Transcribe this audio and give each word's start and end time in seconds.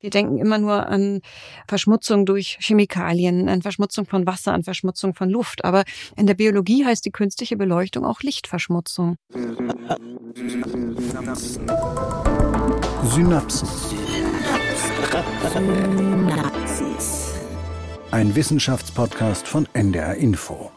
Wir 0.00 0.10
denken 0.10 0.38
immer 0.38 0.58
nur 0.58 0.86
an 0.86 1.20
Verschmutzung 1.68 2.24
durch 2.24 2.56
Chemikalien, 2.60 3.48
an 3.50 3.60
Verschmutzung 3.60 4.06
von 4.06 4.26
Wasser, 4.26 4.52
an 4.54 4.64
Verschmutzung 4.64 5.14
von 5.14 5.28
Luft. 5.28 5.64
Aber 5.64 5.84
in 6.16 6.26
der 6.26 6.34
Biologie 6.34 6.86
heißt 6.86 7.04
die 7.04 7.10
künstliche 7.10 7.56
Beleuchtung 7.56 8.06
auch 8.06 8.20
Lichtverschmutzung. 8.20 9.16
Synapsen. 13.04 13.68
Ein 18.10 18.34
Wissenschaftspodcast 18.34 19.46
von 19.46 19.68
NDR 19.74 20.14
Info. 20.14 20.70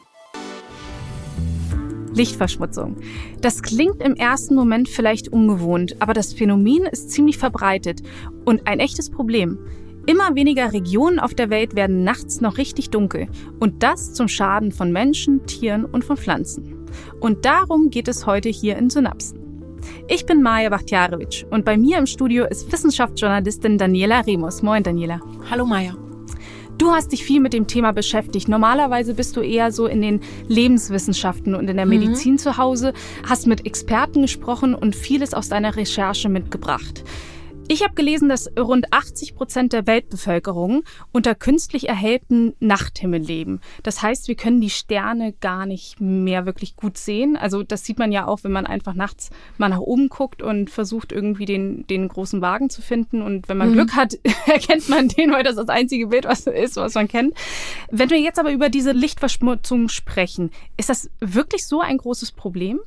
Lichtverschmutzung. 2.14 2.98
Das 3.42 3.62
klingt 3.62 4.02
im 4.02 4.16
ersten 4.16 4.56
Moment 4.56 4.90
vielleicht 4.90 5.30
ungewohnt, 5.30 5.96
aber 6.00 6.14
das 6.14 6.34
Phänomen 6.34 6.84
ist 6.84 7.12
ziemlich 7.12 7.38
verbreitet 7.38 8.02
und 8.46 8.68
ein 8.68 8.80
echtes 8.80 9.10
Problem. 9.10 9.60
Immer 10.06 10.36
weniger 10.36 10.74
Regionen 10.74 11.20
auf 11.20 11.34
der 11.34 11.50
Welt 11.50 11.76
werden 11.76 12.04
nachts 12.04 12.42
noch 12.42 12.58
richtig 12.58 12.90
dunkel 12.90 13.28
und 13.60 13.84
das 13.84 14.14
zum 14.14 14.28
Schaden 14.28 14.72
von 14.72 14.92
Menschen, 14.92 15.46
Tieren 15.46 15.86
und 15.86 16.04
von 16.04 16.18
Pflanzen. 16.18 16.88
Und 17.22 17.46
darum 17.46 17.90
geht 17.90 18.10
es 18.10 18.26
heute 18.26 18.50
hier 18.50 18.78
in 18.78 18.90
Synapsen. 18.90 19.40
Ich 20.08 20.26
bin 20.26 20.42
Maja 20.42 20.70
Bachtjarewitsch 20.70 21.46
und 21.50 21.66
bei 21.66 21.78
mir 21.78 21.98
im 21.98 22.06
Studio 22.06 22.46
ist 22.46 22.72
Wissenschaftsjournalistin 22.72 23.78
Daniela 23.78 24.22
Remus. 24.22 24.62
Moin 24.62 24.84
Daniela. 24.84 25.20
Hallo 25.50 25.66
Maja. 25.66 26.03
Du 26.78 26.92
hast 26.92 27.12
dich 27.12 27.24
viel 27.24 27.40
mit 27.40 27.54
dem 27.54 27.68
Thema 27.68 27.94
beschäftigt. 27.94 28.48
Normalerweise 28.48 29.14
bist 29.14 29.38
du 29.38 29.42
eher 29.42 29.72
so 29.72 29.86
in 29.88 30.02
den 30.02 30.22
Lebenswissenschaften 30.48 31.56
und 31.56 31.70
in 31.70 31.78
der 31.78 31.86
mhm. 31.86 31.92
Medizin 32.00 32.34
mhm. 32.34 32.38
zu 32.40 32.58
Hause, 32.58 32.94
hast 33.28 33.48
mit 33.48 33.66
Experten 33.66 34.22
gesprochen 34.24 34.74
und 34.76 34.96
vieles 34.96 35.34
aus 35.34 35.50
deiner 35.50 35.76
Recherche 35.76 36.30
mitgebracht. 36.30 37.04
Ich 37.70 37.82
habe 37.82 37.94
gelesen, 37.94 38.28
dass 38.28 38.50
rund 38.60 38.92
80 38.92 39.36
Prozent 39.36 39.74
der 39.74 39.88
Weltbevölkerung 39.88 40.84
unter 41.12 41.34
künstlich 41.34 41.88
erhellten 41.88 42.54
Nachthimmel 42.60 43.22
leben. 43.22 43.62
Das 43.84 44.02
heißt, 44.02 44.28
wir 44.28 44.36
können 44.36 44.60
die 44.60 44.70
Sterne 44.70 45.34
gar 45.40 45.66
nicht 45.66 46.02
mehr 46.02 46.46
wirklich 46.46 46.76
gut 46.76 46.98
sehen. 46.98 47.38
Also 47.38 47.64
das 47.64 47.86
sieht 47.86 48.00
man 48.00 48.12
ja 48.12 48.28
auch, 48.28 48.44
wenn 48.44 48.52
man 48.52 48.66
einfach 48.66 48.94
nachts 48.94 49.30
mal 49.58 49.70
nach 49.70 49.80
oben 49.80 50.10
guckt 50.10 50.42
und 50.42 50.70
versucht 50.70 51.14
irgendwie 51.14 51.46
den, 51.46 51.88
den 51.88 52.10
großen 52.10 52.42
Wagen 52.42 52.70
zu 52.70 52.82
finden. 52.82 53.22
Und 53.22 53.48
wenn 53.48 53.58
man 53.58 53.70
mhm. 53.70 53.74
Glück 53.74 53.96
hat, 53.96 54.20
erkennt 54.46 54.90
man 54.90 55.08
den, 55.08 55.32
weil 55.32 55.44
das 55.44 55.56
das 55.56 55.70
einzige 55.70 56.08
Bild 56.08 56.26
was 56.26 56.46
ist, 56.48 56.76
was 56.76 56.96
man 56.96 57.08
kennt. 57.08 57.34
Wenn 57.90 58.10
wir 58.10 58.20
jetzt 58.20 58.40
aber 58.40 58.52
über 58.52 58.70
diese 58.70 58.92
Lichtverschmutzung 58.92 59.88
sprechen, 59.88 60.52
ist 60.76 60.90
das 60.90 61.10
wirklich 61.22 61.66
so 61.66 61.80
ein 61.80 61.98
großes 61.98 62.34
Problem? 62.34 62.82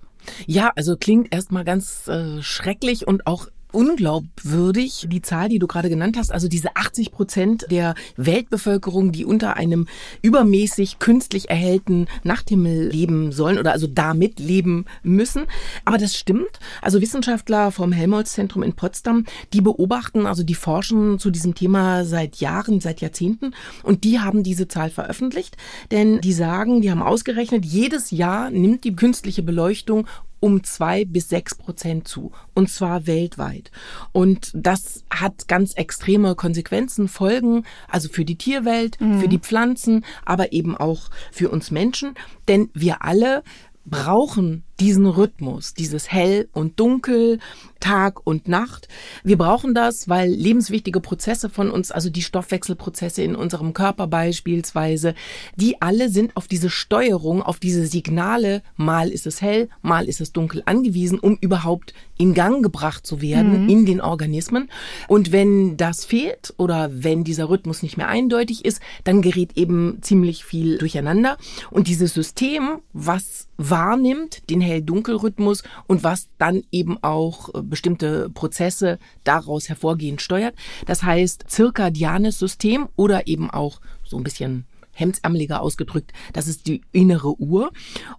Ja, 0.46 0.72
also 0.76 0.96
klingt 0.96 1.32
erstmal 1.32 1.64
ganz 1.64 2.08
äh, 2.08 2.42
schrecklich 2.42 3.06
und 3.06 3.26
auch 3.26 3.48
unglaubwürdig, 3.76 5.06
die 5.10 5.20
Zahl, 5.20 5.50
die 5.50 5.58
du 5.58 5.66
gerade 5.66 5.90
genannt 5.90 6.16
hast, 6.16 6.32
also 6.32 6.48
diese 6.48 6.74
80 6.76 7.12
Prozent 7.12 7.66
der 7.70 7.94
Weltbevölkerung, 8.16 9.12
die 9.12 9.26
unter 9.26 9.56
einem 9.56 9.86
übermäßig 10.22 10.98
künstlich 10.98 11.50
erhellten 11.50 12.06
Nachthimmel 12.24 12.88
leben 12.88 13.32
sollen 13.32 13.58
oder 13.58 13.72
also 13.72 13.86
damit 13.86 14.40
leben 14.40 14.86
müssen. 15.02 15.44
Aber 15.84 15.98
das 15.98 16.16
stimmt. 16.16 16.58
Also 16.80 17.02
Wissenschaftler 17.02 17.70
vom 17.70 17.92
Helmholtz-Zentrum 17.92 18.62
in 18.62 18.72
Potsdam, 18.72 19.26
die 19.52 19.60
beobachten, 19.60 20.24
also 20.24 20.42
die 20.42 20.54
forschen 20.54 21.18
zu 21.18 21.30
diesem 21.30 21.54
Thema 21.54 22.06
seit 22.06 22.36
Jahren, 22.36 22.80
seit 22.80 23.02
Jahrzehnten 23.02 23.54
und 23.82 24.04
die 24.04 24.20
haben 24.20 24.42
diese 24.42 24.68
Zahl 24.68 24.88
veröffentlicht, 24.88 25.58
denn 25.90 26.22
die 26.22 26.32
sagen, 26.32 26.80
die 26.80 26.90
haben 26.90 27.02
ausgerechnet, 27.02 27.66
jedes 27.66 28.10
Jahr 28.10 28.50
nimmt 28.50 28.84
die 28.84 28.96
künstliche 28.96 29.42
Beleuchtung 29.42 30.06
um 30.40 30.62
zwei 30.64 31.04
bis 31.04 31.28
sechs 31.28 31.54
Prozent 31.54 32.06
zu. 32.06 32.32
Und 32.54 32.70
zwar 32.70 33.06
weltweit. 33.06 33.70
Und 34.12 34.50
das 34.54 35.04
hat 35.10 35.48
ganz 35.48 35.72
extreme 35.74 36.34
Konsequenzen, 36.34 37.08
Folgen, 37.08 37.64
also 37.88 38.08
für 38.08 38.24
die 38.24 38.36
Tierwelt, 38.36 39.00
mhm. 39.00 39.20
für 39.20 39.28
die 39.28 39.38
Pflanzen, 39.38 40.04
aber 40.24 40.52
eben 40.52 40.76
auch 40.76 41.10
für 41.32 41.50
uns 41.50 41.70
Menschen. 41.70 42.14
Denn 42.48 42.70
wir 42.74 43.02
alle 43.02 43.42
brauchen 43.84 44.64
diesen 44.80 45.06
Rhythmus, 45.06 45.74
dieses 45.74 46.10
Hell 46.10 46.48
und 46.52 46.78
Dunkel, 46.78 47.38
Tag 47.80 48.26
und 48.26 48.48
Nacht. 48.48 48.88
Wir 49.22 49.38
brauchen 49.38 49.74
das, 49.74 50.08
weil 50.08 50.30
lebenswichtige 50.30 51.00
Prozesse 51.00 51.48
von 51.48 51.70
uns, 51.70 51.90
also 51.90 52.10
die 52.10 52.22
Stoffwechselprozesse 52.22 53.22
in 53.22 53.36
unserem 53.36 53.74
Körper 53.74 54.06
beispielsweise, 54.06 55.14
die 55.56 55.80
alle 55.80 56.08
sind 56.08 56.36
auf 56.36 56.48
diese 56.48 56.70
Steuerung, 56.70 57.42
auf 57.42 57.58
diese 57.58 57.86
Signale, 57.86 58.62
mal 58.76 59.10
ist 59.10 59.26
es 59.26 59.42
hell, 59.42 59.68
mal 59.82 60.08
ist 60.08 60.20
es 60.20 60.32
dunkel 60.32 60.62
angewiesen, 60.66 61.18
um 61.18 61.36
überhaupt 61.40 61.94
in 62.18 62.34
Gang 62.34 62.62
gebracht 62.62 63.06
zu 63.06 63.20
werden 63.20 63.64
mhm. 63.64 63.68
in 63.68 63.86
den 63.86 64.00
Organismen. 64.00 64.70
Und 65.08 65.32
wenn 65.32 65.76
das 65.76 66.04
fehlt 66.04 66.54
oder 66.56 66.90
wenn 66.92 67.24
dieser 67.24 67.48
Rhythmus 67.48 67.82
nicht 67.82 67.96
mehr 67.96 68.08
eindeutig 68.08 68.64
ist, 68.64 68.80
dann 69.04 69.22
gerät 69.22 69.56
eben 69.56 69.98
ziemlich 70.00 70.44
viel 70.44 70.78
durcheinander. 70.78 71.36
Und 71.70 71.88
dieses 71.88 72.14
System, 72.14 72.80
was 72.92 73.48
wahrnimmt, 73.58 74.48
den 74.50 74.60
Hell-Dunkel-Rhythmus 74.66 75.62
und 75.86 76.04
was 76.04 76.28
dann 76.38 76.62
eben 76.70 77.02
auch 77.02 77.54
äh, 77.54 77.62
bestimmte 77.62 78.28
Prozesse 78.30 78.98
daraus 79.24 79.68
hervorgehend 79.68 80.20
steuert. 80.20 80.54
Das 80.86 81.02
heißt, 81.02 81.44
zirkadianes 81.46 82.38
System 82.38 82.88
oder 82.96 83.26
eben 83.26 83.50
auch 83.50 83.80
so 84.04 84.16
ein 84.16 84.24
bisschen 84.24 84.66
hemdsärmeliger 84.96 85.60
ausgedrückt, 85.60 86.12
das 86.32 86.48
ist 86.48 86.66
die 86.66 86.82
innere 86.92 87.40
Uhr 87.40 87.70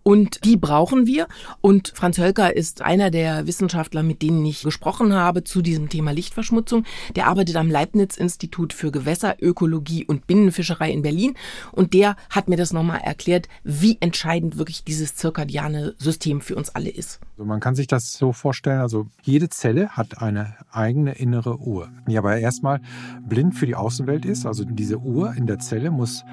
und 0.03 0.45
die 0.45 0.57
brauchen 0.57 1.05
wir 1.05 1.27
und 1.61 1.91
Franz 1.95 2.17
Hölker 2.17 2.55
ist 2.55 2.81
einer 2.81 3.11
der 3.11 3.47
Wissenschaftler, 3.47 4.03
mit 4.03 4.21
denen 4.21 4.45
ich 4.45 4.61
gesprochen 4.61 5.13
habe 5.13 5.43
zu 5.43 5.61
diesem 5.61 5.89
Thema 5.89 6.11
Lichtverschmutzung. 6.11 6.85
Der 7.15 7.27
arbeitet 7.27 7.55
am 7.55 7.69
Leibniz-Institut 7.69 8.73
für 8.73 8.91
Gewässerökologie 8.91 10.05
und 10.05 10.27
Binnenfischerei 10.27 10.91
in 10.91 11.01
Berlin 11.01 11.33
und 11.71 11.93
der 11.93 12.15
hat 12.29 12.47
mir 12.47 12.57
das 12.57 12.73
nochmal 12.73 13.01
erklärt, 13.01 13.47
wie 13.63 13.97
entscheidend 13.99 14.57
wirklich 14.57 14.83
dieses 14.83 15.15
zirkadiane 15.15 15.95
System 15.97 16.41
für 16.41 16.55
uns 16.55 16.69
alle 16.69 16.89
ist. 16.89 17.19
Also 17.31 17.45
man 17.45 17.59
kann 17.59 17.75
sich 17.75 17.87
das 17.87 18.13
so 18.13 18.33
vorstellen, 18.33 18.81
also 18.81 19.07
jede 19.21 19.49
Zelle 19.49 19.89
hat 19.89 20.21
eine 20.21 20.55
eigene 20.71 21.13
innere 21.13 21.59
Uhr, 21.59 21.89
die 22.07 22.17
aber 22.17 22.37
erstmal 22.37 22.81
blind 23.27 23.55
für 23.55 23.65
die 23.65 23.75
Außenwelt 23.75 24.25
ist. 24.25 24.45
Also 24.45 24.63
diese 24.65 24.97
Uhr 24.99 25.33
in 25.35 25.47
der 25.47 25.59
Zelle 25.59 25.91
muss 25.91 26.23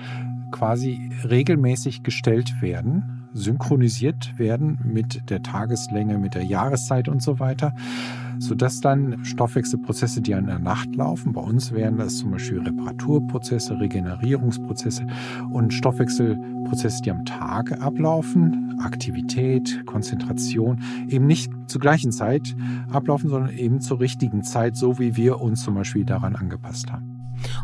quasi 0.55 1.11
regelmäßig 1.29 2.05
gestellt 2.05 2.63
werden, 2.63 3.27
synchronisiert 3.33 4.39
werden 4.39 4.79
mit 4.85 5.29
der 5.29 5.43
Tageslänge, 5.43 6.17
mit 6.17 6.37
der 6.37 6.45
Jahreszeit 6.45 7.09
und 7.09 7.21
so 7.21 7.41
weiter, 7.41 7.75
sodass 8.39 8.81
dann 8.81 9.25
Stoffwechselprozesse, 9.25 10.21
die 10.21 10.31
in 10.31 10.47
der 10.47 10.61
Nacht 10.61 10.95
laufen, 10.95 11.33
bei 11.33 11.41
uns 11.41 11.73
wären 11.73 11.97
das 11.97 12.19
zum 12.19 12.31
Beispiel 12.31 12.61
Reparaturprozesse, 12.61 13.81
Regenerierungsprozesse 13.81 15.09
und 15.51 15.75
Stoffwechselprozesse, 15.75 17.03
die 17.03 17.11
am 17.11 17.25
Tage 17.25 17.81
ablaufen, 17.81 18.79
Aktivität, 18.81 19.85
Konzentration, 19.87 20.81
eben 21.09 21.27
nicht 21.27 21.51
zur 21.67 21.81
gleichen 21.81 22.13
Zeit 22.13 22.55
ablaufen, 22.93 23.29
sondern 23.29 23.53
eben 23.57 23.81
zur 23.81 23.99
richtigen 23.99 24.45
Zeit, 24.45 24.77
so 24.77 25.01
wie 25.01 25.17
wir 25.17 25.41
uns 25.41 25.65
zum 25.65 25.75
Beispiel 25.75 26.05
daran 26.05 26.37
angepasst 26.37 26.93
haben. 26.93 27.14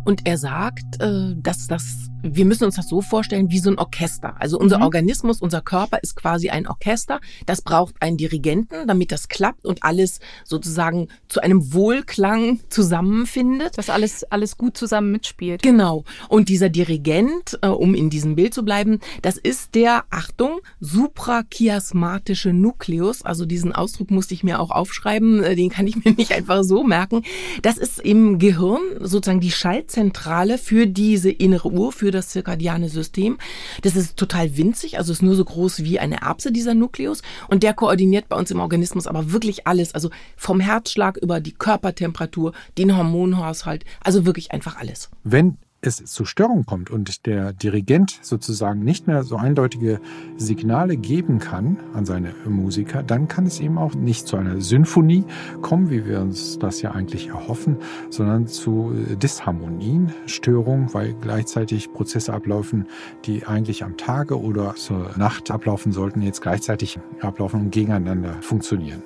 Und 0.05 0.27
er 0.27 0.39
sagt, 0.39 1.01
äh, 1.01 1.35
dass 1.37 1.67
das 1.67 2.11
wir 2.23 2.45
müssen 2.45 2.65
uns 2.65 2.77
das 2.77 2.89
so 2.89 3.01
vorstellen 3.01 3.51
wie 3.51 3.59
so 3.59 3.71
ein 3.71 3.79
Orchester. 3.79 4.35
Also 4.39 4.59
unser 4.59 4.79
mhm. 4.79 4.85
Organismus, 4.85 5.41
unser 5.41 5.61
Körper 5.61 5.99
ist 6.03 6.17
quasi 6.17 6.51
ein 6.51 6.67
Orchester. 6.67 7.21
Das 7.47 7.63
braucht 7.63 7.95
einen 8.01 8.17
Dirigenten, 8.17 8.87
damit 8.87 9.13
das 9.13 9.29
klappt 9.29 9.65
und 9.65 9.83
alles 9.83 10.21
sozusagen 10.45 11.09
zu 11.29 11.41
einem 11.41 11.73
Wohlklang 11.73 12.61
zusammenfindet. 12.69 13.79
Dass 13.79 13.91
alles, 13.91 14.25
alles 14.25 14.57
gut 14.57 14.77
zusammen 14.77 15.13
mitspielt. 15.13 15.63
Genau. 15.63 16.05
Und 16.29 16.49
dieser 16.49 16.69
Dirigent, 16.69 17.59
äh, 17.63 17.69
um 17.69 17.95
in 17.95 18.11
diesem 18.11 18.37
Bild 18.37 18.55
zu 18.55 18.65
bleiben, 18.65 19.01
das 19.23 19.37
ist 19.37 19.75
der, 19.75 20.05
Achtung, 20.11 20.61
suprachiasmatische 20.81 22.53
Nukleus. 22.53 23.23
Also 23.23 23.47
diesen 23.47 23.73
Ausdruck 23.73 24.11
musste 24.11 24.35
ich 24.35 24.45
mir 24.45 24.61
auch 24.61 24.71
aufschreiben. 24.71 25.43
Äh, 25.43 25.57
den 25.57 25.71
kann 25.71 25.87
ich 25.87 26.05
mir 26.05 26.13
nicht 26.17 26.33
einfach 26.33 26.63
so 26.65 26.85
merken. 26.85 27.23
Das 27.63 27.79
ist 27.79 28.01
im 28.01 28.39
Gehirn 28.39 28.81
sozusagen 29.01 29.41
die 29.41 29.51
Schaltzentrale 29.71 30.59
für 30.59 30.89
diese 30.89 31.31
innere 31.31 31.71
Uhr, 31.71 31.93
für 31.93 32.11
das 32.11 32.31
zirkadiane 32.31 32.89
System. 32.89 33.39
Das 33.83 33.95
ist 33.95 34.17
total 34.17 34.57
winzig, 34.57 34.99
also 34.99 35.13
ist 35.13 35.23
nur 35.23 35.37
so 35.37 35.45
groß 35.45 35.85
wie 35.85 36.01
eine 36.01 36.23
Erbse, 36.23 36.51
dieser 36.51 36.75
Nukleus. 36.75 37.23
Und 37.47 37.63
der 37.63 37.73
koordiniert 37.73 38.29
bei 38.29 38.37
uns 38.37 38.51
im 38.51 38.59
Organismus 38.59 39.07
aber 39.07 39.31
wirklich 39.31 39.69
alles. 39.69 39.95
Also 39.95 40.11
vom 40.37 40.59
Herzschlag 40.59 41.19
über 41.19 41.39
die 41.39 41.53
Körpertemperatur, 41.53 42.53
den 42.79 42.97
Hormonhaushalt, 42.97 43.85
also 44.03 44.27
wirklich 44.27 44.51
einfach 44.51 44.77
alles. 44.77 45.09
Wenn 45.23 45.57
es 45.83 46.05
zu 46.05 46.25
Störungen 46.25 46.67
kommt 46.67 46.91
und 46.91 47.27
der 47.27 47.53
Dirigent 47.53 48.19
sozusagen 48.23 48.81
nicht 48.81 49.07
mehr 49.07 49.23
so 49.23 49.37
eindeutige 49.37 50.01
Signale 50.37 50.97
geben 50.97 51.39
kann 51.39 51.79
an 51.95 52.05
seine 52.05 52.35
Musiker, 52.47 53.03
dann 53.03 53.29
kann 53.29 53.47
es 53.47 53.61
eben 53.61 53.79
auch 53.79 53.95
nicht 53.95 54.27
zu 54.27 54.37
einer 54.37 54.61
Symphonie 54.61 55.25
kommen, 55.63 55.91
wie 55.91 56.07
wir 56.07 56.21
uns 56.21 56.59
das 56.59 56.83
ja 56.83 56.93
eigentlich 56.93 57.29
erhoffen, 57.29 57.79
sondern 58.11 58.47
zu 58.47 58.93
Disharmonien, 59.23 60.13
Störungen, 60.27 60.93
weil 60.93 61.15
gleichzeitig 61.15 61.93
Prozesse 61.93 62.33
ablaufen, 62.33 62.87
die 63.25 63.47
eigentlich 63.47 63.85
am 63.85 63.97
Tage 63.97 64.41
oder 64.41 64.75
zur 64.75 65.11
Nacht 65.17 65.51
ablaufen 65.51 65.93
sollten, 65.93 66.23
jetzt 66.23 66.43
gleichzeitig 66.43 66.99
ablaufen 67.21 67.61
und 67.61 67.71
gegeneinander 67.71 68.35
funktionieren. 68.43 69.03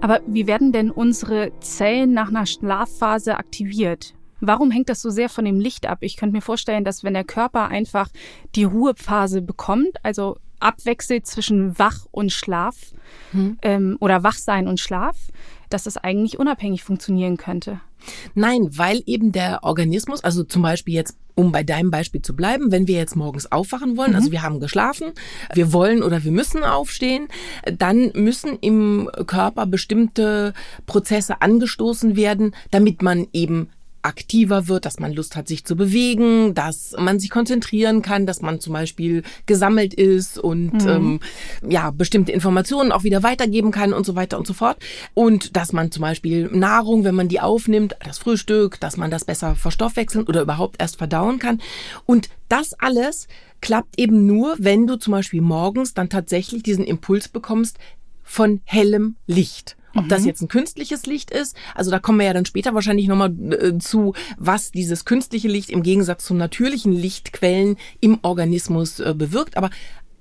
Aber 0.00 0.20
wie 0.26 0.46
werden 0.46 0.72
denn 0.72 0.90
unsere 0.90 1.52
Zellen 1.60 2.12
nach 2.12 2.28
einer 2.28 2.46
Schlafphase 2.46 3.36
aktiviert? 3.36 4.14
Warum 4.44 4.72
hängt 4.72 4.88
das 4.88 5.00
so 5.00 5.10
sehr 5.10 5.28
von 5.28 5.44
dem 5.44 5.60
Licht 5.60 5.86
ab? 5.86 5.98
Ich 6.00 6.16
könnte 6.16 6.34
mir 6.34 6.42
vorstellen, 6.42 6.84
dass 6.84 7.04
wenn 7.04 7.14
der 7.14 7.22
Körper 7.22 7.68
einfach 7.68 8.08
die 8.56 8.64
Ruhephase 8.64 9.40
bekommt, 9.40 9.98
also 10.02 10.36
abwechselt 10.58 11.26
zwischen 11.26 11.78
Wach 11.78 12.06
und 12.10 12.32
Schlaf 12.32 12.76
hm. 13.30 13.58
ähm, 13.62 13.96
oder 14.00 14.24
Wachsein 14.24 14.66
und 14.66 14.80
Schlaf, 14.80 15.16
dass 15.70 15.86
es 15.86 15.96
eigentlich 15.96 16.40
unabhängig 16.40 16.82
funktionieren 16.82 17.36
könnte. 17.36 17.80
Nein, 18.34 18.68
weil 18.76 19.02
eben 19.06 19.30
der 19.30 19.62
Organismus, 19.62 20.24
also 20.24 20.42
zum 20.42 20.62
Beispiel 20.62 20.94
jetzt, 20.94 21.16
um 21.36 21.52
bei 21.52 21.62
deinem 21.62 21.92
Beispiel 21.92 22.20
zu 22.20 22.34
bleiben, 22.34 22.72
wenn 22.72 22.88
wir 22.88 22.96
jetzt 22.96 23.14
morgens 23.14 23.50
aufwachen 23.50 23.96
wollen, 23.96 24.10
mhm. 24.10 24.16
also 24.16 24.32
wir 24.32 24.42
haben 24.42 24.58
geschlafen, 24.58 25.12
wir 25.54 25.72
wollen 25.72 26.02
oder 26.02 26.24
wir 26.24 26.32
müssen 26.32 26.64
aufstehen, 26.64 27.28
dann 27.78 28.10
müssen 28.14 28.58
im 28.60 29.08
Körper 29.26 29.66
bestimmte 29.66 30.52
Prozesse 30.86 31.40
angestoßen 31.40 32.16
werden, 32.16 32.56
damit 32.72 33.02
man 33.02 33.28
eben 33.32 33.68
aktiver 34.02 34.68
wird, 34.68 34.84
dass 34.84 34.98
man 34.98 35.12
Lust 35.12 35.36
hat, 35.36 35.48
sich 35.48 35.64
zu 35.64 35.76
bewegen, 35.76 36.54
dass 36.54 36.94
man 36.98 37.20
sich 37.20 37.30
konzentrieren 37.30 38.02
kann, 38.02 38.26
dass 38.26 38.42
man 38.42 38.60
zum 38.60 38.72
Beispiel 38.72 39.22
gesammelt 39.46 39.94
ist 39.94 40.38
und 40.38 40.74
mhm. 40.74 40.88
ähm, 40.88 41.20
ja 41.68 41.90
bestimmte 41.90 42.32
Informationen 42.32 42.92
auch 42.92 43.04
wieder 43.04 43.22
weitergeben 43.22 43.70
kann 43.70 43.92
und 43.92 44.04
so 44.04 44.14
weiter 44.14 44.38
und 44.38 44.46
so 44.46 44.54
fort. 44.54 44.78
Und 45.14 45.56
dass 45.56 45.72
man 45.72 45.90
zum 45.90 46.02
Beispiel 46.02 46.48
Nahrung, 46.52 47.04
wenn 47.04 47.14
man 47.14 47.28
die 47.28 47.40
aufnimmt, 47.40 47.96
das 48.04 48.18
Frühstück, 48.18 48.80
dass 48.80 48.96
man 48.96 49.10
das 49.10 49.24
besser 49.24 49.54
verstoffwechseln 49.54 50.26
oder 50.26 50.42
überhaupt 50.42 50.80
erst 50.80 50.96
verdauen 50.96 51.38
kann. 51.38 51.60
Und 52.04 52.28
das 52.48 52.74
alles 52.74 53.28
klappt 53.60 53.98
eben 53.98 54.26
nur, 54.26 54.56
wenn 54.58 54.86
du 54.86 54.96
zum 54.96 55.12
Beispiel 55.12 55.40
morgens 55.40 55.94
dann 55.94 56.08
tatsächlich 56.08 56.62
diesen 56.62 56.84
Impuls 56.84 57.28
bekommst 57.28 57.78
von 58.22 58.60
hellem 58.64 59.16
Licht. 59.26 59.76
Ob 59.94 60.04
mhm. 60.04 60.08
das 60.08 60.24
jetzt 60.24 60.42
ein 60.42 60.48
künstliches 60.48 61.06
Licht 61.06 61.30
ist, 61.30 61.56
also 61.74 61.90
da 61.90 61.98
kommen 61.98 62.18
wir 62.18 62.26
ja 62.26 62.32
dann 62.32 62.46
später 62.46 62.74
wahrscheinlich 62.74 63.08
nochmal 63.08 63.34
äh, 63.52 63.78
zu, 63.78 64.14
was 64.38 64.70
dieses 64.70 65.04
künstliche 65.04 65.48
Licht 65.48 65.70
im 65.70 65.82
Gegensatz 65.82 66.24
zu 66.24 66.34
natürlichen 66.34 66.92
Lichtquellen 66.92 67.76
im 68.00 68.18
Organismus 68.22 69.00
äh, 69.00 69.14
bewirkt. 69.16 69.56
Aber 69.56 69.70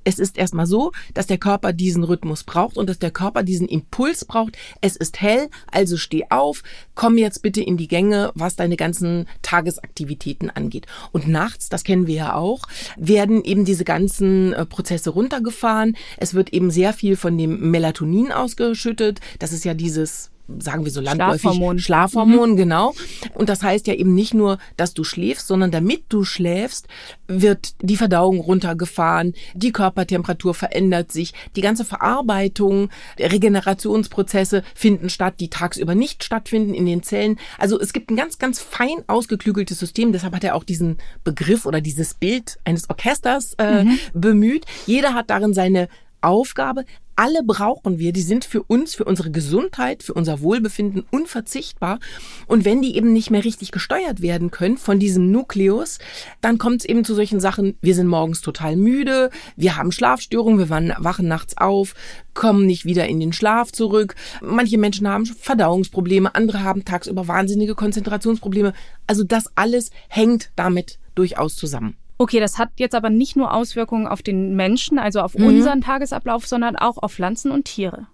es 0.04 0.20
ist 0.20 0.38
erstmal 0.38 0.66
so, 0.66 0.92
dass 1.14 1.28
der 1.28 1.38
Körper 1.38 1.74
diesen 1.74 2.04
Rhythmus 2.04 2.44
braucht 2.44 2.78
und 2.78 2.90
dass 2.90 3.00
der 3.00 3.12
Körper 3.12 3.44
diesen 3.44 3.68
Impuls 3.68 4.26
braucht. 4.26 4.58
Es 4.82 4.96
ist 4.96 5.22
hell, 5.22 5.50
also 5.72 5.98
steh 5.98 6.26
auf, 6.30 6.64
komm 6.96 7.18
jetzt 7.18 7.42
bitte 7.42 7.62
in 7.62 7.78
die 7.78 7.88
Gänge, 7.88 8.32
was 8.36 8.56
deine 8.56 8.78
ganzen 8.78 9.28
Tagesaktivitäten 9.42 10.50
angeht. 10.50 10.88
Und 11.12 11.28
nachts, 11.28 11.70
das 11.70 11.84
kennen 11.84 12.08
wir 12.08 12.16
ja 12.16 12.36
auch, 12.36 12.64
werden 12.98 13.44
eben 13.44 13.66
diese 13.66 13.84
ganzen 13.84 14.54
äh, 14.54 14.66
Prozesse 14.66 15.12
runtergefahren. 15.12 15.96
Es 16.18 16.34
wird 16.34 16.54
eben 16.54 16.72
sehr 16.72 16.94
viel 16.94 17.16
von 17.16 17.38
dem 17.38 17.72
Melatonin 17.72 18.32
ausgeschüttet. 18.32 19.20
Das 19.40 19.52
ist 19.52 19.66
ja 19.66 19.74
dieses 19.74 20.32
sagen 20.60 20.86
wir 20.86 20.92
so 20.92 21.02
landläufig, 21.02 21.42
Schlafhormon, 21.42 21.80
Schlafhormon 21.80 22.52
mhm. 22.52 22.56
genau. 22.58 22.94
Und 23.34 23.50
das 23.50 23.64
heißt 23.64 23.88
ja 23.88 23.94
eben 23.94 24.14
nicht 24.14 24.34
nur, 24.34 24.58
dass 24.78 24.94
du 24.94 25.04
schläfst, 25.04 25.48
sondern 25.48 25.72
damit 25.72 26.04
du 26.10 26.24
schläfst, 26.24 26.88
wird 27.28 27.76
die 27.82 27.98
Verdauung 27.98 28.40
runtergefahren, 28.40 29.34
die 29.54 29.72
Körpertemperatur 29.72 30.54
verändert 30.54 31.12
sich, 31.12 31.34
die 31.56 31.62
ganze 31.62 31.86
Verarbeitung, 31.86 32.90
Regenerationsprozesse 33.20 34.64
finden 34.76 35.10
statt, 35.10 35.36
die 35.40 35.50
tagsüber 35.50 35.96
nicht 35.96 36.24
stattfinden 36.24 36.74
in 36.74 36.86
den 36.86 37.04
Zellen. 37.04 37.38
Also 37.58 37.80
es 37.80 37.94
gibt 37.94 38.12
ein 38.12 38.16
ganz, 38.16 38.40
ganz 38.40 38.60
fein 38.60 39.04
ausgeklügeltes 39.08 39.80
System. 39.80 40.12
Deshalb 40.12 40.36
hat 40.36 40.44
er 40.44 40.56
auch 40.56 40.64
diesen 40.64 40.98
Begriff 41.24 41.66
oder 41.66 41.82
dieses 41.82 42.14
Bild 42.14 42.60
eines 42.64 42.90
Orchesters 42.90 43.54
äh, 43.58 43.84
mhm. 43.84 44.00
bemüht. 44.14 44.66
Jeder 44.86 45.14
hat 45.14 45.30
darin 45.30 45.54
seine 45.54 45.88
Aufgabe, 46.22 46.86
alle 47.22 47.44
brauchen 47.44 48.00
wir, 48.00 48.14
die 48.14 48.24
sind 48.24 48.46
für 48.46 48.64
uns, 48.64 48.96
für 48.96 49.04
unsere 49.04 49.30
Gesundheit, 49.30 50.02
für 50.02 50.16
unser 50.16 50.42
Wohlbefinden 50.42 51.06
unverzichtbar. 51.12 52.00
Und 52.48 52.66
wenn 52.66 52.82
die 52.82 52.96
eben 52.96 53.14
nicht 53.14 53.30
mehr 53.30 53.46
richtig 53.46 53.72
gesteuert 53.72 54.24
werden 54.24 54.50
können 54.50 54.80
von 54.80 54.98
diesem 54.98 55.30
Nukleus, 55.30 56.00
dann 56.42 56.58
kommt 56.58 56.82
es 56.82 56.86
eben 56.86 57.06
zu 57.06 57.14
solchen 57.14 57.40
Sachen, 57.40 57.78
wir 57.80 57.94
sind 57.94 58.08
morgens 58.08 58.42
total 58.42 58.76
müde, 58.76 59.30
wir 59.56 59.78
haben 59.78 59.92
Schlafstörungen, 59.92 60.58
wir 60.58 60.72
wachen 60.72 61.28
nachts 61.28 61.56
auf, 61.58 61.94
kommen 62.34 62.66
nicht 62.66 62.86
wieder 62.86 63.08
in 63.08 63.20
den 63.20 63.34
Schlaf 63.34 63.72
zurück. 63.72 64.16
Manche 64.42 64.80
Menschen 64.80 65.08
haben 65.08 65.28
Verdauungsprobleme, 65.28 66.34
andere 66.34 66.64
haben 66.64 66.86
tagsüber 66.86 67.28
wahnsinnige 67.28 67.76
Konzentrationsprobleme. 67.76 68.74
Also 69.06 69.24
das 69.24 69.46
alles 69.54 69.92
hängt 70.08 70.50
damit 70.56 70.98
durchaus 71.14 71.56
zusammen. 71.56 72.01
Okay, 72.22 72.40
das 72.40 72.60
hat 72.60 72.70
jetzt 72.76 72.94
aber 72.94 73.10
nicht 73.10 73.36
nur 73.36 73.52
Auswirkungen 73.52 74.06
auf 74.06 74.22
den 74.22 74.56
Menschen, 74.56 75.00
also 75.00 75.22
auf 75.22 75.36
mhm. 75.36 75.48
unseren 75.48 75.82
Tagesablauf, 75.82 76.46
sondern 76.46 76.76
auch 76.76 77.00
auf 77.00 77.14
Pflanzen 77.14 77.50
und 77.50 77.66
Tiere. 77.66 78.06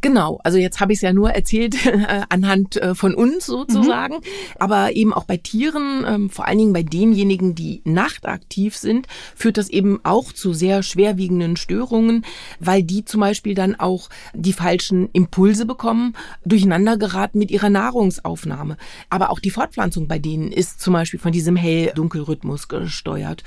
Genau, 0.00 0.40
also 0.42 0.58
jetzt 0.58 0.80
habe 0.80 0.92
ich 0.92 0.98
es 0.98 1.02
ja 1.02 1.12
nur 1.12 1.30
erzählt 1.30 1.86
äh, 1.86 2.22
anhand 2.28 2.76
äh, 2.76 2.94
von 2.94 3.14
uns 3.14 3.46
sozusagen, 3.46 4.16
mhm. 4.16 4.20
aber 4.58 4.94
eben 4.96 5.12
auch 5.12 5.24
bei 5.24 5.36
Tieren, 5.36 6.04
ähm, 6.06 6.30
vor 6.30 6.46
allen 6.46 6.58
Dingen 6.58 6.72
bei 6.72 6.82
denjenigen, 6.82 7.54
die 7.54 7.82
nachtaktiv 7.84 8.76
sind, 8.76 9.06
führt 9.34 9.56
das 9.56 9.68
eben 9.68 10.00
auch 10.04 10.32
zu 10.32 10.52
sehr 10.52 10.82
schwerwiegenden 10.82 11.56
Störungen, 11.56 12.24
weil 12.60 12.82
die 12.82 13.04
zum 13.04 13.20
Beispiel 13.20 13.54
dann 13.54 13.74
auch 13.74 14.08
die 14.34 14.52
falschen 14.52 15.08
Impulse 15.12 15.66
bekommen, 15.66 16.14
durcheinander 16.44 16.96
geraten 16.96 17.38
mit 17.38 17.50
ihrer 17.50 17.70
Nahrungsaufnahme. 17.70 18.76
Aber 19.10 19.30
auch 19.30 19.40
die 19.40 19.50
Fortpflanzung 19.50 20.08
bei 20.08 20.18
denen 20.18 20.52
ist 20.52 20.80
zum 20.80 20.94
Beispiel 20.94 21.20
von 21.20 21.32
diesem 21.32 21.56
Hell-Dunkel-Rhythmus 21.56 22.68
gesteuert. 22.68 23.42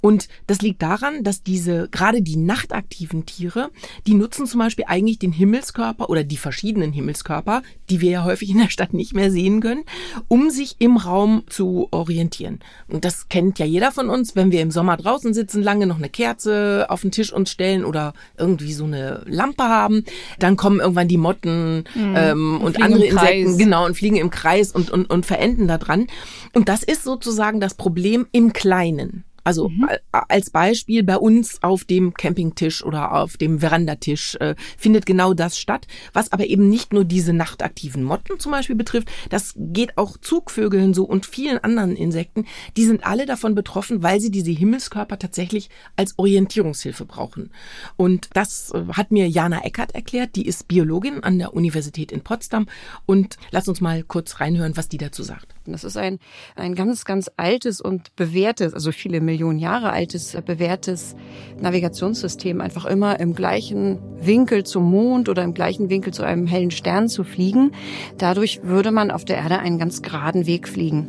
Und 0.00 0.28
das 0.46 0.62
liegt 0.62 0.82
daran, 0.82 1.24
dass 1.24 1.42
diese, 1.42 1.88
gerade 1.90 2.22
die 2.22 2.36
nachtaktiven 2.36 3.26
Tiere, 3.26 3.70
die 4.06 4.14
nutzen 4.14 4.46
zum 4.46 4.60
Beispiel 4.60 4.84
eigentlich 4.88 5.18
den 5.18 5.32
Himmels 5.32 5.71
Himmelskörper 5.72 6.10
oder 6.10 6.24
die 6.24 6.36
verschiedenen 6.36 6.92
Himmelskörper, 6.92 7.62
die 7.90 8.00
wir 8.00 8.10
ja 8.10 8.24
häufig 8.24 8.50
in 8.50 8.58
der 8.58 8.68
Stadt 8.68 8.94
nicht 8.94 9.14
mehr 9.14 9.30
sehen 9.30 9.60
können, 9.60 9.84
um 10.28 10.50
sich 10.50 10.76
im 10.78 10.96
Raum 10.96 11.44
zu 11.48 11.88
orientieren. 11.90 12.60
Und 12.88 13.04
das 13.04 13.28
kennt 13.28 13.58
ja 13.58 13.66
jeder 13.66 13.92
von 13.92 14.08
uns, 14.08 14.36
wenn 14.36 14.52
wir 14.52 14.60
im 14.60 14.70
Sommer 14.70 14.96
draußen 14.96 15.34
sitzen, 15.34 15.62
lange 15.62 15.86
noch 15.86 15.96
eine 15.96 16.08
Kerze 16.08 16.86
auf 16.88 17.02
den 17.02 17.10
Tisch 17.10 17.32
uns 17.32 17.50
stellen 17.50 17.84
oder 17.84 18.12
irgendwie 18.36 18.72
so 18.72 18.84
eine 18.84 19.22
Lampe 19.26 19.64
haben, 19.64 20.04
dann 20.38 20.56
kommen 20.56 20.80
irgendwann 20.80 21.08
die 21.08 21.16
Motten 21.16 21.84
mhm. 21.94 22.14
ähm, 22.16 22.60
und, 22.60 22.76
und 22.76 22.82
andere 22.82 23.06
Insekten, 23.06 23.58
genau, 23.58 23.86
und 23.86 23.96
fliegen 23.96 24.16
im 24.16 24.30
Kreis 24.30 24.72
und, 24.72 24.90
und, 24.90 25.08
und 25.10 25.26
verenden 25.26 25.68
da 25.68 25.78
dran. 25.78 26.06
Und 26.52 26.68
das 26.68 26.82
ist 26.82 27.04
sozusagen 27.04 27.60
das 27.60 27.74
Problem 27.74 28.26
im 28.32 28.52
Kleinen. 28.52 29.24
Also 29.44 29.68
mhm. 29.68 29.88
als 30.10 30.50
Beispiel 30.50 31.02
bei 31.02 31.16
uns 31.16 31.62
auf 31.62 31.84
dem 31.84 32.14
Campingtisch 32.14 32.84
oder 32.84 33.12
auf 33.12 33.36
dem 33.36 33.60
Verandatisch 33.60 34.36
äh, 34.36 34.54
findet 34.76 35.06
genau 35.06 35.34
das 35.34 35.58
statt, 35.58 35.86
was 36.12 36.32
aber 36.32 36.46
eben 36.46 36.68
nicht 36.68 36.92
nur 36.92 37.04
diese 37.04 37.32
nachtaktiven 37.32 38.04
Motten 38.04 38.38
zum 38.38 38.52
Beispiel 38.52 38.76
betrifft, 38.76 39.08
das 39.30 39.54
geht 39.56 39.98
auch 39.98 40.16
Zugvögeln 40.16 40.94
so 40.94 41.04
und 41.04 41.26
vielen 41.26 41.58
anderen 41.58 41.96
Insekten, 41.96 42.46
die 42.76 42.84
sind 42.84 43.04
alle 43.04 43.26
davon 43.26 43.54
betroffen, 43.54 44.02
weil 44.02 44.20
sie 44.20 44.30
diese 44.30 44.50
Himmelskörper 44.50 45.18
tatsächlich 45.18 45.70
als 45.96 46.18
Orientierungshilfe 46.18 47.04
brauchen. 47.04 47.50
Und 47.96 48.30
das 48.34 48.70
äh, 48.72 48.84
hat 48.92 49.10
mir 49.10 49.28
Jana 49.28 49.64
Eckert 49.64 49.94
erklärt, 49.94 50.36
die 50.36 50.46
ist 50.46 50.68
Biologin 50.68 51.22
an 51.24 51.38
der 51.38 51.54
Universität 51.54 52.12
in 52.12 52.22
Potsdam 52.22 52.66
und 53.06 53.36
lass 53.50 53.68
uns 53.68 53.80
mal 53.80 54.02
kurz 54.02 54.40
reinhören, 54.40 54.76
was 54.76 54.88
die 54.88 54.98
dazu 54.98 55.22
sagt. 55.22 55.54
Das 55.64 55.84
ist 55.84 55.96
ein, 55.96 56.18
ein 56.56 56.74
ganz, 56.74 57.04
ganz 57.04 57.30
altes 57.36 57.80
und 57.80 58.14
bewährtes, 58.16 58.74
also 58.74 58.92
viele 58.92 59.20
Millionen 59.32 59.58
Jahre 59.58 59.92
altes, 59.92 60.34
äh, 60.34 60.42
bewährtes 60.44 61.16
Navigationssystem, 61.58 62.60
einfach 62.60 62.84
immer 62.84 63.18
im 63.18 63.34
gleichen 63.34 63.98
Winkel 64.20 64.64
zum 64.64 64.90
Mond 64.90 65.30
oder 65.30 65.42
im 65.42 65.54
gleichen 65.54 65.88
Winkel 65.88 66.12
zu 66.12 66.22
einem 66.22 66.46
hellen 66.46 66.70
Stern 66.70 67.08
zu 67.08 67.24
fliegen. 67.24 67.72
Dadurch 68.18 68.60
würde 68.62 68.90
man 68.90 69.10
auf 69.10 69.24
der 69.24 69.38
Erde 69.38 69.58
einen 69.58 69.78
ganz 69.78 70.02
geraden 70.02 70.46
Weg 70.46 70.68
fliegen. 70.68 71.08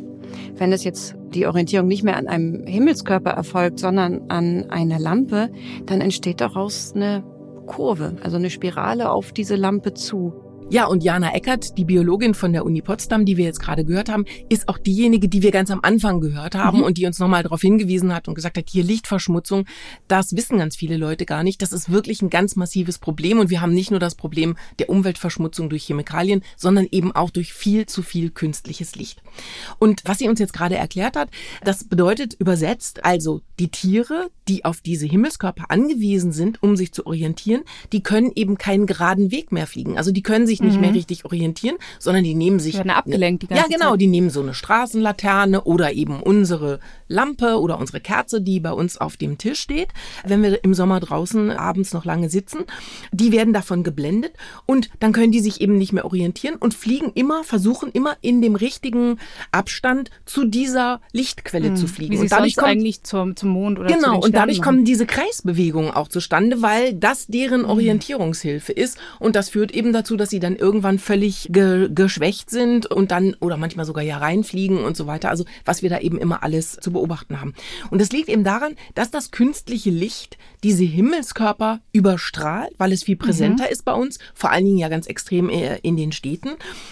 Wenn 0.56 0.72
es 0.72 0.84
jetzt 0.84 1.16
die 1.34 1.46
Orientierung 1.46 1.86
nicht 1.86 2.02
mehr 2.02 2.16
an 2.16 2.28
einem 2.28 2.66
Himmelskörper 2.66 3.30
erfolgt, 3.30 3.78
sondern 3.78 4.22
an 4.30 4.70
einer 4.70 4.98
Lampe, 4.98 5.50
dann 5.84 6.00
entsteht 6.00 6.40
daraus 6.40 6.94
eine 6.94 7.22
Kurve, 7.66 8.16
also 8.22 8.36
eine 8.36 8.50
Spirale 8.50 9.10
auf 9.10 9.32
diese 9.32 9.56
Lampe 9.56 9.92
zu. 9.92 10.43
Ja, 10.70 10.86
und 10.86 11.04
Jana 11.04 11.34
Eckert, 11.34 11.76
die 11.76 11.84
Biologin 11.84 12.32
von 12.34 12.52
der 12.52 12.64
Uni 12.64 12.80
Potsdam, 12.80 13.26
die 13.26 13.36
wir 13.36 13.44
jetzt 13.44 13.60
gerade 13.60 13.84
gehört 13.84 14.08
haben, 14.08 14.24
ist 14.48 14.68
auch 14.68 14.78
diejenige, 14.78 15.28
die 15.28 15.42
wir 15.42 15.50
ganz 15.50 15.70
am 15.70 15.80
Anfang 15.82 16.20
gehört 16.20 16.54
haben 16.54 16.78
mhm. 16.78 16.84
und 16.84 16.98
die 16.98 17.06
uns 17.06 17.18
nochmal 17.18 17.42
darauf 17.42 17.60
hingewiesen 17.60 18.14
hat 18.14 18.28
und 18.28 18.34
gesagt 18.34 18.56
hat, 18.56 18.64
hier 18.68 18.82
Lichtverschmutzung, 18.82 19.66
das 20.08 20.34
wissen 20.34 20.58
ganz 20.58 20.74
viele 20.74 20.96
Leute 20.96 21.26
gar 21.26 21.42
nicht. 21.42 21.60
Das 21.60 21.72
ist 21.72 21.92
wirklich 21.92 22.22
ein 22.22 22.30
ganz 22.30 22.56
massives 22.56 22.98
Problem 22.98 23.38
und 23.38 23.50
wir 23.50 23.60
haben 23.60 23.74
nicht 23.74 23.90
nur 23.90 24.00
das 24.00 24.14
Problem 24.14 24.56
der 24.78 24.88
Umweltverschmutzung 24.88 25.68
durch 25.68 25.84
Chemikalien, 25.84 26.42
sondern 26.56 26.88
eben 26.90 27.12
auch 27.12 27.30
durch 27.30 27.52
viel 27.52 27.86
zu 27.86 28.02
viel 28.02 28.30
künstliches 28.30 28.96
Licht. 28.96 29.22
Und 29.78 30.02
was 30.06 30.18
sie 30.18 30.28
uns 30.28 30.40
jetzt 30.40 30.54
gerade 30.54 30.76
erklärt 30.76 31.16
hat, 31.16 31.28
das 31.62 31.84
bedeutet 31.84 32.34
übersetzt 32.34 33.04
also 33.04 33.42
die 33.58 33.68
Tiere, 33.68 34.30
die 34.48 34.64
auf 34.64 34.80
diese 34.80 35.06
Himmelskörper 35.06 35.66
angewiesen 35.68 36.32
sind, 36.32 36.62
um 36.62 36.76
sich 36.76 36.92
zu 36.92 37.06
orientieren, 37.06 37.62
die 37.92 38.02
können 38.02 38.32
eben 38.34 38.58
keinen 38.58 38.86
geraden 38.86 39.30
Weg 39.30 39.52
mehr 39.52 39.66
fliegen. 39.66 39.96
Also 39.96 40.10
die 40.10 40.22
können 40.22 40.46
sich 40.46 40.53
sich 40.54 40.66
nicht 40.66 40.80
mehr 40.80 40.94
richtig 40.94 41.24
orientieren, 41.24 41.76
sondern 41.98 42.24
die 42.24 42.34
nehmen 42.34 42.60
sich 42.60 42.76
Werden 42.76 42.90
abgelenkt 42.90 43.42
die 43.42 43.46
ja 43.48 43.62
ganze 43.62 43.72
genau, 43.72 43.90
Zeit. 43.92 44.00
die 44.00 44.06
nehmen 44.06 44.30
so 44.30 44.40
eine 44.40 44.54
Straßenlaterne 44.54 45.64
oder 45.64 45.92
eben 45.92 46.22
unsere 46.22 46.80
Lampe 47.08 47.60
oder 47.60 47.78
unsere 47.78 48.00
Kerze, 48.00 48.40
die 48.40 48.60
bei 48.60 48.72
uns 48.72 48.98
auf 48.98 49.16
dem 49.16 49.38
Tisch 49.38 49.60
steht, 49.60 49.88
wenn 50.24 50.42
wir 50.42 50.62
im 50.64 50.74
Sommer 50.74 51.00
draußen 51.00 51.50
abends 51.50 51.92
noch 51.92 52.04
lange 52.04 52.28
sitzen. 52.28 52.60
Die 53.12 53.32
werden 53.32 53.52
davon 53.52 53.82
geblendet 53.82 54.32
und 54.66 54.90
dann 55.00 55.12
können 55.12 55.32
die 55.32 55.40
sich 55.40 55.60
eben 55.60 55.76
nicht 55.78 55.92
mehr 55.92 56.04
orientieren 56.04 56.56
und 56.56 56.74
fliegen 56.74 57.12
immer, 57.14 57.44
versuchen 57.44 57.90
immer 57.92 58.16
in 58.20 58.40
dem 58.42 58.54
richtigen 58.54 59.18
Abstand 59.52 60.10
zu 60.24 60.44
dieser 60.44 61.00
Lichtquelle 61.12 61.74
zu 61.74 61.86
fliegen. 61.86 62.14
Wie 62.14 62.18
und 62.18 62.32
dadurch 62.32 62.56
kommt 62.56 62.68
eigentlich 62.68 63.02
zum, 63.02 63.36
zum 63.36 63.50
Mond 63.50 63.78
oder 63.78 63.88
Genau, 63.88 64.20
und 64.20 64.34
dadurch 64.34 64.56
Sternen 64.56 64.76
kommen 64.76 64.84
diese 64.84 65.06
Kreisbewegungen 65.06 65.90
auch 65.90 66.08
zustande, 66.08 66.62
weil 66.62 66.94
das 66.94 67.26
deren 67.26 67.64
Orientierungshilfe 67.64 68.72
ist. 68.72 68.98
Und 69.18 69.36
das 69.36 69.50
führt 69.50 69.72
eben 69.72 69.92
dazu, 69.92 70.16
dass 70.16 70.30
sie 70.30 70.40
dann 70.44 70.54
irgendwann 70.56 71.00
völlig 71.00 71.48
ge 71.50 71.88
geschwächt 71.92 72.50
sind 72.50 72.86
und 72.86 73.10
dann 73.10 73.34
oder 73.40 73.56
manchmal 73.56 73.84
sogar 73.84 74.04
ja 74.04 74.18
reinfliegen 74.18 74.78
und 74.84 74.96
so 74.96 75.08
weiter. 75.08 75.30
Also 75.30 75.44
was 75.64 75.82
wir 75.82 75.90
da 75.90 75.98
eben 75.98 76.18
immer 76.18 76.42
alles 76.44 76.78
zu 76.80 76.92
beobachten 76.92 77.40
haben. 77.40 77.54
Und 77.90 78.00
das 78.00 78.10
liegt 78.12 78.28
eben 78.28 78.44
daran, 78.44 78.76
dass 78.94 79.10
das 79.10 79.32
künstliche 79.32 79.90
Licht 79.90 80.38
diese 80.62 80.84
Himmelskörper 80.84 81.80
überstrahlt, 81.92 82.72
weil 82.78 82.92
es 82.92 83.02
viel 83.02 83.16
präsenter 83.16 83.70
ist 83.70 83.84
bei 83.84 83.92
uns, 83.94 84.18
vor 84.34 84.50
allen 84.50 84.64
Dingen 84.64 84.78
ja 84.78 84.88
ganz 84.88 85.06
extrem 85.06 85.48
äh, 85.50 85.78
in 85.82 85.96
den 85.96 86.12
Städten 86.12 86.50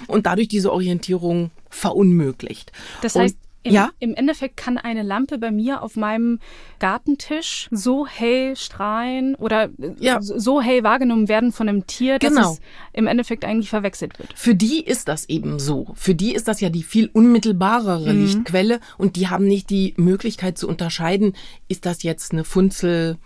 und 0.08 0.26
dadurch 0.26 0.48
diese 0.48 0.72
Orientierung 0.72 1.50
verunmöglicht. 1.70 2.72
Das 3.02 3.14
Und- 3.14 3.22
heißt, 3.22 3.36
im, 3.64 3.72
ja? 3.74 3.90
im 4.00 4.14
Endeffekt 4.14 4.56
kann 4.56 4.76
eine 4.78 5.02
Lampe 5.02 5.38
bei 5.38 5.50
mir 5.50 5.82
auf 5.82 5.96
meinem 5.96 6.40
Gartentisch 6.80 7.68
so 7.70 8.06
hell 8.06 8.56
strahlen 8.56 9.34
oder 9.36 9.64
äh, 9.80 9.94
Ja. 9.98 10.20
so 10.20 10.38
so 10.38 10.60
hell 10.60 10.82
wahrgenommen 10.82 11.28
werden 11.28 11.52
von 11.52 11.68
einem 11.68 11.86
Tier, 11.86 12.18
dass 12.18 12.34
Genau. 12.34 12.52
es 12.52 12.60
im 12.92 13.06
Endeffekt 13.06 13.44
eigentlich 13.44 13.70
verwechselt 13.70 14.18
wird. 14.18 14.32
Für 14.36 14.54
die 14.54 14.80
ist 14.84 15.08
das 15.08 15.28
eben 15.28 15.58
so. 15.58 15.92
Für 15.94 16.14
die 16.14 16.34
ist 16.34 16.48
das 16.48 16.60
ja 16.60 16.70
die 16.70 16.82
viel 16.82 17.08
unmittelbarere 17.12 18.12
Mhm. 18.12 18.22
Lichtquelle 18.22 18.80
und 18.98 19.16
die 19.16 19.28
haben 19.28 19.46
nicht 19.46 19.70
die 19.70 19.94
Möglichkeit 19.96 20.58
zu 20.58 20.68
unterscheiden, 20.68 21.34
ist 21.68 21.86
das 21.86 22.02
jetzt 22.02 22.32
eine 22.32 22.44
Funzel, 22.44 23.16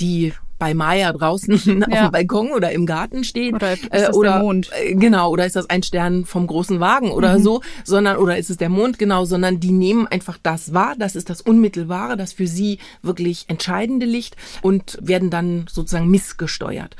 die 0.00 0.32
bei 0.58 0.74
Maya 0.74 1.12
draußen 1.12 1.54
auf 1.84 1.88
Ja. 1.92 2.08
dem 2.08 2.12
Balkon 2.12 2.50
oder 2.52 2.72
im 2.72 2.86
Garten 2.86 3.24
steht. 3.24 3.54
Oder 3.54 3.72
ist 3.74 3.84
äh, 3.84 3.88
das 3.90 4.00
der 4.02 4.14
oder, 4.14 4.38
Mond? 4.40 4.70
äh, 4.80 4.94
Genau, 4.94 5.30
oder 5.30 5.46
ist 5.46 5.56
das 5.56 5.68
ein 5.70 5.82
Stern 5.82 6.24
vom 6.24 6.46
großen 6.46 6.80
Wagen 6.80 7.10
oder 7.10 7.38
Mhm. 7.38 7.42
so, 7.42 7.60
sondern, 7.84 8.16
oder 8.18 8.38
ist 8.38 8.50
es 8.50 8.56
der 8.56 8.68
Mond, 8.68 8.98
genau, 8.98 9.24
sondern 9.24 9.60
die 9.60 9.72
nehmen 9.72 10.06
einfach 10.06 10.38
das 10.42 10.72
wahr, 10.74 10.94
das 10.98 11.16
ist 11.16 11.30
das 11.30 11.40
Unmittelbare, 11.40 12.16
das 12.16 12.32
für 12.32 12.46
sie 12.46 12.78
wirklich 13.02 13.44
entscheidende 13.48 14.06
Licht 14.06 14.36
und 14.62 14.98
werden 15.00 15.30
dann 15.30 15.66
sozusagen 15.70 16.08
missgesteuert. 16.10 16.96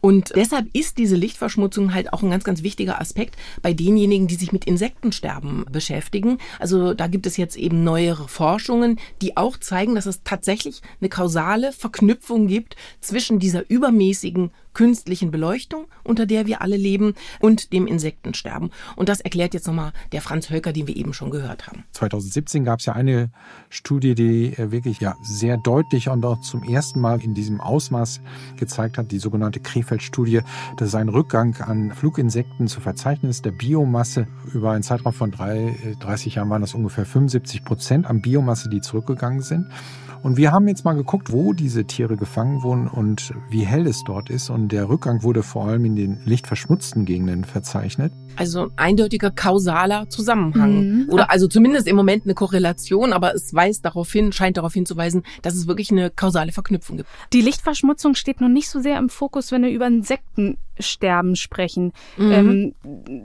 Und 0.00 0.32
deshalb 0.34 0.66
ist 0.74 0.98
diese 0.98 1.16
Lichtverschmutzung 1.16 1.94
halt 1.94 2.12
auch 2.12 2.22
ein 2.22 2.30
ganz, 2.30 2.44
ganz 2.44 2.62
wichtiger 2.62 3.00
Aspekt 3.00 3.36
bei 3.62 3.72
denjenigen, 3.72 4.26
die 4.26 4.34
sich 4.34 4.52
mit 4.52 4.64
Insektensterben 4.64 5.64
beschäftigen. 5.70 6.38
Also 6.58 6.94
da 6.94 7.06
gibt 7.06 7.26
es 7.26 7.36
jetzt 7.36 7.56
eben 7.56 7.84
neuere 7.84 8.28
Forschungen, 8.28 8.98
die 9.22 9.36
auch 9.36 9.56
zeigen, 9.58 9.94
dass 9.94 10.06
es 10.06 10.22
tatsächlich 10.24 10.82
eine 11.00 11.08
kausale 11.08 11.72
Verknüpfung 11.72 12.46
gibt 12.46 12.76
zwischen 13.06 13.38
dieser 13.38 13.68
übermäßigen 13.70 14.50
künstlichen 14.76 15.30
Beleuchtung, 15.30 15.86
unter 16.04 16.26
der 16.26 16.46
wir 16.46 16.60
alle 16.60 16.76
leben, 16.76 17.14
und 17.40 17.72
dem 17.72 17.86
Insektensterben. 17.86 18.70
Und 18.94 19.08
das 19.08 19.20
erklärt 19.20 19.54
jetzt 19.54 19.66
nochmal 19.66 19.92
der 20.12 20.20
Franz 20.20 20.50
Hölker, 20.50 20.74
den 20.74 20.86
wir 20.86 20.94
eben 20.94 21.14
schon 21.14 21.30
gehört 21.30 21.66
haben. 21.66 21.84
2017 21.92 22.64
gab 22.64 22.80
es 22.80 22.86
ja 22.86 22.92
eine 22.92 23.30
Studie, 23.70 24.14
die 24.14 24.52
äh, 24.52 24.70
wirklich 24.70 25.00
ja 25.00 25.16
sehr 25.22 25.56
deutlich 25.56 26.10
und 26.10 26.24
auch 26.26 26.40
zum 26.42 26.62
ersten 26.62 27.00
Mal 27.00 27.22
in 27.22 27.32
diesem 27.32 27.60
Ausmaß 27.60 28.20
gezeigt 28.58 28.98
hat, 28.98 29.12
die 29.12 29.18
sogenannte 29.18 29.60
Krefeld-Studie, 29.60 30.40
dass 30.76 30.94
ein 30.94 31.08
Rückgang 31.08 31.56
an 31.62 31.92
Fluginsekten 31.94 32.68
zu 32.68 32.80
verzeichnen 32.80 33.30
ist, 33.30 33.46
der 33.46 33.52
Biomasse. 33.52 34.26
Über 34.52 34.72
einen 34.72 34.82
Zeitraum 34.82 35.14
von 35.14 35.30
drei, 35.30 35.68
äh, 35.68 35.96
30 36.00 36.34
Jahren 36.34 36.50
waren 36.50 36.60
das 36.60 36.74
ungefähr 36.74 37.06
75 37.06 37.64
Prozent 37.64 38.04
an 38.04 38.20
Biomasse, 38.20 38.68
die 38.68 38.82
zurückgegangen 38.82 39.40
sind. 39.40 39.66
Und 40.26 40.36
wir 40.36 40.50
haben 40.50 40.66
jetzt 40.66 40.84
mal 40.84 40.94
geguckt, 40.94 41.30
wo 41.30 41.52
diese 41.52 41.84
Tiere 41.84 42.16
gefangen 42.16 42.64
wurden 42.64 42.88
und 42.88 43.32
wie 43.48 43.64
hell 43.64 43.86
es 43.86 44.02
dort 44.02 44.28
ist. 44.28 44.50
Und 44.50 44.72
der 44.72 44.88
Rückgang 44.88 45.22
wurde 45.22 45.44
vor 45.44 45.68
allem 45.68 45.84
in 45.84 45.94
den 45.94 46.18
lichtverschmutzten 46.24 47.04
Gegenden 47.04 47.44
verzeichnet. 47.44 48.12
Also 48.36 48.70
eindeutiger 48.76 49.30
kausaler 49.30 50.08
Zusammenhang. 50.08 51.04
Mhm. 51.04 51.08
Oder 51.10 51.30
also 51.30 51.48
zumindest 51.48 51.86
im 51.88 51.96
Moment 51.96 52.24
eine 52.24 52.34
Korrelation, 52.34 53.12
aber 53.12 53.34
es 53.34 53.54
weist 53.54 53.84
darauf 53.84 54.10
hin, 54.12 54.32
scheint 54.32 54.56
darauf 54.56 54.74
hinzuweisen, 54.74 55.22
dass 55.42 55.54
es 55.54 55.66
wirklich 55.66 55.90
eine 55.90 56.10
kausale 56.10 56.52
Verknüpfung 56.52 56.98
gibt. 56.98 57.08
Die 57.32 57.40
Lichtverschmutzung 57.40 58.14
steht 58.14 58.40
noch 58.40 58.48
nicht 58.48 58.68
so 58.68 58.80
sehr 58.80 58.98
im 58.98 59.08
Fokus, 59.08 59.52
wenn 59.52 59.62
wir 59.62 59.70
über 59.70 59.86
Insektensterben 59.86 61.36
sprechen. 61.36 61.92
Mhm. 62.16 62.32
Ähm, 62.32 62.74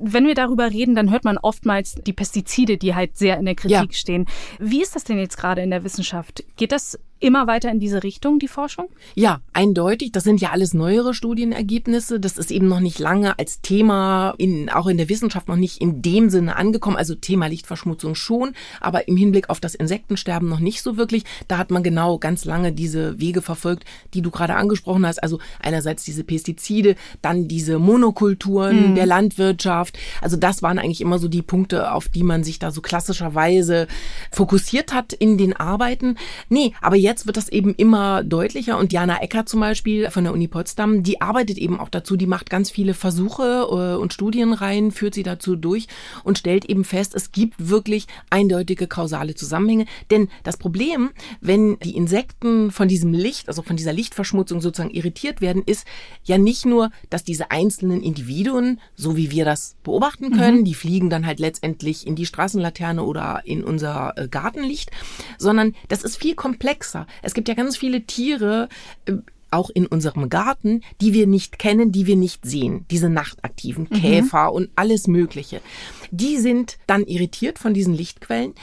wenn 0.01 0.25
wir 0.25 0.36
darüber 0.36 0.70
reden, 0.72 0.96
dann 0.96 1.12
hört 1.12 1.24
man 1.24 1.38
oftmals 1.38 1.96
die 1.96 2.13
Pestizide, 2.13 2.77
die 2.77 2.96
halt 2.96 3.18
sehr 3.18 3.38
in 3.38 3.46
der 3.46 3.56
Kritik 3.56 3.72
Ja. 3.72 3.86
stehen. 3.91 4.25
Wie 4.60 4.82
ist 4.82 4.96
das 4.96 5.03
denn 5.03 5.18
jetzt 5.18 5.38
gerade 5.38 5.62
in 5.62 5.70
der 5.70 5.84
Wissenschaft? 5.84 6.44
Geht 6.56 6.72
das 6.72 6.98
immer 7.22 7.48
weiter 7.48 7.72
in 7.72 7.80
diese 7.80 8.04
Richtung, 8.04 8.40
die 8.40 8.48
Forschung? 8.48 8.90
Ja, 9.16 9.42
eindeutig. 9.54 10.12
Das 10.12 10.24
sind 10.24 10.42
ja 10.42 10.50
alles 10.50 10.74
neuere 10.74 11.13
Studienergebnisse. 11.13 12.20
Das 12.20 12.38
ist 12.38 12.51
eben 12.51 12.68
noch 12.68 12.80
nicht 12.80 13.00
lange 13.00 13.38
als 13.38 13.62
Thema 13.62 14.34
in, 14.38 14.70
auch 14.70 14.88
in 14.88 14.98
der 14.98 15.08
Wissenschaft 15.08 15.48
noch 15.48 15.56
nicht 15.56 15.80
in 15.82 16.01
dem 16.01 16.30
Sinne 16.30 16.56
angekommen. 16.56 16.98
Also 16.98 17.16
Thema 17.16 17.48
Lichtverschmutzung 17.48 18.16
schon, 18.16 18.54
aber 18.80 19.08
im 19.08 19.18
Hinblick 19.18 19.50
auf 19.50 19.60
das 19.60 19.75
Insektensterben 19.75 20.50
noch 20.50 20.60
nicht 20.60 20.82
so 20.82 20.98
wirklich. 20.98 21.24
Da 21.48 21.58
hat 21.58 21.72
man 21.72 21.84
genau 21.84 22.18
ganz 22.18 22.44
lange 22.46 22.72
diese 22.72 23.20
Wege 23.20 23.42
verfolgt, 23.42 23.86
die 24.13 24.22
du 24.22 24.32
gerade 24.32 24.56
angesprochen 24.56 25.06
hast. 25.06 25.22
Also 25.22 25.40
einerseits 25.60 26.04
diese 26.04 26.24
Pestizide, 26.24 26.96
dann 27.22 27.48
diese 27.48 27.78
Monokulturen 27.78 28.96
der 28.96 29.06
Landwirtschaft. 29.06 29.98
Also 30.22 30.38
das 30.38 30.63
waren 30.63 30.80
eigentlich 30.80 31.01
immer 31.01 31.20
so 31.20 31.28
die 31.28 31.42
Punkte, 31.42 31.92
auf 31.92 32.10
die 32.10 32.24
man 32.24 32.44
sich 32.44 32.58
da 32.58 32.72
so 32.72 32.82
klassischerweise 32.82 33.88
fokussiert 34.32 34.94
hat 34.94 35.13
in 35.13 35.38
den 35.38 35.56
Arbeiten. 35.56 36.18
Nee, 36.50 36.74
aber 36.82 36.96
jetzt 36.96 37.11
wird 37.25 37.38
das 37.38 37.50
eben 37.50 37.75
immer 37.75 38.24
deutlicher 38.24 38.77
und 38.77 38.94
Jana 38.94 39.22
Ecker 39.22 39.46
zum 39.46 39.60
Beispiel 39.60 40.10
von 40.10 40.24
der 40.24 40.34
Uni 40.34 40.48
Potsdam, 40.48 41.03
die 41.03 41.22
arbeitet 41.22 41.58
eben 41.58 41.80
auch 41.80 41.89
dazu, 41.89 42.15
die 42.15 42.25
macht 42.25 42.50
ganz 42.50 42.72
viele 42.72 42.94
Versuche 42.94 43.68
äh, 43.70 44.01
und 44.01 44.13
Studienreihen, 44.13 44.91
führt 44.91 45.13
sie 45.13 45.24
dazu 45.24 45.56
durch 45.56 45.88
und 46.24 46.38
stellt 46.38 46.65
eben 46.65 46.84
fest, 46.84 47.13
es 47.15 47.32
gibt 47.32 47.70
wirklich 47.70 48.08
eindeutige 48.30 48.88
kausale 48.88 49.36
Zusammenhänge. 49.36 49.86
Denn 50.10 50.30
das 50.44 50.58
Problem, 50.58 51.12
wenn 51.41 51.77
die 51.80 51.96
Insekten 51.96 52.72
von 52.72 52.88
diesem 52.88 53.13
Licht, 53.13 53.48
also 53.48 53.62
von 53.62 53.75
dieser 53.75 53.94
Lichtverschmutzung 53.94 54.62
sozusagen 54.62 54.94
irritiert 54.94 55.41
werden, 55.41 55.63
ist 55.65 55.86
ja 56.24 56.38
nicht 56.38 56.65
nur, 56.65 56.91
dass 57.10 57.24
diese 57.24 57.51
einzelnen 57.51 58.01
Individuen, 58.01 58.80
so 58.96 59.18
wie 59.18 59.32
wir 59.32 59.46
das 59.46 59.75
beobachten 59.84 60.32
können, 60.32 60.63
die 60.63 60.74
fliegen 60.74 61.10
dann 61.10 61.25
halt 61.25 61.39
letztendlich 61.39 62.08
in 62.08 62.15
die 62.15 62.25
Straßenlaterne 62.25 63.03
oder 63.03 63.41
in 63.46 63.63
unser 63.63 64.13
äh, 64.15 64.27
Gartenlicht, 64.27 64.91
sondern 65.38 65.75
das 65.88 66.03
ist 66.03 66.18
viel 66.18 66.36
komplexer. 66.36 67.00
Es 67.22 67.34
gibt 67.34 67.48
ja 67.48 67.53
ganz 67.53 67.77
viele 67.77 68.01
Tiere, 68.03 68.70
äh, 69.05 69.13
auch 69.51 69.70
in 69.70 69.86
unserem 69.86 70.29
Garten, 70.29 70.81
die 71.01 71.13
wir 71.13 71.27
nicht 71.27 71.60
kennen, 71.60 71.91
die 71.91 72.08
wir 72.08 72.15
nicht 72.15 72.46
sehen. 72.46 72.86
Diese 72.89 73.10
nachtaktiven 73.10 73.89
Käfer 73.89 74.53
und 74.53 74.70
alles 74.75 75.08
Mögliche. 75.08 75.62
Die 76.10 76.38
sind 76.38 76.77
dann 76.88 77.03
irritiert 77.03 77.60
von 77.60 77.74
diesen 77.74 77.93
Lichtquellen. 77.93 78.53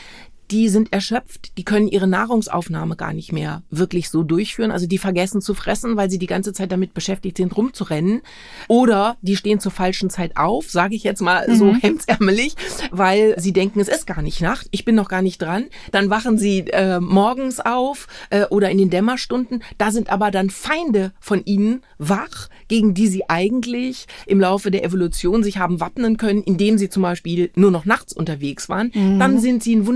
Die 0.51 0.69
sind 0.69 0.93
erschöpft, 0.93 1.57
die 1.59 1.65
können 1.65 1.89
ihre 1.89 2.07
Nahrungsaufnahme 2.07 2.97
gar 2.97 3.13
nicht 3.13 3.33
mehr 3.33 3.63
wirklich 3.71 4.09
so 4.09 4.23
durchführen. 4.23 4.71
Also 4.71 4.87
die 4.87 4.99
vergessen 4.99 5.41
zu 5.41 5.55
fressen, 5.55 5.97
weil 5.97 6.11
sie 6.11 6.19
die 6.19 6.27
ganze 6.27 6.53
Zeit 6.53 6.73
damit 6.73 6.95
beschäftigt 6.95 7.37
sind, 7.37 7.57
rumzurennen. 7.57 8.23
Oder 8.67 9.17
die 9.21 9.37
stehen 9.37 9.61
zur 9.61 9.73
falschen 9.73 10.11
Zeit 10.11 10.37
auf, 10.37 10.71
sage 10.71 10.95
ich 10.95 11.05
jetzt 11.05 11.21
mal 11.21 11.55
so 11.55 11.75
hemdsärmelig, 11.81 12.55
weil 12.91 13.39
sie 13.39 13.53
denken, 13.53 13.81
es 13.81 13.89
ist 13.89 14.07
gar 14.07 14.23
nicht 14.23 14.41
Nacht, 14.41 14.69
ich 14.71 14.85
bin 14.85 14.95
noch 14.95 15.09
gar 15.09 15.23
nicht 15.23 15.43
dran. 15.43 15.67
Dann 15.93 16.11
wachen 16.11 16.39
sie 16.39 16.61
äh, 16.69 17.01
morgens 17.01 17.61
auf 17.61 18.07
äh, 18.31 18.45
oder 18.47 18.71
in 18.71 18.79
den 18.79 18.91
Dämmerstunden. 18.91 19.63
Da 19.77 19.91
sind 19.91 20.11
aber 20.11 20.31
dann 20.31 20.51
Feinde 20.51 21.13
von 21.21 21.45
ihnen 21.45 21.83
wach, 21.99 22.49
gegen 22.69 22.95
die 22.95 23.09
sie 23.09 23.29
eigentlich 23.29 24.07
im 24.27 24.41
Laufe 24.41 24.71
der 24.71 24.85
Evolution 24.85 25.43
sich 25.43 25.59
haben 25.59 25.81
wappnen 25.81 26.17
können, 26.17 26.43
indem 26.43 26.79
sie 26.79 26.89
zum 26.89 27.03
Beispiel 27.03 27.51
nur 27.55 27.71
noch 27.71 27.85
nachts 27.85 28.13
unterwegs 28.13 28.69
waren. 28.69 28.91
Dann 29.19 29.39
sind 29.41 29.63
sie 29.63 29.75
ein 29.75 29.87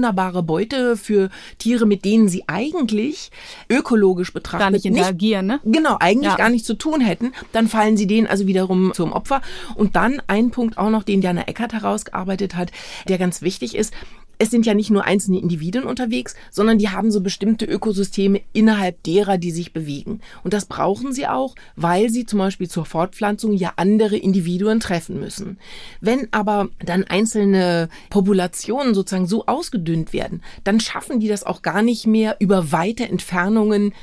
wunderbare 0.43 0.53
Beute 0.53 0.97
für 0.97 1.31
Tiere, 1.59 1.87
mit 1.87 2.05
denen 2.05 2.29
sie 2.29 2.45
eigentlich 2.47 3.31
ökologisch 3.71 4.33
betrachtet 4.33 4.61
Gar 4.61 4.71
nicht 4.71 4.85
interagieren, 4.85 5.47
ne? 5.47 5.61
Genau, 5.65 5.97
eigentlich 5.99 6.33
Ja. 6.33 6.37
gar 6.37 6.51
nichts 6.51 6.67
zu 6.67 6.75
tun 6.75 7.01
hätten. 7.01 7.33
Dann 7.53 7.69
fallen 7.69 7.97
sie 7.97 8.07
denen 8.07 8.27
also 8.27 8.47
wiederum 8.47 8.93
zum 8.95 9.13
Opfer. 9.13 9.41
Und 9.75 9.97
dann 9.97 10.21
ein 10.27 10.51
Punkt 10.51 10.79
auch 10.79 10.91
noch, 10.91 11.03
den 11.03 11.21
Diana 11.21 11.43
Eckert 11.49 11.73
herausgearbeitet 11.73 12.55
hat, 12.55 12.71
der 13.09 13.19
ganz 13.19 13.43
wichtig 13.43 13.75
ist. 13.75 13.95
Es 14.43 14.51
sind 14.51 14.67
ja 14.67 14.75
nicht 14.75 14.91
nur 14.91 15.05
einzelne 15.05 15.39
Individuen 15.39 15.85
unterwegs, 15.85 16.35
sondern 16.51 16.77
die 16.77 16.89
haben 16.89 17.13
so 17.13 17.21
bestimmte 17.21 17.65
Ökosysteme 17.65 18.41
innerhalb 18.53 19.01
derer, 19.05 19.39
die 19.39 19.53
sich 19.53 19.73
bewegen. 19.73 20.21
Und 20.43 20.53
das 20.53 20.65
brauchen 20.65 21.13
sie 21.13 21.29
auch, 21.29 21.55
weil 21.77 22.11
sie 22.11 22.27
zum 22.27 22.41
Beispiel 22.41 22.69
zur 22.69 22.85
Fortpflanzung 22.85 23.53
ja 23.53 23.75
andere 23.77 24.17
Individuen 24.17 24.81
treffen 24.81 25.21
müssen. 25.21 25.59
Wenn 26.01 26.27
aber 26.33 26.71
dann 26.85 27.05
einzelne 27.05 27.89
Populationen 28.11 28.95
sozusagen 28.95 29.29
so 29.29 29.47
ausgedünnt 29.47 30.13
werden, 30.13 30.43
dann 30.65 30.81
schaffen 30.81 31.21
die 31.21 31.29
das 31.29 31.45
auch 31.45 31.63
gar 31.63 31.83
nicht 31.83 32.09
mehr 32.09 32.35
über 32.41 32.73
weite 32.73 33.09
Entfernungen 33.09 33.95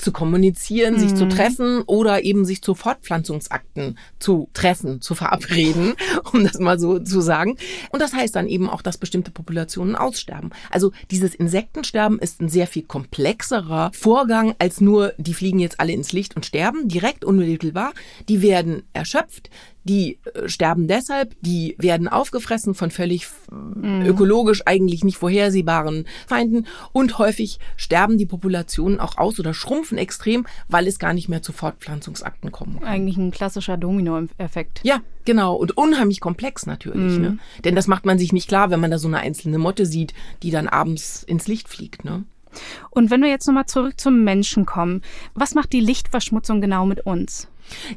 zu 0.00 0.12
kommunizieren, 0.12 0.94
mhm. 0.94 0.98
sich 0.98 1.14
zu 1.14 1.28
treffen 1.28 1.82
oder 1.82 2.24
eben 2.24 2.44
sich 2.44 2.62
zu 2.62 2.74
Fortpflanzungsakten 2.74 3.98
zu 4.18 4.48
treffen, 4.54 5.00
zu 5.00 5.14
verabreden, 5.14 5.94
um 6.32 6.44
das 6.44 6.58
mal 6.58 6.78
so 6.78 6.98
zu 6.98 7.20
sagen. 7.20 7.56
Und 7.90 8.00
das 8.00 8.12
heißt 8.12 8.34
dann 8.34 8.48
eben 8.48 8.68
auch, 8.68 8.82
dass 8.82 8.98
bestimmte 8.98 9.30
Populationen 9.30 9.96
aussterben. 9.96 10.50
Also 10.70 10.92
dieses 11.10 11.34
Insektensterben 11.34 12.18
ist 12.18 12.40
ein 12.40 12.48
sehr 12.48 12.66
viel 12.66 12.82
komplexerer 12.82 13.90
Vorgang 13.94 14.54
als 14.58 14.80
nur, 14.80 15.12
die 15.18 15.34
fliegen 15.34 15.58
jetzt 15.58 15.80
alle 15.80 15.92
ins 15.92 16.12
Licht 16.12 16.36
und 16.36 16.46
sterben, 16.46 16.88
direkt 16.88 17.24
unmittelbar. 17.24 17.92
Die 18.28 18.42
werden 18.42 18.82
erschöpft, 18.92 19.50
die 19.84 20.18
äh, 20.34 20.48
sterben 20.48 20.88
deshalb, 20.88 21.34
die 21.40 21.74
werden 21.78 22.08
aufgefressen 22.08 22.74
von 22.74 22.90
völlig 22.90 23.26
mhm. 23.50 24.04
ökologisch 24.06 24.62
eigentlich 24.66 25.04
nicht 25.04 25.16
vorhersehbaren 25.16 26.06
Feinden 26.26 26.66
und 26.92 27.18
häufig 27.18 27.58
sterben 27.76 28.18
die 28.18 28.26
Populationen 28.26 29.00
auch 29.00 29.18
aus 29.18 29.38
oder 29.40 29.54
schrumpfen 29.54 29.98
extrem, 29.98 30.46
weil 30.68 30.86
es 30.86 30.98
gar 30.98 31.12
nicht 31.12 31.28
mehr 31.28 31.42
zu 31.42 31.52
Fortpflanzungsakten 31.52 32.52
kommen 32.52 32.80
kann. 32.80 32.88
Eigentlich 32.88 33.16
ein 33.16 33.30
klassischer 33.30 33.76
Dominoeffekt. 33.76 34.80
Ja, 34.82 35.00
genau 35.24 35.54
und 35.54 35.76
unheimlich 35.76 36.20
komplex 36.20 36.66
natürlich, 36.66 37.16
mhm. 37.16 37.22
ne? 37.22 37.38
Denn 37.64 37.74
das 37.74 37.86
macht 37.86 38.04
man 38.04 38.18
sich 38.18 38.32
nicht 38.32 38.48
klar, 38.48 38.70
wenn 38.70 38.80
man 38.80 38.90
da 38.90 38.98
so 38.98 39.08
eine 39.08 39.18
einzelne 39.18 39.58
Motte 39.58 39.86
sieht, 39.86 40.14
die 40.42 40.50
dann 40.50 40.68
abends 40.68 41.22
ins 41.22 41.48
Licht 41.48 41.68
fliegt, 41.68 42.04
ne? 42.04 42.24
Und 42.90 43.10
wenn 43.10 43.22
wir 43.22 43.28
jetzt 43.28 43.46
nochmal 43.46 43.66
zurück 43.66 44.00
zum 44.00 44.24
Menschen 44.24 44.66
kommen, 44.66 45.02
was 45.34 45.54
macht 45.54 45.72
die 45.72 45.80
Lichtverschmutzung 45.80 46.60
genau 46.60 46.84
mit 46.84 47.06
uns? 47.06 47.48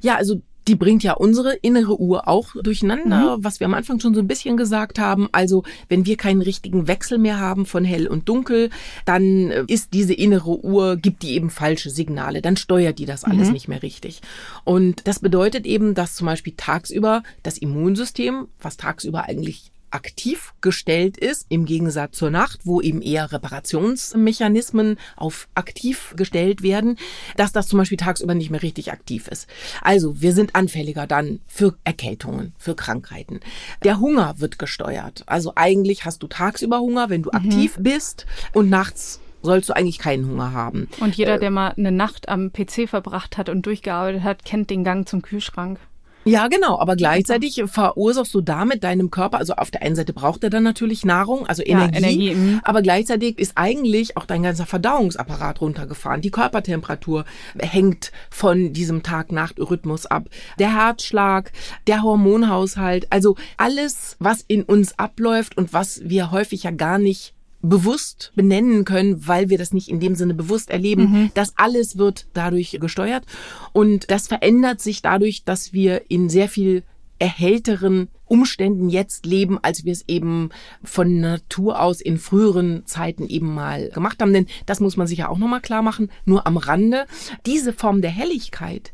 Ja, 0.01 0.15
also 0.15 0.41
die 0.67 0.75
bringt 0.75 1.03
ja 1.03 1.13
unsere 1.13 1.53
innere 1.55 2.00
Uhr 2.00 2.27
auch 2.27 2.50
durcheinander, 2.62 3.38
mhm. 3.38 3.43
was 3.43 3.60
wir 3.60 3.65
am 3.65 3.74
Anfang 3.74 4.00
schon 4.00 4.13
so 4.13 4.22
ein 4.22 4.27
bisschen 4.27 4.58
gesagt 4.58 5.00
haben. 5.00 5.29
Also 5.32 5.63
wenn 5.89 6.05
wir 6.05 6.17
keinen 6.17 6.41
richtigen 6.41 6.88
Wechsel 6.88 7.17
mehr 7.17 7.39
haben 7.39 7.65
von 7.65 7.84
hell 7.84 8.08
und 8.08 8.29
dunkel, 8.29 8.70
dann 9.05 9.51
äh, 9.51 9.63
ist 9.67 9.93
diese 9.93 10.13
innere 10.13 10.63
Uhr, 10.63 10.96
gibt 10.96 11.24
die 11.24 11.36
eben 11.36 11.50
falsche 11.50 11.89
Signale, 11.89 12.41
dann 12.41 12.58
steuert 12.58 13.00
die 13.00 13.05
das 13.05 13.24
alles 13.24 13.48
mhm. 13.48 13.53
nicht 13.53 13.67
mehr 13.67 13.84
richtig. 13.84 14.22
Und 14.63 15.08
das 15.08 15.20
bedeutet 15.20 15.65
eben, 15.65 15.93
dass 15.93 16.15
zum 16.15 16.27
Beispiel 16.27 16.53
tagsüber 16.55 17.24
das 17.43 17.58
Immunsystem, 17.58 18.48
was 18.62 18.77
tagsüber 18.77 19.25
eigentlich 19.25 19.73
aktiv 19.93 20.53
gestellt 20.62 21.17
ist, 21.17 21.45
im 21.50 21.65
Gegensatz 21.65 22.17
zur 22.17 22.31
Nacht, 22.31 22.62
wo 22.63 22.81
eben 22.81 23.01
eher 23.01 23.31
Reparationsmechanismen 23.31 24.97
auf 25.15 25.47
aktiv 25.55 26.13
gestellt 26.17 26.63
werden, 26.63 26.97
dass 27.38 27.51
das 27.51 27.67
zum 27.67 27.79
Beispiel 27.79 27.97
tagsüber 27.97 28.33
nicht 28.33 28.50
mehr 28.50 28.63
richtig 28.63 28.91
aktiv 28.91 29.27
ist. 29.27 29.47
Also 29.81 30.21
wir 30.21 30.33
sind 30.33 30.55
anfälliger 30.55 31.07
dann 31.07 31.39
für 31.47 31.75
Erkältungen, 31.83 32.53
für 32.57 32.75
Krankheiten. 32.75 33.39
Der 33.83 34.00
Hunger 34.00 34.35
wird 34.39 34.59
gesteuert. 34.59 35.23
Also 35.27 35.53
eigentlich 35.55 36.05
hast 36.05 36.23
du 36.23 36.27
tagsüber 36.27 36.79
Hunger, 36.79 37.09
wenn 37.09 37.23
du 37.23 37.29
mhm. 37.31 37.38
aktiv 37.38 37.77
bist 37.79 38.25
und 38.53 38.69
nachts 38.69 39.19
sollst 39.43 39.69
du 39.69 39.75
eigentlich 39.75 40.00
keinen 40.00 40.25
Hunger 40.25 40.53
haben. 40.53 40.88
Und 41.01 41.15
jeder, 41.15 41.35
äh, 41.35 41.39
der 41.39 41.51
mal 41.51 41.73
eine 41.77 41.91
Nacht 41.91 42.29
am 42.29 42.51
PC 42.51 42.88
verbracht 42.88 43.38
hat 43.38 43.50
und 43.50 43.65
durchgearbeitet 43.65 44.23
hat, 44.23 44.45
kennt 44.45 44.69
den 44.69 44.83
Gang 44.83 45.07
zum 45.07 45.21
Kühlschrank. 45.21 45.79
Ja, 46.25 46.48
genau, 46.48 46.80
aber 46.80 46.96
gleichzeitig 46.96 47.63
verursachst 47.65 48.34
du 48.34 48.42
damit 48.42 48.84
deinem 48.84 49.12
Körper, 49.12 49.38
also 49.39 49.53
auf 49.53 49.72
der 49.72 49.82
einen 49.82 49.96
Seite 49.96 50.13
braucht 50.13 50.44
er 50.44 50.50
dann 50.50 50.63
natürlich 50.63 51.06
Nahrung, 51.06 51.46
also 51.48 51.63
Energie, 51.63 51.94
ja, 51.94 51.98
Energie 51.98 52.36
mhm. 52.36 52.62
aber 52.63 52.82
gleichzeitig 52.82 53.39
ist 53.39 53.53
eigentlich 53.56 54.18
auch 54.18 54.25
dein 54.25 54.44
ganzer 54.44 54.65
Verdauungsapparat 54.65 55.62
runtergefahren. 55.62 56.22
Die 56.22 56.32
Körpertemperatur 56.32 57.25
hängt 57.60 58.12
von 58.30 58.74
diesem 58.74 59.03
Tag-Nacht-Rhythmus 59.03 60.06
ab. 60.06 60.30
Der 60.60 60.74
Herzschlag, 60.74 61.51
der 61.88 62.03
Hormonhaushalt, 62.03 63.08
also 63.12 63.36
alles, 63.58 64.15
was 64.20 64.44
in 64.48 64.63
uns 64.63 64.98
abläuft 64.98 65.58
und 65.58 65.74
was 65.74 66.01
wir 66.03 66.32
häufig 66.32 66.63
ja 66.63 66.72
gar 66.72 66.98
nicht 66.98 67.34
bewusst 67.63 68.34
benennen 68.36 68.86
können, 68.86 69.25
weil 69.27 69.50
wir 69.50 69.58
das 69.58 69.74
nicht 69.74 69.88
in 69.88 70.00
dem 70.00 70.15
Sinne 70.15 70.34
bewusst 70.36 70.70
erleben. 70.70 71.03
Mhm. 71.03 71.32
Das 71.34 71.53
alles 71.55 71.98
wird 71.98 72.27
dadurch 72.34 72.77
gesteuert 72.79 73.25
und 73.72 74.12
das 74.12 74.27
verändert 74.27 74.82
sich 74.82 75.01
dadurch, 75.01 75.46
dass 75.46 75.74
wir 75.74 76.12
in 76.12 76.29
sehr 76.29 76.50
viel 76.50 76.84
erhälteren 77.20 78.10
Umständen 78.25 78.89
jetzt 78.89 79.25
leben, 79.25 79.60
als 79.62 79.86
wir 79.86 79.93
es 79.93 80.03
eben 80.10 80.50
von 80.84 81.22
Natur 81.22 81.82
aus 81.82 82.01
in 82.01 82.17
früheren 82.17 82.86
Zeiten 82.86 83.27
eben 83.27 83.53
mal 83.53 83.89
gemacht 83.89 84.22
haben. 84.22 84.34
Denn 84.34 84.48
das 84.65 84.82
muss 84.82 84.98
man 84.98 85.08
sich 85.08 85.20
ja 85.20 85.29
auch 85.29 85.38
nochmal 85.38 85.62
klar 85.62 85.84
machen, 85.84 86.10
nur 86.25 86.46
am 86.46 86.58
Rande. 86.58 87.05
Diese 87.46 87.72
Form 87.72 88.01
der 88.01 88.12
Helligkeit, 88.12 88.91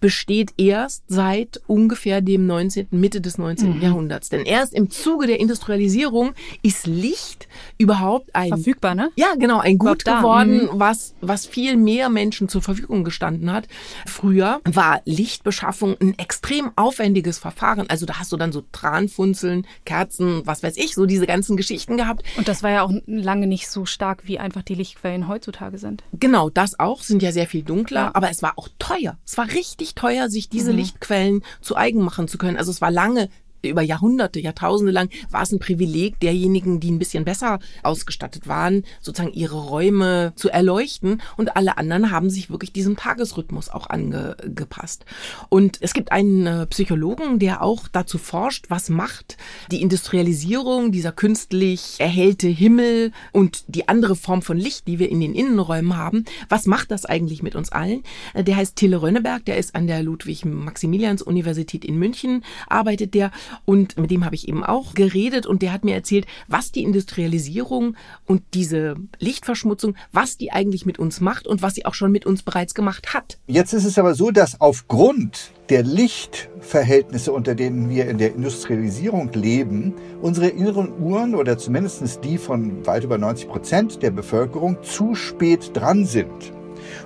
besteht 0.00 0.52
erst 0.56 1.04
seit 1.08 1.60
ungefähr 1.66 2.20
dem 2.20 2.46
19., 2.46 2.88
Mitte 2.90 3.20
des 3.20 3.38
19. 3.38 3.76
Mhm. 3.76 3.82
Jahrhunderts. 3.82 4.28
Denn 4.28 4.44
erst 4.44 4.72
im 4.72 4.90
Zuge 4.90 5.26
der 5.26 5.40
Industrialisierung 5.40 6.32
ist 6.62 6.86
Licht 6.86 7.48
überhaupt 7.78 8.34
ein 8.34 8.48
verfügbar, 8.48 8.94
ne? 8.94 9.10
Ja, 9.16 9.34
genau, 9.38 9.60
ein 9.60 9.78
Gut 9.78 10.04
geworden, 10.04 10.64
mhm. 10.64 10.68
was 10.72 11.14
was 11.20 11.46
viel 11.46 11.76
mehr 11.76 12.08
Menschen 12.08 12.48
zur 12.48 12.62
Verfügung 12.62 13.04
gestanden 13.04 13.52
hat. 13.52 13.68
Früher 14.06 14.60
war 14.64 15.00
Lichtbeschaffung 15.04 15.96
ein 16.00 16.18
extrem 16.18 16.70
aufwendiges 16.76 17.38
Verfahren. 17.38 17.88
Also 17.88 18.06
da 18.06 18.18
hast 18.18 18.32
du 18.32 18.36
dann 18.36 18.52
so 18.52 18.62
Tranfunzeln, 18.72 19.66
Kerzen, 19.84 20.42
was 20.46 20.62
weiß 20.62 20.76
ich, 20.76 20.94
so 20.94 21.06
diese 21.06 21.26
ganzen 21.26 21.56
Geschichten 21.56 21.96
gehabt. 21.96 22.22
Und 22.36 22.48
das 22.48 22.62
war 22.62 22.70
ja 22.70 22.82
auch 22.82 22.92
lange 23.06 23.46
nicht 23.46 23.68
so 23.68 23.84
stark, 23.84 24.26
wie 24.26 24.38
einfach 24.38 24.62
die 24.62 24.74
Lichtquellen 24.74 25.28
heutzutage 25.28 25.78
sind. 25.78 26.04
Genau, 26.12 26.50
das 26.50 26.78
auch 26.78 27.02
sind 27.02 27.22
ja 27.22 27.32
sehr 27.32 27.46
viel 27.46 27.62
dunkler, 27.62 28.00
ja. 28.00 28.10
aber 28.14 28.30
es 28.30 28.42
war 28.42 28.54
auch 28.56 28.68
teuer. 28.78 29.18
Es 29.24 29.36
war 29.36 29.46
richtig 29.46 29.89
richtig 29.89 29.89
teuer, 29.94 30.28
sich 30.28 30.48
diese 30.48 30.72
mhm. 30.72 30.78
Lichtquellen 30.78 31.42
zu 31.60 31.76
eigen 31.76 32.02
machen 32.02 32.28
zu 32.28 32.38
können. 32.38 32.56
Also 32.56 32.70
es 32.70 32.80
war 32.80 32.90
lange 32.90 33.28
über 33.62 33.82
Jahrhunderte, 33.82 34.40
Jahrtausende 34.40 34.92
lang 34.92 35.10
war 35.30 35.42
es 35.42 35.52
ein 35.52 35.58
Privileg 35.58 36.18
derjenigen, 36.20 36.80
die 36.80 36.90
ein 36.90 36.98
bisschen 36.98 37.24
besser 37.24 37.58
ausgestattet 37.82 38.48
waren, 38.48 38.84
sozusagen 39.00 39.32
ihre 39.32 39.56
Räume 39.56 40.32
zu 40.36 40.50
erleuchten 40.50 41.20
und 41.36 41.56
alle 41.56 41.78
anderen 41.78 42.10
haben 42.10 42.30
sich 42.30 42.50
wirklich 42.50 42.72
diesem 42.72 42.96
Tagesrhythmus 42.96 43.68
auch 43.68 43.88
angepasst. 43.88 45.04
Und 45.48 45.78
es 45.80 45.92
gibt 45.92 46.12
einen 46.12 46.46
äh, 46.46 46.66
Psychologen, 46.66 47.38
der 47.38 47.62
auch 47.62 47.88
dazu 47.88 48.18
forscht, 48.18 48.66
was 48.68 48.88
macht 48.88 49.36
die 49.70 49.82
Industrialisierung, 49.82 50.92
dieser 50.92 51.12
künstlich 51.12 51.96
erhellte 51.98 52.48
Himmel 52.48 53.12
und 53.32 53.64
die 53.68 53.88
andere 53.88 54.16
Form 54.16 54.42
von 54.42 54.56
Licht, 54.56 54.86
die 54.86 54.98
wir 54.98 55.10
in 55.10 55.20
den 55.20 55.34
Innenräumen 55.34 55.96
haben, 55.96 56.24
was 56.48 56.66
macht 56.66 56.90
das 56.90 57.04
eigentlich 57.04 57.42
mit 57.42 57.54
uns 57.54 57.70
allen? 57.70 58.02
Äh, 58.34 58.44
der 58.44 58.56
heißt 58.56 58.76
Tille 58.76 59.02
Rönneberg, 59.02 59.44
der 59.44 59.58
ist 59.58 59.74
an 59.74 59.86
der 59.86 60.02
Ludwig-Maximilians-Universität 60.02 61.84
in 61.84 61.98
München, 61.98 62.44
arbeitet 62.68 63.14
der 63.14 63.30
und 63.64 63.96
mit 63.98 64.10
dem 64.10 64.24
habe 64.24 64.34
ich 64.34 64.48
eben 64.48 64.64
auch 64.64 64.94
geredet 64.94 65.46
und 65.46 65.62
der 65.62 65.72
hat 65.72 65.84
mir 65.84 65.94
erzählt, 65.94 66.26
was 66.48 66.72
die 66.72 66.82
Industrialisierung 66.82 67.96
und 68.26 68.42
diese 68.54 68.96
Lichtverschmutzung, 69.18 69.96
was 70.12 70.36
die 70.36 70.52
eigentlich 70.52 70.86
mit 70.86 70.98
uns 70.98 71.20
macht 71.20 71.46
und 71.46 71.62
was 71.62 71.74
sie 71.74 71.86
auch 71.86 71.94
schon 71.94 72.12
mit 72.12 72.26
uns 72.26 72.42
bereits 72.42 72.74
gemacht 72.74 73.14
hat. 73.14 73.38
Jetzt 73.46 73.72
ist 73.72 73.84
es 73.84 73.98
aber 73.98 74.14
so, 74.14 74.30
dass 74.30 74.60
aufgrund 74.60 75.52
der 75.68 75.84
Lichtverhältnisse, 75.84 77.32
unter 77.32 77.54
denen 77.54 77.88
wir 77.88 78.08
in 78.08 78.18
der 78.18 78.34
Industrialisierung 78.34 79.30
leben, 79.32 79.94
unsere 80.20 80.48
inneren 80.48 81.00
Uhren 81.00 81.34
oder 81.34 81.58
zumindest 81.58 82.24
die 82.24 82.38
von 82.38 82.84
weit 82.86 83.04
über 83.04 83.18
90 83.18 83.48
Prozent 83.48 84.02
der 84.02 84.10
Bevölkerung 84.10 84.78
zu 84.82 85.14
spät 85.14 85.70
dran 85.74 86.04
sind. 86.04 86.52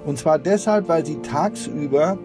Und 0.07 0.19
zwar 0.19 0.39
deshalb, 0.39 0.89
weil 0.89 1.05
sie 1.05 1.17
tagsüber 1.17 2.19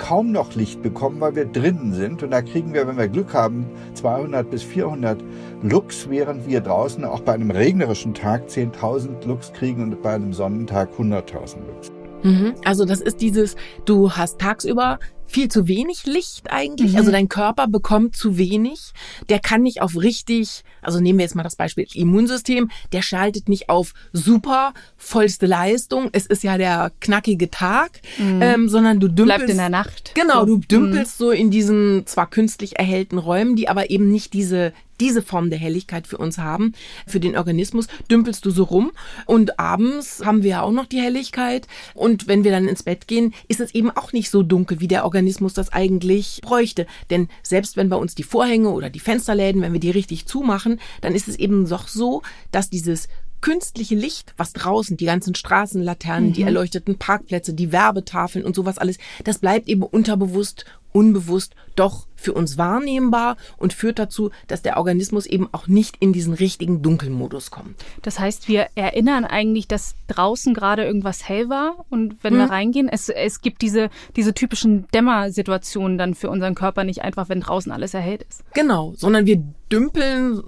kaum 0.00 0.32
noch 0.32 0.54
Licht 0.54 0.82
bekommen, 0.82 1.20
weil 1.20 1.36
wir 1.36 1.44
drinnen 1.44 1.92
sind. 1.92 2.22
Und 2.22 2.30
da 2.30 2.42
kriegen 2.42 2.72
wir, 2.72 2.88
wenn 2.88 2.96
wir 2.96 3.08
Glück 3.08 3.34
haben, 3.34 3.66
200 3.94 4.50
bis 4.50 4.62
400 4.62 5.22
Lux, 5.62 6.08
während 6.08 6.48
wir 6.48 6.60
draußen 6.60 7.04
auch 7.04 7.20
bei 7.20 7.34
einem 7.34 7.50
regnerischen 7.50 8.14
Tag 8.14 8.48
10.000 8.48 9.26
Lux 9.26 9.52
kriegen 9.52 9.82
und 9.82 10.02
bei 10.02 10.14
einem 10.14 10.32
Sonnentag 10.32 10.90
100.000 10.98 11.56
Lux. 11.66 11.92
Mhm. 12.22 12.54
Also 12.64 12.84
das 12.84 13.00
ist 13.00 13.20
dieses, 13.20 13.56
du 13.84 14.10
hast 14.10 14.38
tagsüber 14.38 14.98
viel 15.30 15.48
zu 15.48 15.68
wenig 15.68 16.06
Licht 16.06 16.50
eigentlich. 16.50 16.92
Mhm. 16.92 16.98
Also 16.98 17.10
dein 17.10 17.28
Körper 17.28 17.66
bekommt 17.68 18.16
zu 18.16 18.36
wenig. 18.36 18.92
Der 19.28 19.38
kann 19.38 19.62
nicht 19.62 19.80
auf 19.80 19.96
richtig, 19.96 20.62
also 20.82 21.00
nehmen 21.00 21.18
wir 21.18 21.24
jetzt 21.24 21.34
mal 21.34 21.42
das 21.42 21.56
Beispiel 21.56 21.86
Immunsystem, 21.94 22.70
der 22.92 23.02
schaltet 23.02 23.48
nicht 23.48 23.68
auf 23.68 23.92
super 24.12 24.74
vollste 24.96 25.46
Leistung. 25.46 26.08
Es 26.12 26.26
ist 26.26 26.42
ja 26.42 26.58
der 26.58 26.92
knackige 27.00 27.50
Tag, 27.50 28.00
mhm. 28.18 28.42
ähm, 28.42 28.68
sondern 28.68 29.00
du 29.00 29.08
dümpelst. 29.08 29.38
Bleibt 29.38 29.50
in 29.50 29.56
der 29.56 29.68
Nacht. 29.68 30.12
Genau, 30.14 30.44
du 30.44 30.58
dümpelst 30.58 31.20
mhm. 31.20 31.24
so 31.24 31.30
in 31.30 31.50
diesen 31.50 32.06
zwar 32.06 32.28
künstlich 32.28 32.78
erhellten 32.78 33.18
Räumen, 33.18 33.56
die 33.56 33.68
aber 33.68 33.90
eben 33.90 34.10
nicht 34.10 34.32
diese 34.32 34.72
diese 35.00 35.22
Form 35.22 35.50
der 35.50 35.58
Helligkeit 35.58 36.06
für 36.06 36.18
uns 36.18 36.38
haben, 36.38 36.74
für 37.06 37.20
den 37.20 37.36
Organismus, 37.36 37.86
dümpelst 38.10 38.44
du 38.44 38.50
so 38.50 38.64
rum. 38.64 38.92
Und 39.26 39.58
abends 39.58 40.22
haben 40.24 40.42
wir 40.42 40.50
ja 40.50 40.62
auch 40.62 40.72
noch 40.72 40.86
die 40.86 41.00
Helligkeit. 41.00 41.66
Und 41.94 42.28
wenn 42.28 42.44
wir 42.44 42.50
dann 42.50 42.68
ins 42.68 42.82
Bett 42.82 43.08
gehen, 43.08 43.34
ist 43.48 43.60
es 43.60 43.74
eben 43.74 43.90
auch 43.90 44.12
nicht 44.12 44.30
so 44.30 44.42
dunkel, 44.42 44.80
wie 44.80 44.88
der 44.88 45.04
Organismus 45.04 45.19
das 45.54 45.72
eigentlich 45.72 46.40
bräuchte. 46.42 46.86
Denn 47.10 47.28
selbst 47.42 47.76
wenn 47.76 47.88
bei 47.88 47.96
uns 47.96 48.14
die 48.14 48.22
Vorhänge 48.22 48.70
oder 48.70 48.90
die 48.90 49.00
Fensterläden, 49.00 49.62
wenn 49.62 49.72
wir 49.72 49.80
die 49.80 49.90
richtig 49.90 50.26
zumachen, 50.26 50.80
dann 51.00 51.14
ist 51.14 51.28
es 51.28 51.36
eben 51.36 51.68
doch 51.68 51.88
so, 51.88 52.22
dass 52.50 52.70
dieses 52.70 53.08
künstliche 53.40 53.94
Licht, 53.94 54.34
was 54.36 54.52
draußen, 54.52 54.96
die 54.96 55.06
ganzen 55.06 55.34
Straßenlaternen, 55.34 56.30
mhm. 56.30 56.32
die 56.34 56.42
erleuchteten 56.42 56.98
Parkplätze, 56.98 57.54
die 57.54 57.72
Werbetafeln 57.72 58.44
und 58.44 58.54
sowas 58.54 58.78
alles, 58.78 58.98
das 59.24 59.38
bleibt 59.38 59.68
eben 59.68 59.82
unterbewusst 59.82 60.66
unbewusst 60.92 61.54
doch 61.76 62.06
für 62.16 62.34
uns 62.34 62.58
wahrnehmbar 62.58 63.36
und 63.56 63.72
führt 63.72 63.98
dazu, 63.98 64.30
dass 64.46 64.60
der 64.60 64.76
Organismus 64.76 65.24
eben 65.24 65.48
auch 65.52 65.66
nicht 65.68 65.96
in 66.00 66.12
diesen 66.12 66.34
richtigen 66.34 66.82
Dunkelmodus 66.82 67.50
kommt. 67.50 67.76
Das 68.02 68.18
heißt, 68.18 68.48
wir 68.48 68.66
erinnern 68.74 69.24
eigentlich, 69.24 69.66
dass 69.68 69.94
draußen 70.08 70.52
gerade 70.52 70.84
irgendwas 70.84 71.26
hell 71.28 71.48
war 71.48 71.86
und 71.88 72.16
wenn 72.22 72.34
Mhm. 72.34 72.38
wir 72.38 72.50
reingehen, 72.50 72.88
es, 72.88 73.08
es 73.08 73.40
gibt 73.40 73.62
diese, 73.62 73.88
diese 74.16 74.34
typischen 74.34 74.86
Dämmersituationen 74.92 75.96
dann 75.96 76.14
für 76.14 76.28
unseren 76.28 76.54
Körper 76.54 76.84
nicht 76.84 77.02
einfach, 77.02 77.28
wenn 77.28 77.40
draußen 77.40 77.72
alles 77.72 77.94
erhellt 77.94 78.22
ist. 78.28 78.42
Genau, 78.52 78.92
sondern 78.96 79.24
wir 79.26 79.42
dümpeln 79.72 80.42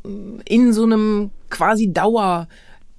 in 0.44 0.72
so 0.72 0.82
einem 0.84 1.30
quasi 1.48 1.92
Dauer 1.92 2.48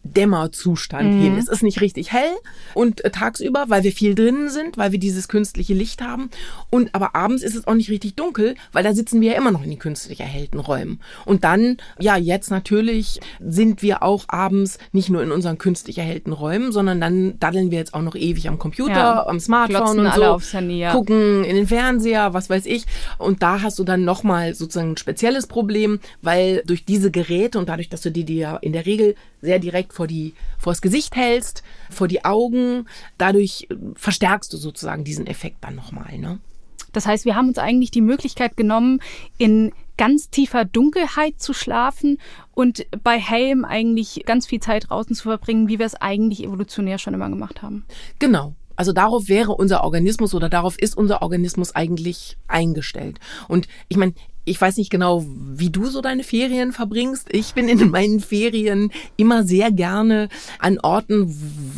Dämmerzustand 0.03 1.13
Mhm. 1.13 1.21
hin. 1.21 1.37
Es 1.37 1.47
ist 1.47 1.63
nicht 1.63 1.81
richtig 1.81 2.11
hell 2.11 2.31
und 2.73 3.03
äh, 3.05 3.09
tagsüber, 3.11 3.65
weil 3.67 3.83
wir 3.83 3.91
viel 3.91 4.15
drinnen 4.15 4.49
sind, 4.49 4.77
weil 4.77 4.91
wir 4.91 4.99
dieses 4.99 5.27
künstliche 5.27 5.73
Licht 5.73 6.01
haben. 6.01 6.29
Und 6.69 6.93
aber 6.93 7.15
abends 7.15 7.43
ist 7.43 7.55
es 7.55 7.67
auch 7.67 7.73
nicht 7.73 7.89
richtig 7.89 8.15
dunkel, 8.15 8.55
weil 8.71 8.83
da 8.83 8.93
sitzen 8.93 9.21
wir 9.21 9.31
ja 9.31 9.37
immer 9.37 9.51
noch 9.51 9.63
in 9.63 9.69
den 9.69 9.79
künstlich 9.79 10.19
erhellten 10.19 10.59
Räumen. 10.59 10.99
Und 11.25 11.43
dann, 11.43 11.77
ja, 11.99 12.17
jetzt 12.17 12.51
natürlich 12.51 13.19
sind 13.39 13.81
wir 13.81 14.03
auch 14.03 14.25
abends 14.27 14.77
nicht 14.91 15.09
nur 15.09 15.23
in 15.23 15.31
unseren 15.31 15.57
künstlich 15.57 15.97
erhellten 15.97 16.33
Räumen, 16.33 16.71
sondern 16.71 16.99
dann 17.01 17.39
daddeln 17.39 17.71
wir 17.71 17.77
jetzt 17.79 17.93
auch 17.93 18.01
noch 18.01 18.15
ewig 18.15 18.47
am 18.47 18.59
Computer, 18.59 18.93
Ja, 18.93 19.27
am 19.27 19.39
Smartphone 19.39 19.99
und 19.99 20.13
so, 20.13 20.39
Handy, 20.51 20.79
ja. 20.79 20.91
gucken 20.91 21.43
in 21.43 21.55
den 21.55 21.67
Fernseher, 21.67 22.33
was 22.33 22.49
weiß 22.49 22.65
ich. 22.65 22.85
Und 23.17 23.41
da 23.43 23.61
hast 23.61 23.79
du 23.79 23.83
dann 23.83 24.03
nochmal 24.03 24.53
sozusagen 24.53 24.91
ein 24.91 24.97
spezielles 24.97 25.47
Problem, 25.47 25.99
weil 26.21 26.63
durch 26.65 26.85
diese 26.85 27.11
Geräte 27.11 27.59
und 27.59 27.69
dadurch, 27.69 27.89
dass 27.89 28.01
du 28.01 28.11
die 28.11 28.23
dir 28.25 28.33
ja 28.35 28.57
in 28.57 28.73
der 28.73 28.85
Regel 28.85 29.15
sehr 29.43 29.59
direkt 29.59 29.93
vor 29.93 30.07
die, 30.07 30.33
vors 30.57 30.81
Gesicht 30.81 31.15
hältst, 31.15 31.63
vor 31.89 32.07
die 32.07 32.25
Augen, 32.25 32.87
dadurch 33.17 33.67
äh, 33.69 33.75
verstärkst 33.95 34.51
du 34.53 34.57
sozusagen 34.57 35.03
diesen 35.03 35.27
Effekt 35.27 35.57
dann 35.61 35.75
nochmal, 35.75 36.17
ne? 36.17 36.39
Das 36.93 37.07
heißt, 37.07 37.25
wir 37.25 37.35
haben 37.35 37.47
uns 37.47 37.57
eigentlich 37.57 37.89
die 37.89 38.01
Möglichkeit 38.01 38.55
genommen, 38.55 38.99
in 39.39 39.73
ganz 39.97 40.29
tiefer 40.29 40.63
Dunkelheit 40.63 41.41
zu 41.41 41.51
schlafen 41.53 42.19
und 42.53 42.85
bei 43.03 43.19
hellem 43.19 43.65
eigentlich 43.65 44.23
ganz 44.25 44.45
viel 44.45 44.59
Zeit 44.59 44.89
draußen 44.89 45.15
zu 45.15 45.23
verbringen, 45.23 45.67
wie 45.67 45.79
wir 45.79 45.87
es 45.87 45.95
eigentlich 45.95 46.43
evolutionär 46.43 46.99
schon 46.99 47.15
immer 47.15 47.29
gemacht 47.29 47.63
haben. 47.63 47.83
Genau. 48.19 48.53
Also 48.75 48.91
darauf 48.91 49.27
wäre 49.27 49.51
unser 49.53 49.83
Organismus 49.83 50.33
oder 50.33 50.49
darauf 50.49 50.79
ist 50.79 50.95
unser 50.95 51.21
Organismus 51.21 51.75
eigentlich 51.75 52.37
eingestellt. 52.47 53.19
Und 53.47 53.67
ich 53.87 53.97
meine, 53.97 54.13
ich 54.45 54.59
weiß 54.59 54.77
nicht 54.77 54.89
genau, 54.89 55.25
wie 55.27 55.69
du 55.69 55.85
so 55.85 56.01
deine 56.01 56.23
Ferien 56.23 56.73
verbringst. 56.73 57.27
Ich 57.31 57.53
bin 57.53 57.69
in 57.69 57.89
meinen 57.89 58.19
Ferien 58.19 58.91
immer 59.15 59.43
sehr 59.43 59.71
gerne 59.71 60.29
an 60.59 60.79
Orten, 60.79 61.33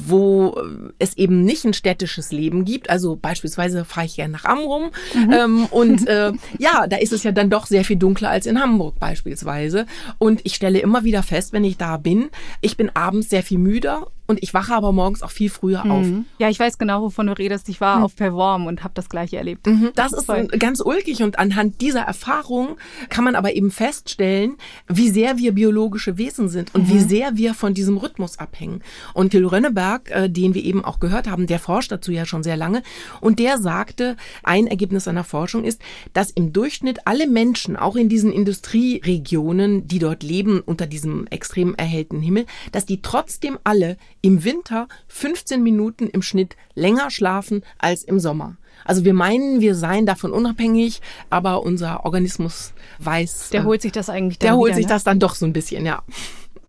wo 0.08 0.60
es 0.98 1.16
eben 1.18 1.44
nicht 1.44 1.66
ein 1.66 1.74
städtisches 1.74 2.32
Leben 2.32 2.66
gibt. 2.66 2.90
Also 2.90 3.16
beispielsweise 3.16 3.86
fahre 3.86 4.08
ich 4.08 4.16
gerne 4.16 4.34
nach 4.34 4.46
Amrum. 4.46 4.92
Ähm, 5.14 5.66
und 5.66 6.08
äh, 6.08 6.32
ja, 6.58 6.88
da 6.88 6.98
ist 6.98 7.14
es 7.14 7.24
ja 7.24 7.32
dann 7.32 7.50
doch 7.50 7.68
sehr 7.68 7.86
viel 7.86 7.98
dunkler 7.98 8.30
als 8.30 8.46
in 8.46 8.60
Hamburg 8.60 9.00
beispielsweise. 9.00 9.86
Und 10.18 10.42
ich 10.44 10.56
stelle 10.56 10.80
immer 10.80 11.04
wieder 11.04 11.24
fest, 11.24 11.54
wenn 11.54 11.64
ich 11.64 11.78
da 11.78 11.98
bin, 11.98 12.30
ich 12.62 12.78
bin 12.78 12.90
abends 12.96 13.30
sehr 13.30 13.44
viel 13.44 13.60
müder 13.60 14.08
und 14.28 14.42
ich 14.42 14.54
wache 14.54 14.74
aber 14.74 14.92
morgens 14.92 15.22
auch 15.22 15.32
viel 15.32 15.50
früher 15.50 15.86
auf. 15.86 16.06
Ja, 16.40 16.50
ich 16.50 16.60
weiß 16.60 16.78
genau, 16.78 17.02
wovon 17.02 17.28
du 17.28 17.38
redest. 17.38 17.70
Ich 17.70 17.82
war 17.82 18.04
auf 18.04 18.16
Perform 18.16 18.66
und 18.66 18.84
habe 18.84 18.94
das 18.94 19.10
gleiche 19.10 19.38
erlebt. 19.38 19.68
Das 19.96 20.14
ist 20.14 20.26
Voll. 20.26 20.48
ganz 20.48 20.82
ulkig 20.82 21.24
und 21.24 21.40
anhand 21.40 21.82
dieser 21.82 22.02
Erfahrung 22.02 22.78
kann 23.10 23.24
man 23.24 23.36
aber 23.36 23.54
eben 23.54 23.72
feststellen, 23.72 24.58
wie 24.88 25.10
sehr 25.10 25.38
wir 25.38 25.54
biologische 25.54 26.18
Wesen 26.18 26.50
sind 26.50 26.74
und 26.74 26.90
wie 26.90 27.00
sehr 27.00 27.38
wir 27.38 27.54
von 27.54 27.74
diesem 27.74 27.98
Rhythmus 27.98 28.40
abhängen. 28.40 28.82
Und 29.14 29.32
Till 29.32 29.46
Rönneberg, 29.46 30.10
äh, 30.12 30.30
den 30.30 30.54
wir 30.54 30.64
eben 30.64 30.84
auch 30.84 31.00
gehört 31.00 31.30
haben, 31.30 31.48
der 31.48 31.60
forscht 31.60 31.92
dazu 31.92 32.12
ja 32.12 32.26
schon 32.26 32.44
sehr 32.44 32.58
lange 32.58 32.84
und 33.22 33.40
der 33.40 33.60
sagte, 33.60 34.16
ein 34.44 34.68
Ergebnis 34.68 35.06
seiner 35.06 35.24
Forschung 35.24 35.64
ist, 35.64 35.82
dass 36.14 36.32
im 36.32 36.54
Durchschnitt 36.54 37.06
alle 37.06 37.28
Menschen, 37.28 37.76
auch 37.76 37.96
in 37.96 38.10
diesen 38.10 38.32
Industrieregionen, 38.32 39.88
die 39.88 40.00
dort 40.00 40.24
leben 40.24 40.62
unter 40.62 40.88
diesem 40.88 41.28
extrem 41.28 41.76
erhellten 41.76 42.22
Himmel, 42.22 42.46
dass 42.72 42.86
die 42.86 43.02
trotzdem 43.02 43.58
alle 43.64 43.98
im 44.26 44.44
Winter 44.44 44.88
15 45.08 45.62
Minuten 45.62 46.08
im 46.08 46.24
Schnitt 46.24 46.56
länger 46.74 47.12
schlafen 47.12 47.64
als 47.78 48.04
im 48.04 48.20
Sommer. 48.20 48.58
Also 48.84 49.06
wir 49.06 49.14
meinen, 49.14 49.62
wir 49.62 49.76
seien 49.76 50.08
davon 50.08 50.32
unabhängig, 50.32 51.00
aber 51.30 51.62
unser 51.62 52.06
Organismus 52.06 52.74
weiß, 52.98 53.50
Der 53.52 53.62
äh, 53.62 53.64
holt 53.66 53.84
sich 53.84 53.92
das 53.92 54.10
eigentlich 54.10 54.40
dann 54.40 54.48
der 54.48 54.56
holt 54.58 54.70
wieder, 54.70 54.78
sich 54.78 54.86
ne? 54.88 54.94
das 54.94 55.04
dann 55.04 55.20
doch 55.20 55.36
so 55.36 55.46
ein 55.46 55.54
bisschen, 55.54 55.86
ja. 55.86 56.02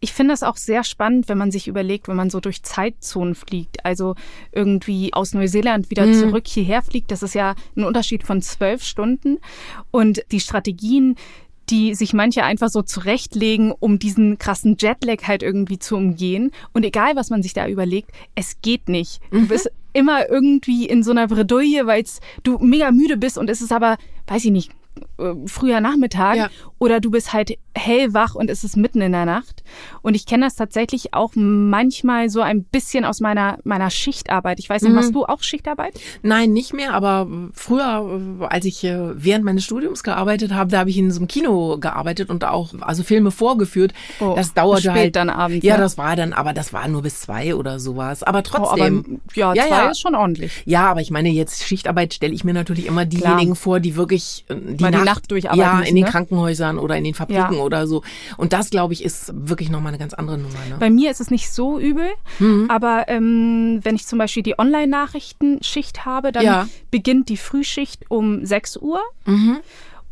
Ich 0.00 0.12
finde 0.12 0.34
das 0.34 0.42
auch 0.42 0.58
sehr 0.58 0.84
spannend, 0.84 1.30
wenn 1.30 1.38
man 1.38 1.50
sich 1.50 1.66
überlegt, 1.66 2.08
wenn 2.08 2.16
man 2.16 2.28
so 2.28 2.40
durch 2.40 2.62
Zeitzonen 2.62 3.34
fliegt. 3.34 3.86
Also 3.86 4.14
irgendwie 4.52 5.14
aus 5.14 5.32
Neuseeland 5.32 5.88
wieder 5.90 6.12
zurück 6.12 6.46
hierher 6.46 6.82
fliegt. 6.82 7.10
Das 7.10 7.22
ist 7.22 7.34
ja 7.34 7.54
ein 7.74 7.84
Unterschied 7.84 8.22
von 8.22 8.42
zwölf 8.42 8.84
Stunden. 8.84 9.38
Und 9.90 10.22
die 10.30 10.40
Strategien, 10.40 11.16
die 11.70 11.94
sich 11.94 12.12
manche 12.12 12.44
einfach 12.44 12.68
so 12.68 12.82
zurechtlegen, 12.82 13.72
um 13.72 13.98
diesen 13.98 14.38
krassen 14.38 14.76
Jetlag 14.78 15.24
halt 15.26 15.42
irgendwie 15.42 15.78
zu 15.78 15.96
umgehen. 15.96 16.52
Und 16.72 16.84
egal, 16.84 17.16
was 17.16 17.30
man 17.30 17.42
sich 17.42 17.52
da 17.54 17.66
überlegt, 17.68 18.10
es 18.34 18.60
geht 18.62 18.88
nicht. 18.88 19.20
Du 19.30 19.48
bist 19.48 19.70
immer 19.92 20.28
irgendwie 20.28 20.86
in 20.86 21.02
so 21.02 21.10
einer 21.10 21.26
Bredouille, 21.26 21.86
weil 21.86 22.04
du 22.42 22.58
mega 22.58 22.90
müde 22.90 23.16
bist 23.16 23.38
und 23.38 23.48
es 23.50 23.60
ist 23.62 23.72
aber, 23.72 23.96
weiß 24.26 24.44
ich 24.44 24.50
nicht, 24.50 24.70
äh, 25.18 25.32
früher 25.46 25.80
Nachmittag 25.80 26.36
Ja. 26.36 26.50
oder 26.78 27.00
du 27.00 27.10
bist 27.10 27.32
halt 27.32 27.56
hellwach 27.76 28.34
und 28.34 28.50
es 28.50 28.64
ist 28.64 28.76
mitten 28.76 29.00
in 29.00 29.12
der 29.12 29.24
Nacht. 29.26 29.62
Und 30.02 30.14
ich 30.14 30.26
kenne 30.26 30.44
das 30.46 30.56
tatsächlich 30.56 31.12
auch 31.14 31.32
manchmal 31.34 32.28
so 32.30 32.40
ein 32.40 32.64
bisschen 32.64 33.04
aus 33.04 33.20
meiner, 33.20 33.58
meiner 33.64 33.90
Schichtarbeit. 33.90 34.58
Ich 34.58 34.68
weiß 34.70 34.82
nicht, 34.82 34.94
machst 34.94 35.14
du 35.14 35.24
auch 35.24 35.42
Schichtarbeit? 35.42 35.98
Nein, 36.22 36.52
nicht 36.52 36.72
mehr, 36.72 36.94
aber 36.94 37.26
früher, 37.52 38.20
als 38.48 38.64
ich 38.64 38.82
äh, 38.84 38.98
während 39.14 39.44
meines 39.44 39.64
Studiums 39.64 40.02
gearbeitet 40.02 40.52
habe, 40.52 40.70
da 40.70 40.78
habe 40.78 40.90
ich 40.90 40.98
in 40.98 41.10
so 41.10 41.18
einem 41.20 41.28
Kino 41.28 41.78
gearbeitet 41.78 42.30
und 42.30 42.44
auch 42.44 42.70
also 42.80 43.02
Filme 43.02 43.30
vorgeführt. 43.30 43.92
Oh, 44.20 44.34
das 44.36 44.54
dauerte 44.54 44.82
spät 44.82 44.94
halt 44.96 45.16
dann 45.16 45.30
abends, 45.30 45.64
Ja, 45.64 45.76
ne? 45.76 45.82
das 45.82 45.98
war 45.98 46.16
dann, 46.16 46.32
aber 46.32 46.52
das 46.52 46.72
war 46.72 46.88
nur 46.88 47.02
bis 47.02 47.20
zwei 47.20 47.54
oder 47.54 47.78
sowas. 47.80 48.22
Aber 48.22 48.36
Oh, 48.36 48.38
aber 48.38 48.66
trotzdem. 48.66 49.20
ja, 49.34 49.54
Ja, 49.54 49.66
zwei 49.66 49.76
ja. 49.76 49.90
ist 49.90 50.00
schon 50.00 50.14
ordentlich. 50.14 50.62
Ja, 50.66 50.90
aber 50.90 51.00
ich 51.00 51.10
meine, 51.10 51.30
jetzt 51.30 51.64
Schichtarbeit 51.64 52.14
stelle 52.14 52.34
ich 52.34 52.44
mir 52.44 52.52
natürlich 52.54 52.86
immer 52.86 53.04
diejenigen 53.04 53.52
Klar. 53.52 53.56
vor, 53.56 53.80
die 53.80 53.96
wirklich 53.96 54.44
äh, 54.48 54.54
die, 54.54 54.80
Weil 54.82 54.90
die 54.90 54.96
Nacht, 54.98 55.04
Nacht 55.06 55.30
durcharbeiten 55.30 55.60
Ja, 55.60 55.80
in 55.80 55.94
den 55.94 56.04
ne? 56.04 56.10
Krankenhäusern 56.10 56.78
oder 56.78 56.96
in 56.96 57.04
den 57.04 57.14
Fabriken 57.14 57.54
Ja. 57.54 57.60
Oder 57.66 57.86
so. 57.86 58.02
Und 58.38 58.52
das, 58.54 58.70
glaube 58.70 58.94
ich, 58.94 59.04
ist 59.04 59.30
wirklich 59.34 59.68
nochmal 59.68 59.88
eine 59.90 59.98
ganz 59.98 60.14
andere 60.14 60.38
Nummer. 60.38 60.58
Ne? 60.70 60.76
Bei 60.80 60.88
mir 60.88 61.10
ist 61.10 61.20
es 61.20 61.30
nicht 61.30 61.50
so 61.50 61.78
übel, 61.78 62.08
Mhm. 62.38 62.70
aber 62.70 63.04
ähm, 63.08 63.80
wenn 63.82 63.94
ich 63.96 64.06
zum 64.06 64.18
Beispiel 64.18 64.42
die 64.42 64.58
Online-Nachrichtenschicht 64.58 66.04
habe, 66.04 66.32
dann 66.32 66.44
Ja. 66.44 66.68
beginnt 66.90 67.28
die 67.28 67.36
Frühschicht 67.36 68.04
um 68.10 68.44
6 68.46 68.76
Uhr. 68.78 69.00
Mhm. 69.26 69.58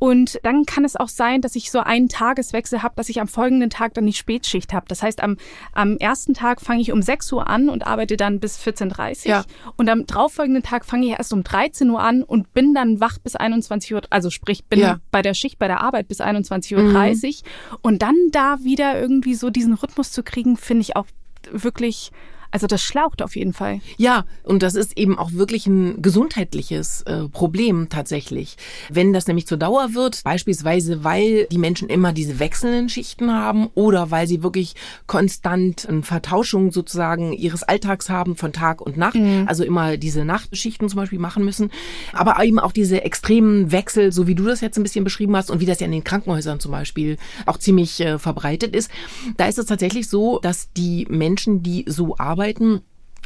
Und 0.05 0.39
dann 0.43 0.67
kann 0.67 0.85
es 0.85 0.97
auch 0.97 1.09
sein, 1.09 1.41
dass 1.41 1.57
ich 1.57 1.71
so 1.71 1.79
einen 1.81 2.11
Tageswechsel 2.11 2.83
habe, 2.83 2.95
dass 2.95 3.09
ich 3.09 3.23
am 3.23 3.27
folgenden 3.27 3.71
Tag 3.71 3.95
dann 3.95 4.05
die 4.05 4.13
Spätschicht 4.13 4.75
habe. 4.75 4.85
Das 4.87 5.03
heißt, 5.03 5.23
am, 5.23 5.39
am 5.73 5.97
ersten 5.97 6.35
Tag 6.35 6.61
fange 6.61 6.83
ich 6.83 6.93
um 6.93 7.01
6 7.01 7.33
Uhr 7.33 7.49
an 7.49 7.71
und 7.71 7.87
arbeite 7.87 8.19
dann 8.19 8.39
bis 8.39 8.59
14.30 8.59 9.25
Uhr. 9.25 9.31
Ja. 9.31 9.45
Und 9.77 9.89
am 9.89 10.05
darauffolgenden 10.05 10.63
Tag 10.63 10.85
fange 10.85 11.07
ich 11.07 11.13
erst 11.13 11.33
um 11.33 11.43
13 11.43 11.89
Uhr 11.89 12.01
an 12.03 12.23
und 12.23 12.53
bin 12.53 12.75
dann 12.75 13.01
wach 13.01 13.17
bis 13.17 13.35
21 13.35 13.95
Uhr. 13.95 14.03
Also 14.11 14.29
sprich, 14.29 14.67
bin 14.67 14.81
Ja. 14.81 14.99
bei 15.11 15.23
der 15.23 15.33
Schicht, 15.33 15.59
bei 15.59 15.69
der 15.69 15.81
Arbeit 15.81 16.07
bis 16.07 16.21
21.30 16.21 17.43
Uhr. 17.43 17.79
Und 17.81 18.03
dann 18.03 18.17
da 18.31 18.59
wieder 18.63 19.01
irgendwie 19.01 19.35
so 19.35 19.49
diesen 19.49 19.73
Rhythmus 19.73 20.13
zu 20.13 20.23
kriegen, 20.23 20.59
finde 20.59 20.83
ich 20.83 20.97
auch 20.97 21.07
wirklich, 21.51 22.13
also 22.55 22.69
das 22.69 22.83
schlaucht 22.83 23.21
auf 23.21 23.35
jeden 23.35 23.53
Fall. 23.53 23.81
Ja, 23.97 24.27
und 24.45 24.63
das 24.63 24.77
ist 24.77 24.97
eben 24.97 25.19
auch 25.19 25.33
wirklich 25.33 25.67
ein 25.67 26.01
gesundheitliches 26.01 27.03
äh, 27.03 27.29
Problem 27.29 27.89
tatsächlich. 27.89 28.57
Wenn 28.89 29.13
das 29.13 29.27
nämlich 29.27 29.49
zur 29.49 29.59
Dauer 29.59 29.95
wird, 29.95 30.23
beispielsweise 30.23 31.03
weil 31.03 31.49
die 31.51 31.59
Menschen 31.59 31.89
immer 31.89 32.13
diese 32.13 32.39
wechselnden 32.39 32.89
Schichten 32.89 33.33
haben 33.33 33.71
oder 33.75 34.13
weil 34.13 34.29
sie 34.29 34.45
wirklich 34.45 34.77
konstant 35.09 35.89
eine 35.89 36.05
Vertauschung 36.05 36.71
sozusagen 36.71 37.33
ihres 37.33 37.65
Alltags 37.65 38.09
haben 38.09 38.37
von 38.37 38.53
Tag 38.53 38.81
und 38.81 38.97
Nacht, 38.97 39.19
also 39.47 39.65
immer 39.65 39.97
diese 39.97 40.25
Nachtschichten 40.25 40.89
zum 40.89 40.99
Beispiel 40.99 41.19
machen 41.19 41.45
müssen, 41.45 41.73
aber 42.13 42.41
eben 42.45 42.61
auch 42.61 42.71
diese 42.71 43.03
extremen 43.03 43.73
Wechsel, 43.73 44.13
so 44.13 44.29
wie 44.29 44.37
du 44.37 44.45
das 44.45 44.61
jetzt 44.61 44.77
ein 44.77 44.85
bisschen 44.85 45.03
beschrieben 45.03 45.35
hast 45.35 45.51
und 45.51 45.59
wie 45.59 45.67
das 45.67 45.81
ja 45.81 45.87
in 45.87 45.93
den 45.93 46.05
Krankenhäusern 46.05 46.61
zum 46.61 46.71
Beispiel 46.71 47.17
auch 47.47 47.59
ziemlich 47.59 47.99
äh, 47.99 48.21
verbreitet 48.21 48.77
ist, 48.77 48.93
da 49.39 49.47
ist 49.47 49.59
es 49.59 49.67
tatsächlich 49.67 50.09
so, 50.09 50.39
dass 50.39 50.73
die 50.73 51.09
Menschen, 51.11 51.65
die 51.65 51.85
so 51.89 52.17
arbeiten, 52.17 52.44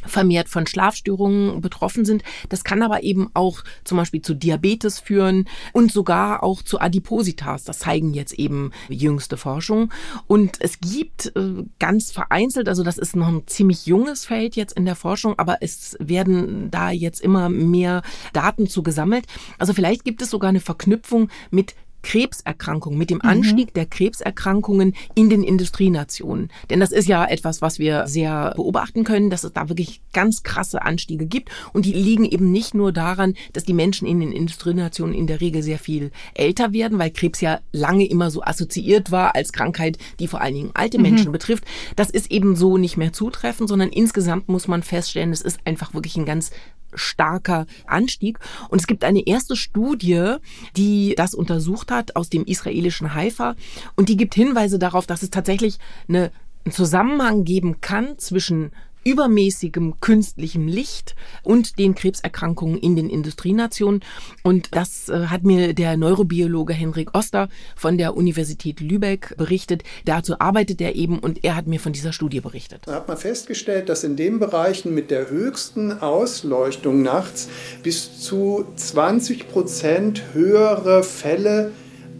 vermehrt 0.07 0.49
von 0.49 0.67
Schlafstörungen 0.67 1.61
betroffen 1.61 2.05
sind. 2.05 2.23
Das 2.49 2.65
kann 2.65 2.83
aber 2.83 3.03
eben 3.03 3.31
auch 3.35 3.65
zum 3.85 3.99
Beispiel 3.99 4.23
zu 4.23 4.35
Diabetes 4.35 5.01
führen 5.01 5.49
und 5.73 5.93
sogar 5.93 6.43
auch 6.43 6.63
zu 6.63 6.81
Adipositas. 6.81 7.65
Das 7.65 7.81
zeigen 7.81 8.15
jetzt 8.15 8.35
eben 8.35 8.73
jüngste 8.89 9.37
Forschung. 9.37 9.93
Und 10.27 10.61
es 10.61 10.81
gibt 10.81 11.33
äh, 11.37 11.65
ganz 11.79 12.13
vereinzelt, 12.13 12.69
also 12.69 12.85
das 12.85 12.99
ist 12.99 13.17
noch 13.17 13.29
ein 13.29 13.47
ziemlich 13.47 13.87
junges 13.87 14.25
Feld 14.25 14.57
jetzt 14.57 14.77
in 14.77 14.85
der 14.85 14.97
Forschung, 14.97 15.39
aber 15.39 15.59
es 15.61 15.97
werden 15.99 16.71
da 16.71 16.91
jetzt 16.91 17.21
immer 17.21 17.49
mehr 17.49 18.03
Daten 18.33 18.69
zu 18.69 18.83
gesammelt. 18.83 19.27
Also 19.59 19.73
vielleicht 19.73 20.05
gibt 20.05 20.23
es 20.23 20.31
sogar 20.31 20.51
eine 20.51 20.61
Verknüpfung 20.61 21.29
mit 21.51 21.75
Krebserkrankungen, 22.09 22.99
mit 22.99 23.11
dem 23.11 23.21
mhm. 23.23 23.29
Anstieg 23.29 23.75
der 23.75 23.85
Krebserkrankungen 23.85 24.95
in 25.15 25.29
den 25.29 25.43
Industrienationen. 25.43 26.51
Denn 26.71 26.81
das 26.81 26.91
ist 26.91 27.07
ja 27.07 27.27
etwas, 27.27 27.61
was 27.61 27.79
wir 27.79 28.07
sehr 28.07 28.55
beobachten 28.57 29.05
können, 29.05 29.29
dass 29.29 29.45
es 29.45 29.53
da 29.53 29.69
wirklich 29.69 30.01
ganz 30.15 30.43
krasse 30.43 30.81
Anstiege 30.81 31.27
gibt. 31.27 31.51
Und 31.75 31.85
die 31.85 31.93
liegen 31.93 32.25
eben 32.25 32.51
nicht 32.51 32.73
nur 32.73 32.93
daran, 32.93 33.35
dass 33.53 33.65
die 33.65 33.75
Menschen 33.75 34.09
in 34.09 34.21
den 34.21 34.33
Industrienationen 34.33 35.15
in 35.15 35.27
der 35.27 35.43
Regel 35.43 35.63
sehr 35.63 35.79
viel 35.79 36.11
älter 36.33 36.73
werden, 36.73 36.99
weil 36.99 37.11
Krebs 37.11 37.43
ja 37.43 37.61
lange 37.73 38.07
immer 38.07 38.31
so 38.31 38.43
assoziiert 38.43 39.11
war 39.11 39.35
als 39.35 39.53
Krankheit, 39.53 39.99
die 40.19 40.29
vor 40.29 40.41
allen 40.41 40.55
Dingen 40.55 40.71
alte 40.73 40.99
Menschen 40.99 41.29
mhm. 41.29 41.33
betrifft. 41.33 41.65
Das 41.95 42.09
ist 42.09 42.31
eben 42.31 42.57
so 42.57 42.79
nicht 42.79 42.97
mehr 42.97 43.13
zutreffend, 43.13 43.69
sondern 43.69 43.91
insgesamt 43.91 44.49
muss 44.49 44.67
man 44.67 44.83
feststellen, 44.83 45.31
es 45.31 45.43
ist 45.43 45.59
einfach 45.67 45.93
wirklich 45.93 46.17
ein 46.17 46.25
ganz 46.25 46.53
starker 46.95 47.67
Anstieg. 47.87 48.39
Und 48.69 48.81
es 48.81 48.87
gibt 48.87 49.05
eine 49.05 49.27
erste 49.27 49.57
Studie, 49.57 50.37
die 50.77 51.15
das 51.17 51.35
untersucht 51.35 51.91
hat 51.91 52.17
aus 52.17 52.31
dem 52.31 52.45
israelischen 52.45 53.15
Haifa. 53.15 53.55
Und 53.97 54.09
die 54.09 54.17
gibt 54.17 54.35
Hinweise 54.35 54.79
darauf, 54.79 55.07
dass 55.07 55.23
es 55.23 55.31
tatsächlich 55.31 55.79
eine, 56.09 56.31
einen 56.65 56.73
Zusammenhang 56.73 57.45
geben 57.45 57.81
kann 57.81 58.19
zwischen 58.19 58.73
übermäßigem 59.05 60.01
künstlichem 60.01 60.69
Licht 60.69 61.15
und 61.43 61.79
den 61.79 61.95
Krebserkrankungen 61.95 62.79
in 62.79 62.97
den 62.97 63.09
Industrienationen. 63.09 64.01
Und 64.43 64.75
das 64.75 65.09
äh, 65.09 65.27
hat 65.27 65.45
mir 65.45 65.75
der 65.75 65.97
Neurobiologe 65.97 66.73
Henrik 66.73 67.17
Oster 67.17 67.49
von 67.77 67.99
der 67.99 68.17
Universität 68.17 68.81
Lübeck 68.81 69.35
berichtet. 69.37 69.83
Dazu 70.05 70.39
arbeitet 70.39 70.81
er 70.81 70.95
eben 70.95 71.19
und 71.19 71.45
er 71.45 71.57
hat 71.57 71.67
mir 71.67 71.81
von 71.81 71.93
dieser 71.93 72.13
Studie 72.13 72.41
berichtet. 72.41 72.83
Da 72.87 72.95
hat 72.95 73.09
man 73.09 73.17
festgestellt, 73.17 73.89
dass 73.89 74.05
in 74.05 74.17
den 74.17 74.39
Bereichen 74.39 74.95
mit 74.95 75.11
der 75.11 75.31
höchsten 75.31 75.93
Ausleuchtung 76.01 77.03
nachts 77.03 77.49
bis 77.83 78.21
zu 78.21 78.67
20 78.77 79.49
Prozent 79.49 80.23
höhere 80.33 81.03
Fälle 81.03 81.73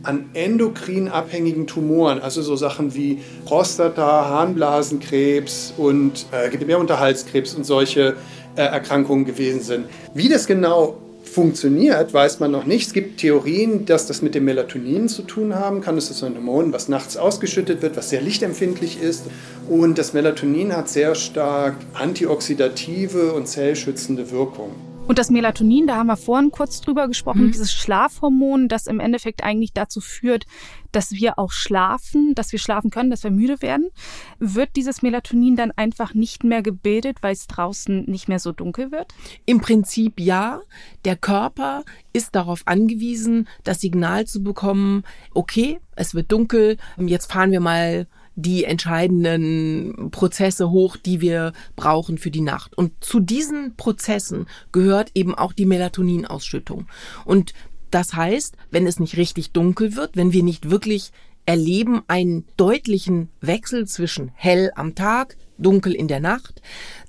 an 0.03 0.31
endokrin 0.35 1.09
abhängigen 1.09 1.67
Tumoren, 1.67 2.21
also 2.21 2.43
so 2.43 2.57
Sachen 2.57 2.95
wie 2.95 3.19
Prostata, 3.45 4.29
Harnblasenkrebs 4.29 5.75
und 5.77 6.27
äh, 6.33 6.49
Gebärmutterhalskrebs 6.51 7.55
und 7.55 7.65
solche 7.65 8.17
äh, 8.57 8.63
Erkrankungen 8.63 9.25
gewesen 9.25 9.61
sind. 9.61 9.87
Wie 10.15 10.29
das 10.29 10.47
genau 10.47 10.99
funktioniert, 11.29 12.13
weiß 12.13 12.41
man 12.41 12.51
noch 12.51 12.65
nicht. 12.65 12.87
Es 12.87 12.93
gibt 12.93 13.21
Theorien, 13.21 13.87
dass 13.87 14.07
das 14.07 14.23
mit 14.23 14.35
dem 14.35 14.45
Melatonin 14.45 15.09
zu 15.09 15.23
tun 15.23 15.55
haben 15.55 15.81
kann. 15.81 15.95
Das 15.95 16.11
ist 16.11 16.23
ein 16.25 16.35
Hormon, 16.35 16.73
was 16.73 16.89
nachts 16.89 17.17
ausgeschüttet 17.17 17.83
wird, 17.83 17.97
was 17.97 18.11
sehr 18.11 18.23
lichtempfindlich 18.23 19.01
ist. 19.01 19.27
Und 19.69 19.99
das 19.99 20.15
Melatonin 20.15 20.75
hat 20.75 20.89
sehr 20.89 21.15
stark 21.15 21.77
antioxidative 21.95 23.33
und 23.33 23.47
zellschützende 23.47 24.31
Wirkung. 24.31 24.88
Und 25.09 25.19
das 25.19 25.31
Melatonin, 25.31 25.87
da 25.87 25.97
haben 25.97 26.09
wir 26.09 26.19
vorhin 26.19 26.51
kurz 26.51 26.83
drüber 26.83 27.09
gesprochen, 27.09 27.47
mhm. 27.47 27.53
dieses 27.53 27.73
Schlafhormon, 27.73 28.69
das 28.69 28.87
im 28.87 29.01
Endeffekt 29.01 29.43
eigentlich 29.43 29.73
dazu 29.73 30.03
führt, 30.03 30.45
dass 30.93 31.13
wir 31.13 31.39
auch 31.39 31.51
schlafen, 31.51 32.35
dass 32.35 32.53
wir 32.53 32.59
schlafen 32.59 32.91
können, 32.91 33.09
dass 33.09 33.25
wir 33.25 33.31
müde 33.31 33.63
werden. 33.63 33.89
Wird 34.39 34.77
dieses 34.77 35.01
Melatonin 35.01 35.57
dann 35.57 35.71
einfach 35.71 36.13
nicht 36.13 36.45
mehr 36.45 36.63
gebildet, 36.63 37.23
weil 37.23 37.33
es 37.33 37.47
draußen 37.47 38.05
nicht 38.05 38.29
mehr 38.29 38.39
so 38.39 38.53
dunkel 38.53 38.93
wird? 38.93 39.15
Im 39.47 39.63
Prinzip 39.63 40.21
ja. 40.21 40.61
Der 41.07 41.17
Körper 41.17 41.85
ist 42.13 42.35
darauf 42.35 42.61
angewiesen, 42.67 43.49
das 43.65 43.81
Signal 43.81 44.27
zu 44.27 44.43
bekommen, 44.43 45.05
okay, 45.33 45.81
es 45.97 46.15
wird 46.15 46.31
dunkel, 46.31 46.77
jetzt 46.99 47.33
fahren 47.33 47.51
wir 47.51 47.61
mal 47.61 48.07
die 48.41 48.63
entscheidenden 48.63 50.13
Prozesse 50.13 50.71
hoch, 50.71 50.97
die 50.97 51.21
wir 51.21 51.53
brauchen 51.75 52.19
für 52.19 52.31
die 52.31 52.41
Nacht. 52.41 52.79
Und 52.79 52.93
zu 53.01 53.19
diesen 53.19 53.75
Prozessen 53.77 54.47
gehört 54.71 55.11
eben 55.15 55.35
auch 55.35 55.53
die 55.53 55.67
Melatoninausschüttung. 55.67 56.87
Und 57.25 57.53
das 57.91 58.15
heißt, 58.15 58.57
wenn 58.71 58.87
es 58.87 59.01
nicht 59.01 59.17
richtig 59.17 59.51
dunkel 59.51 59.97
wird, 59.97 60.17
wenn 60.17 60.33
wir 60.33 60.45
nicht 60.45 60.71
wirklich 60.71 61.11
erleben 61.47 62.03
einen 62.07 62.45
deutlichen 62.57 63.29
Wechsel 63.41 63.89
zwischen 63.89 64.31
hell 64.35 64.71
am 64.77 64.95
Tag, 64.95 65.37
dunkel 65.57 65.93
in 65.93 66.07
der 66.07 66.21
Nacht, 66.21 66.63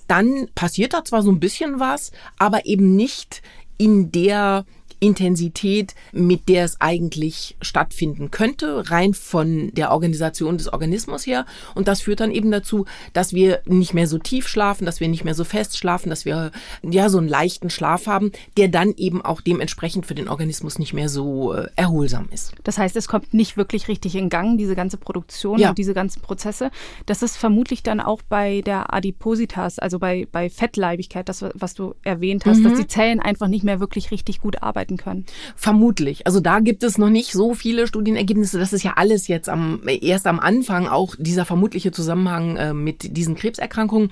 dann 0.08 0.48
passiert 0.56 0.94
da 0.94 1.06
zwar 1.06 1.22
so 1.22 1.32
ein 1.32 1.40
bisschen 1.40 1.80
was, 1.80 2.12
aber 2.40 2.66
eben 2.66 2.96
nicht 2.96 3.44
in 3.78 4.12
der 4.12 4.66
Intensität, 5.00 5.96
mit 6.12 6.50
der 6.50 6.66
es 6.66 6.80
eigentlich 6.82 7.56
stattfinden 7.62 8.32
könnte, 8.32 8.90
rein 8.92 9.14
von 9.14 9.72
der 9.74 9.92
Organisation 9.92 10.58
des 10.58 10.72
Organismus 10.72 11.26
her. 11.26 11.46
Und 11.76 11.88
das 11.88 12.02
führt 12.02 12.20
dann 12.20 12.32
eben 12.32 12.52
dazu, 12.52 12.86
dass 13.14 13.34
wir 13.34 13.62
nicht 13.66 13.94
mehr 13.94 14.08
so 14.08 14.18
tief 14.18 14.48
schlafen, 14.48 14.86
dass 14.86 15.00
wir 15.00 15.08
nicht 15.08 15.24
mehr 15.24 15.36
so 15.36 15.44
fest 15.44 15.78
schlafen, 15.78 16.10
dass 16.10 16.26
wir 16.26 16.52
ja 16.84 17.10
so 17.10 17.18
einen 17.18 17.28
leichten 17.28 17.70
Schlaf 17.70 18.08
haben, 18.08 18.32
der 18.58 18.68
dann 18.68 18.94
eben 18.98 19.22
auch 19.22 19.42
dementsprechend 19.42 20.06
für 20.06 20.16
den 20.16 20.28
Organismus 20.28 20.80
nicht 20.80 20.94
mehr 20.94 21.10
so 21.10 21.54
äh, 21.54 21.68
erholsam 21.76 22.28
ist. 22.32 22.54
Das 22.64 22.78
heißt, 22.78 22.96
es 22.96 23.08
kommt 23.08 23.34
nicht 23.34 23.58
wirklich 23.58 23.88
richtig 23.88 24.16
in 24.16 24.30
Gang, 24.30 24.58
diese 24.58 24.76
ganze 24.76 24.98
Produktion 24.98 25.60
ja. 25.60 25.70
und 25.70 25.78
diese 25.78 25.94
ganzen 25.94 26.22
Prozesse. 26.22 26.72
Das 27.06 27.22
ist 27.22 27.38
vermutlich 27.38 27.84
dann 27.84 28.00
auch 28.00 28.22
bei 28.22 28.62
der 28.62 28.94
Adipositas, 28.94 29.80
also 29.80 30.00
bei, 30.00 30.28
bei 30.32 30.50
Fettleibigkeit, 30.50 31.30
das, 31.30 31.46
was 31.54 31.74
du 31.74 31.96
erwähnt 32.04 32.46
hast, 32.46 32.60
mhm. 32.60 32.64
dass 32.66 32.80
die 32.80 32.88
Zellen 32.88 33.20
einfach 33.20 33.48
nicht 33.48 33.64
mehr 33.64 33.80
wirklich 33.80 34.12
richtig 34.12 34.42
gut 34.42 34.62
arbeiten 34.62 34.89
arbeiten 34.90 34.98
können? 34.98 35.26
Vermutlich. 35.56 36.26
Also 36.26 36.40
da 36.40 36.60
gibt 36.60 36.84
es 36.84 36.98
noch 36.98 37.10
nicht 37.10 37.32
so 37.32 37.54
viele 37.54 37.88
Studienergebnisse. 37.88 38.60
Das 38.60 38.74
ist 38.74 38.84
ja 38.84 38.94
alles 38.96 39.28
jetzt 39.28 39.50
am, 39.50 39.82
erst 39.88 40.28
am 40.28 40.40
Anfang 40.40 40.88
auch 40.88 41.16
dieser 41.18 41.46
vermutliche 41.46 41.92
Zusammenhang 41.92 42.58
äh, 42.58 42.74
mit 42.74 43.16
diesen 43.18 43.36
Krebserkrankungen. 43.36 44.12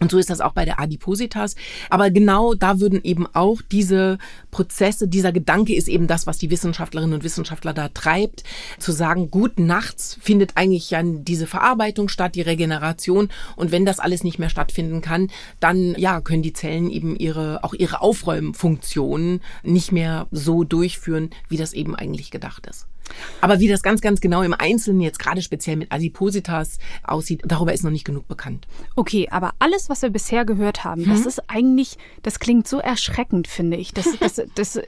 Und 0.00 0.10
so 0.10 0.18
ist 0.18 0.30
das 0.30 0.40
auch 0.40 0.52
bei 0.52 0.64
der 0.64 0.80
Adipositas. 0.80 1.56
Aber 1.90 2.10
genau 2.10 2.54
da 2.54 2.80
würden 2.80 3.02
eben 3.02 3.26
auch 3.26 3.60
diese 3.62 4.18
Prozesse, 4.50 5.08
dieser 5.08 5.32
Gedanke 5.32 5.74
ist 5.74 5.88
eben 5.88 6.06
das, 6.06 6.26
was 6.26 6.38
die 6.38 6.50
Wissenschaftlerinnen 6.50 7.14
und 7.14 7.24
Wissenschaftler 7.24 7.72
da 7.72 7.88
treibt, 7.88 8.44
zu 8.78 8.92
sagen, 8.92 9.30
gut, 9.30 9.58
nachts 9.58 10.18
findet 10.20 10.52
eigentlich 10.56 10.90
ja 10.90 11.02
diese 11.02 11.46
Verarbeitung 11.46 12.08
statt, 12.08 12.34
die 12.34 12.42
Regeneration. 12.42 13.28
Und 13.56 13.72
wenn 13.72 13.84
das 13.84 13.98
alles 13.98 14.24
nicht 14.24 14.38
mehr 14.38 14.50
stattfinden 14.50 15.00
kann, 15.00 15.30
dann, 15.60 15.94
ja, 15.96 16.20
können 16.20 16.42
die 16.42 16.52
Zellen 16.52 16.90
eben 16.90 17.16
ihre, 17.16 17.64
auch 17.64 17.74
ihre 17.74 18.00
Aufräumfunktionen 18.00 19.40
nicht 19.62 19.92
mehr 19.92 20.26
so 20.30 20.64
durchführen, 20.64 21.30
wie 21.48 21.56
das 21.56 21.72
eben 21.72 21.94
eigentlich 21.96 22.30
gedacht 22.30 22.66
ist. 22.66 22.86
Aber 23.40 23.60
wie 23.60 23.68
das 23.68 23.82
ganz, 23.82 24.00
ganz 24.00 24.20
genau 24.20 24.42
im 24.42 24.54
Einzelnen 24.54 25.00
jetzt 25.00 25.18
gerade 25.18 25.42
speziell 25.42 25.76
mit 25.76 25.92
Adipositas 25.92 26.78
aussieht, 27.02 27.42
darüber 27.44 27.72
ist 27.72 27.84
noch 27.84 27.90
nicht 27.90 28.04
genug 28.04 28.28
bekannt. 28.28 28.66
Okay, 28.96 29.28
aber 29.30 29.52
alles, 29.58 29.88
was 29.88 30.02
wir 30.02 30.10
bisher 30.10 30.44
gehört 30.44 30.84
haben, 30.84 31.04
hm? 31.04 31.10
das 31.10 31.26
ist 31.26 31.42
eigentlich, 31.48 31.96
das 32.22 32.38
klingt 32.38 32.66
so 32.68 32.78
erschreckend, 32.78 33.48
finde 33.48 33.76
ich. 33.76 33.92
Das, 33.92 34.06
das, 34.20 34.42
das, 34.54 34.80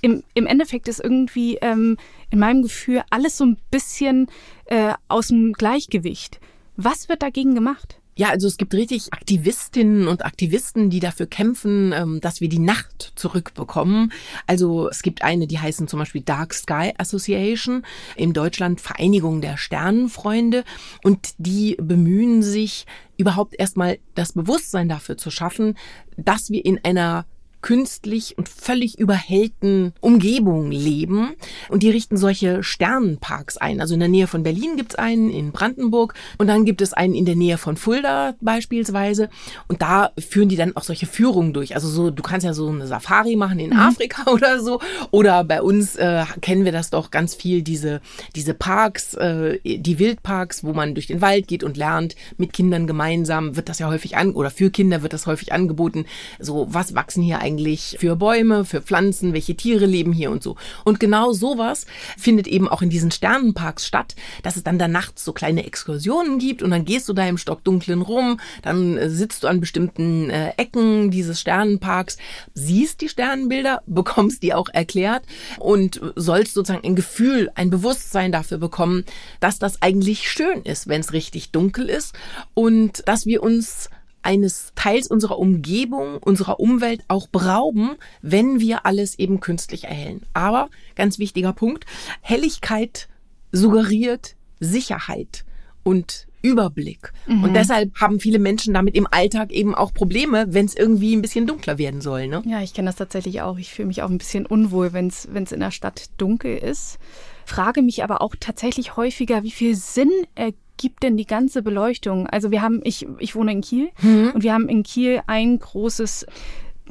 im, 0.00 0.22
Im 0.34 0.46
Endeffekt 0.46 0.88
ist 0.88 1.00
irgendwie 1.00 1.56
ähm, 1.56 1.96
in 2.30 2.38
meinem 2.38 2.62
Gefühl 2.62 3.02
alles 3.10 3.36
so 3.36 3.44
ein 3.44 3.58
bisschen 3.70 4.28
äh, 4.66 4.94
aus 5.08 5.28
dem 5.28 5.52
Gleichgewicht. 5.52 6.40
Was 6.76 7.08
wird 7.08 7.22
dagegen 7.22 7.54
gemacht? 7.54 8.00
Ja, 8.16 8.28
also 8.28 8.46
es 8.46 8.56
gibt 8.56 8.74
richtig 8.74 9.12
Aktivistinnen 9.12 10.06
und 10.06 10.24
Aktivisten, 10.24 10.88
die 10.88 11.00
dafür 11.00 11.26
kämpfen, 11.26 11.92
ähm, 11.92 12.20
dass 12.20 12.40
wir 12.40 12.48
die 12.48 12.60
Nacht 12.60 13.12
zurückbekommen. 13.16 14.12
Also 14.46 14.88
es 14.88 15.02
gibt 15.02 15.22
eine, 15.22 15.48
die 15.48 15.58
heißen 15.58 15.88
zum 15.88 15.98
Beispiel 15.98 16.22
Dark 16.22 16.54
Sky 16.54 16.92
Association, 16.96 17.84
in 18.14 18.32
Deutschland 18.32 18.80
Vereinigung 18.80 19.40
der 19.40 19.56
Sternenfreunde 19.56 20.64
und 21.02 21.34
die 21.38 21.76
bemühen 21.80 22.42
sich 22.42 22.86
überhaupt 23.16 23.54
erstmal 23.58 23.98
das 24.14 24.32
Bewusstsein 24.32 24.88
dafür 24.88 25.16
zu 25.16 25.30
schaffen, 25.30 25.76
dass 26.16 26.50
wir 26.50 26.64
in 26.64 26.84
einer 26.84 27.26
künstlich 27.64 28.36
und 28.36 28.46
völlig 28.46 28.98
überhellten 28.98 29.94
Umgebungen 30.02 30.70
leben. 30.70 31.30
Und 31.70 31.82
die 31.82 31.88
richten 31.88 32.18
solche 32.18 32.62
Sternenparks 32.62 33.56
ein. 33.56 33.80
Also 33.80 33.94
in 33.94 34.00
der 34.00 34.10
Nähe 34.10 34.26
von 34.26 34.42
Berlin 34.42 34.76
gibt 34.76 34.92
es 34.92 34.98
einen, 34.98 35.30
in 35.30 35.50
Brandenburg. 35.50 36.12
Und 36.36 36.48
dann 36.48 36.66
gibt 36.66 36.82
es 36.82 36.92
einen 36.92 37.14
in 37.14 37.24
der 37.24 37.36
Nähe 37.36 37.56
von 37.56 37.78
Fulda 37.78 38.34
beispielsweise. 38.42 39.30
Und 39.66 39.80
da 39.80 40.10
führen 40.18 40.50
die 40.50 40.56
dann 40.56 40.76
auch 40.76 40.82
solche 40.82 41.06
Führungen 41.06 41.54
durch. 41.54 41.74
Also 41.74 41.88
so, 41.88 42.10
du 42.10 42.22
kannst 42.22 42.44
ja 42.44 42.52
so 42.52 42.68
eine 42.68 42.86
Safari 42.86 43.34
machen 43.34 43.58
in 43.58 43.70
mhm. 43.70 43.78
Afrika 43.78 44.30
oder 44.30 44.60
so. 44.60 44.80
Oder 45.10 45.42
bei 45.42 45.62
uns 45.62 45.96
äh, 45.96 46.26
kennen 46.42 46.66
wir 46.66 46.72
das 46.72 46.90
doch 46.90 47.10
ganz 47.10 47.34
viel, 47.34 47.62
diese, 47.62 48.02
diese 48.36 48.52
Parks, 48.52 49.14
äh, 49.14 49.58
die 49.64 49.98
Wildparks, 49.98 50.64
wo 50.64 50.74
man 50.74 50.94
durch 50.94 51.06
den 51.06 51.22
Wald 51.22 51.48
geht 51.48 51.64
und 51.64 51.78
lernt, 51.78 52.14
mit 52.36 52.52
Kindern 52.52 52.86
gemeinsam 52.86 53.56
wird 53.56 53.70
das 53.70 53.78
ja 53.78 53.88
häufig 53.88 54.18
an, 54.18 54.32
oder 54.32 54.50
für 54.50 54.70
Kinder 54.70 55.00
wird 55.00 55.14
das 55.14 55.26
häufig 55.26 55.54
angeboten. 55.54 56.04
So, 56.38 56.66
was 56.68 56.94
wachsen 56.94 57.22
hier 57.22 57.38
eigentlich 57.38 57.53
eigentlich 57.54 57.96
für 58.00 58.16
Bäume, 58.16 58.64
für 58.64 58.82
Pflanzen, 58.82 59.32
welche 59.32 59.54
Tiere 59.54 59.86
leben 59.86 60.12
hier 60.12 60.32
und 60.32 60.42
so. 60.42 60.56
Und 60.84 60.98
genau 60.98 61.32
sowas 61.32 61.86
findet 62.18 62.48
eben 62.48 62.68
auch 62.68 62.82
in 62.82 62.90
diesen 62.90 63.12
Sternenparks 63.12 63.86
statt, 63.86 64.16
dass 64.42 64.56
es 64.56 64.64
dann 64.64 64.78
da 64.78 64.88
nachts 64.88 65.24
so 65.24 65.32
kleine 65.32 65.64
Exkursionen 65.64 66.40
gibt 66.40 66.64
und 66.64 66.70
dann 66.70 66.84
gehst 66.84 67.08
du 67.08 67.12
da 67.12 67.26
im 67.26 67.38
Stockdunklen 67.38 68.02
rum, 68.02 68.40
dann 68.62 68.98
äh, 68.98 69.08
sitzt 69.08 69.44
du 69.44 69.48
an 69.48 69.60
bestimmten 69.60 70.30
äh, 70.30 70.50
Ecken 70.56 71.12
dieses 71.12 71.40
Sternenparks, 71.40 72.16
siehst 72.54 73.00
die 73.00 73.08
Sternenbilder, 73.08 73.82
bekommst 73.86 74.42
die 74.42 74.52
auch 74.52 74.68
erklärt 74.72 75.22
und 75.60 76.00
sollst 76.16 76.54
sozusagen 76.54 76.84
ein 76.84 76.96
Gefühl, 76.96 77.52
ein 77.54 77.70
Bewusstsein 77.70 78.32
dafür 78.32 78.58
bekommen, 78.58 79.04
dass 79.38 79.60
das 79.60 79.80
eigentlich 79.80 80.28
schön 80.28 80.62
ist, 80.62 80.88
wenn 80.88 81.00
es 81.00 81.12
richtig 81.12 81.52
dunkel 81.52 81.88
ist 81.88 82.14
und 82.54 83.06
dass 83.06 83.26
wir 83.26 83.44
uns 83.44 83.90
eines 84.24 84.72
Teils 84.74 85.06
unserer 85.06 85.38
Umgebung, 85.38 86.18
unserer 86.18 86.60
Umwelt 86.60 87.02
auch 87.08 87.28
berauben, 87.28 87.92
wenn 88.22 88.60
wir 88.60 88.86
alles 88.86 89.18
eben 89.18 89.40
künstlich 89.40 89.84
erhellen. 89.84 90.22
Aber 90.32 90.68
ganz 90.96 91.18
wichtiger 91.18 91.52
Punkt, 91.52 91.84
Helligkeit 92.20 93.08
suggeriert 93.52 94.36
Sicherheit 94.60 95.44
und 95.82 96.26
Überblick. 96.42 97.12
Mhm. 97.26 97.44
Und 97.44 97.54
deshalb 97.54 97.94
haben 98.00 98.20
viele 98.20 98.38
Menschen 98.38 98.74
damit 98.74 98.94
im 98.94 99.08
Alltag 99.10 99.50
eben 99.50 99.74
auch 99.74 99.94
Probleme, 99.94 100.46
wenn 100.50 100.66
es 100.66 100.76
irgendwie 100.76 101.16
ein 101.16 101.22
bisschen 101.22 101.46
dunkler 101.46 101.78
werden 101.78 102.02
soll. 102.02 102.26
Ne? 102.28 102.42
Ja, 102.44 102.60
ich 102.60 102.74
kenne 102.74 102.86
das 102.86 102.96
tatsächlich 102.96 103.40
auch. 103.40 103.56
Ich 103.58 103.72
fühle 103.72 103.88
mich 103.88 104.02
auch 104.02 104.10
ein 104.10 104.18
bisschen 104.18 104.44
unwohl, 104.44 104.92
wenn 104.92 105.06
es 105.08 105.24
in 105.24 105.60
der 105.60 105.70
Stadt 105.70 106.10
dunkel 106.18 106.58
ist. 106.58 106.98
Frage 107.46 107.80
mich 107.80 108.04
aber 108.04 108.20
auch 108.20 108.34
tatsächlich 108.38 108.96
häufiger, 108.96 109.42
wie 109.42 109.50
viel 109.50 109.74
Sinn 109.74 110.10
ergibt 110.34 110.63
denn 111.02 111.16
die 111.16 111.26
ganze 111.26 111.62
Beleuchtung? 111.62 112.26
Also 112.26 112.50
wir 112.50 112.62
haben, 112.62 112.80
ich, 112.84 113.06
ich 113.18 113.34
wohne 113.34 113.52
in 113.52 113.60
Kiel 113.60 113.90
mhm. 114.02 114.32
und 114.34 114.42
wir 114.42 114.52
haben 114.52 114.68
in 114.68 114.82
Kiel 114.82 115.22
ein 115.26 115.58
großes 115.58 116.26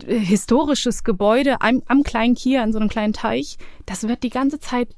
äh, 0.06 0.18
historisches 0.20 1.04
Gebäude 1.04 1.62
am, 1.62 1.84
am 1.88 2.04
kleinen 2.04 2.36
Kiel, 2.36 2.60
an 2.60 2.72
so 2.72 2.80
einem 2.80 2.90
kleinen 2.90 3.14
Teich. 3.14 3.58
Das 3.86 4.08
wird 4.08 4.24
die 4.24 4.30
ganze 4.30 4.60
Zeit 4.60 4.90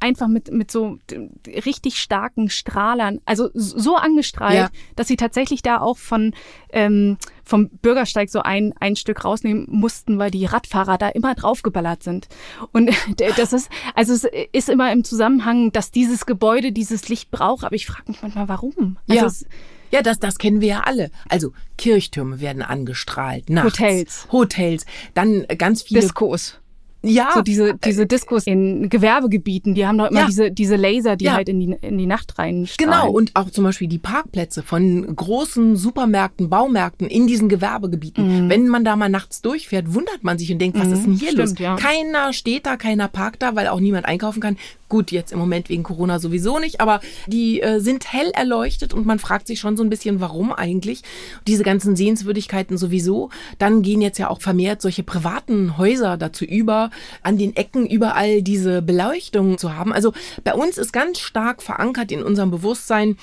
einfach 0.00 0.28
mit, 0.28 0.50
mit 0.50 0.70
so 0.70 0.98
richtig 1.46 1.98
starken 1.98 2.48
Strahlern, 2.48 3.20
also 3.26 3.50
so 3.52 3.96
angestrahlt, 3.96 4.54
ja. 4.54 4.68
dass 4.96 5.08
sie 5.08 5.16
tatsächlich 5.16 5.60
da 5.62 5.80
auch 5.80 5.98
von 5.98 6.34
ähm, 6.72 7.18
vom 7.48 7.70
Bürgersteig 7.70 8.28
so 8.28 8.40
ein, 8.40 8.74
ein 8.78 8.94
Stück 8.94 9.24
rausnehmen 9.24 9.66
mussten, 9.70 10.18
weil 10.18 10.30
die 10.30 10.44
Radfahrer 10.44 10.98
da 10.98 11.08
immer 11.08 11.34
draufgeballert 11.34 12.02
sind. 12.02 12.28
Und 12.72 12.90
das 13.36 13.52
ist, 13.52 13.70
also 13.94 14.12
es 14.12 14.26
ist 14.52 14.68
immer 14.68 14.92
im 14.92 15.02
Zusammenhang, 15.02 15.72
dass 15.72 15.90
dieses 15.90 16.26
Gebäude 16.26 16.72
dieses 16.72 17.08
Licht 17.08 17.30
braucht, 17.30 17.64
aber 17.64 17.74
ich 17.74 17.86
frage 17.86 18.04
mich 18.06 18.22
manchmal, 18.22 18.48
warum? 18.48 18.98
Also 19.08 19.20
ja. 19.20 19.26
Es, 19.26 19.46
ja, 19.90 20.02
das, 20.02 20.18
das 20.18 20.36
kennen 20.36 20.60
wir 20.60 20.68
ja 20.68 20.80
alle. 20.80 21.10
Also 21.30 21.52
Kirchtürme 21.78 22.40
werden 22.40 22.62
angestrahlt, 22.62 23.48
nachts. 23.48 23.78
Hotels. 23.78 24.28
Hotels. 24.30 24.86
Dann 25.14 25.46
ganz 25.56 25.82
viele. 25.82 26.02
Diskos. 26.02 26.60
Ja. 27.02 27.30
So 27.34 27.42
diese, 27.42 27.74
diese 27.74 28.06
Diskos 28.06 28.46
in 28.46 28.88
Gewerbegebieten, 28.88 29.74
die 29.74 29.86
haben 29.86 29.98
doch 29.98 30.10
immer 30.10 30.20
ja. 30.20 30.26
diese, 30.26 30.50
diese 30.50 30.76
Laser, 30.76 31.16
die 31.16 31.26
ja. 31.26 31.34
halt 31.34 31.48
in 31.48 31.60
die, 31.60 31.76
in 31.80 31.96
die 31.96 32.06
Nacht 32.06 32.38
rein 32.38 32.68
Genau, 32.76 33.10
und 33.10 33.30
auch 33.34 33.50
zum 33.50 33.64
Beispiel 33.64 33.88
die 33.88 33.98
Parkplätze 33.98 34.62
von 34.62 35.14
großen 35.14 35.76
Supermärkten, 35.76 36.48
Baumärkten 36.48 37.06
in 37.06 37.26
diesen 37.26 37.48
Gewerbegebieten. 37.48 38.46
Mhm. 38.46 38.50
Wenn 38.50 38.68
man 38.68 38.84
da 38.84 38.96
mal 38.96 39.08
nachts 39.08 39.42
durchfährt, 39.42 39.94
wundert 39.94 40.24
man 40.24 40.38
sich 40.38 40.50
und 40.50 40.58
denkt, 40.58 40.78
was 40.78 40.88
mhm. 40.88 40.92
ist 40.94 41.04
denn 41.04 41.12
hier 41.14 41.30
Stimmt, 41.30 41.50
los? 41.50 41.58
Ja. 41.58 41.76
Keiner 41.76 42.32
steht 42.32 42.66
da, 42.66 42.76
keiner 42.76 43.08
parkt 43.08 43.42
da, 43.42 43.54
weil 43.54 43.68
auch 43.68 43.80
niemand 43.80 44.06
einkaufen 44.06 44.40
kann. 44.40 44.56
Gut, 44.88 45.10
jetzt 45.10 45.32
im 45.32 45.38
Moment 45.38 45.68
wegen 45.68 45.82
Corona 45.82 46.18
sowieso 46.18 46.58
nicht, 46.58 46.80
aber 46.80 47.00
die 47.26 47.60
äh, 47.60 47.78
sind 47.80 48.10
hell 48.10 48.30
erleuchtet 48.30 48.94
und 48.94 49.04
man 49.04 49.18
fragt 49.18 49.46
sich 49.46 49.60
schon 49.60 49.76
so 49.76 49.82
ein 49.82 49.90
bisschen, 49.90 50.20
warum 50.20 50.52
eigentlich. 50.52 51.02
Diese 51.46 51.62
ganzen 51.62 51.94
Sehenswürdigkeiten 51.94 52.78
sowieso. 52.78 53.28
Dann 53.58 53.82
gehen 53.82 54.00
jetzt 54.00 54.18
ja 54.18 54.30
auch 54.30 54.40
vermehrt 54.40 54.80
solche 54.80 55.02
privaten 55.02 55.76
Häuser 55.76 56.16
dazu 56.16 56.44
über, 56.44 56.90
an 57.22 57.36
den 57.36 57.54
Ecken 57.54 57.86
überall 57.86 58.42
diese 58.42 58.80
Beleuchtung 58.80 59.58
zu 59.58 59.74
haben. 59.74 59.92
Also 59.92 60.12
bei 60.42 60.54
uns 60.54 60.78
ist 60.78 60.92
ganz 60.92 61.18
stark 61.18 61.62
verankert 61.62 62.10
in 62.10 62.22
unserem 62.22 62.50
Bewusstsein, 62.50 63.18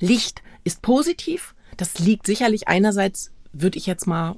Licht 0.00 0.42
ist 0.64 0.82
positiv. 0.82 1.54
Das 1.76 1.98
liegt 1.98 2.26
sicherlich 2.26 2.66
einerseits 2.66 3.30
würde 3.52 3.78
ich 3.78 3.86
jetzt 3.86 4.06
mal 4.06 4.36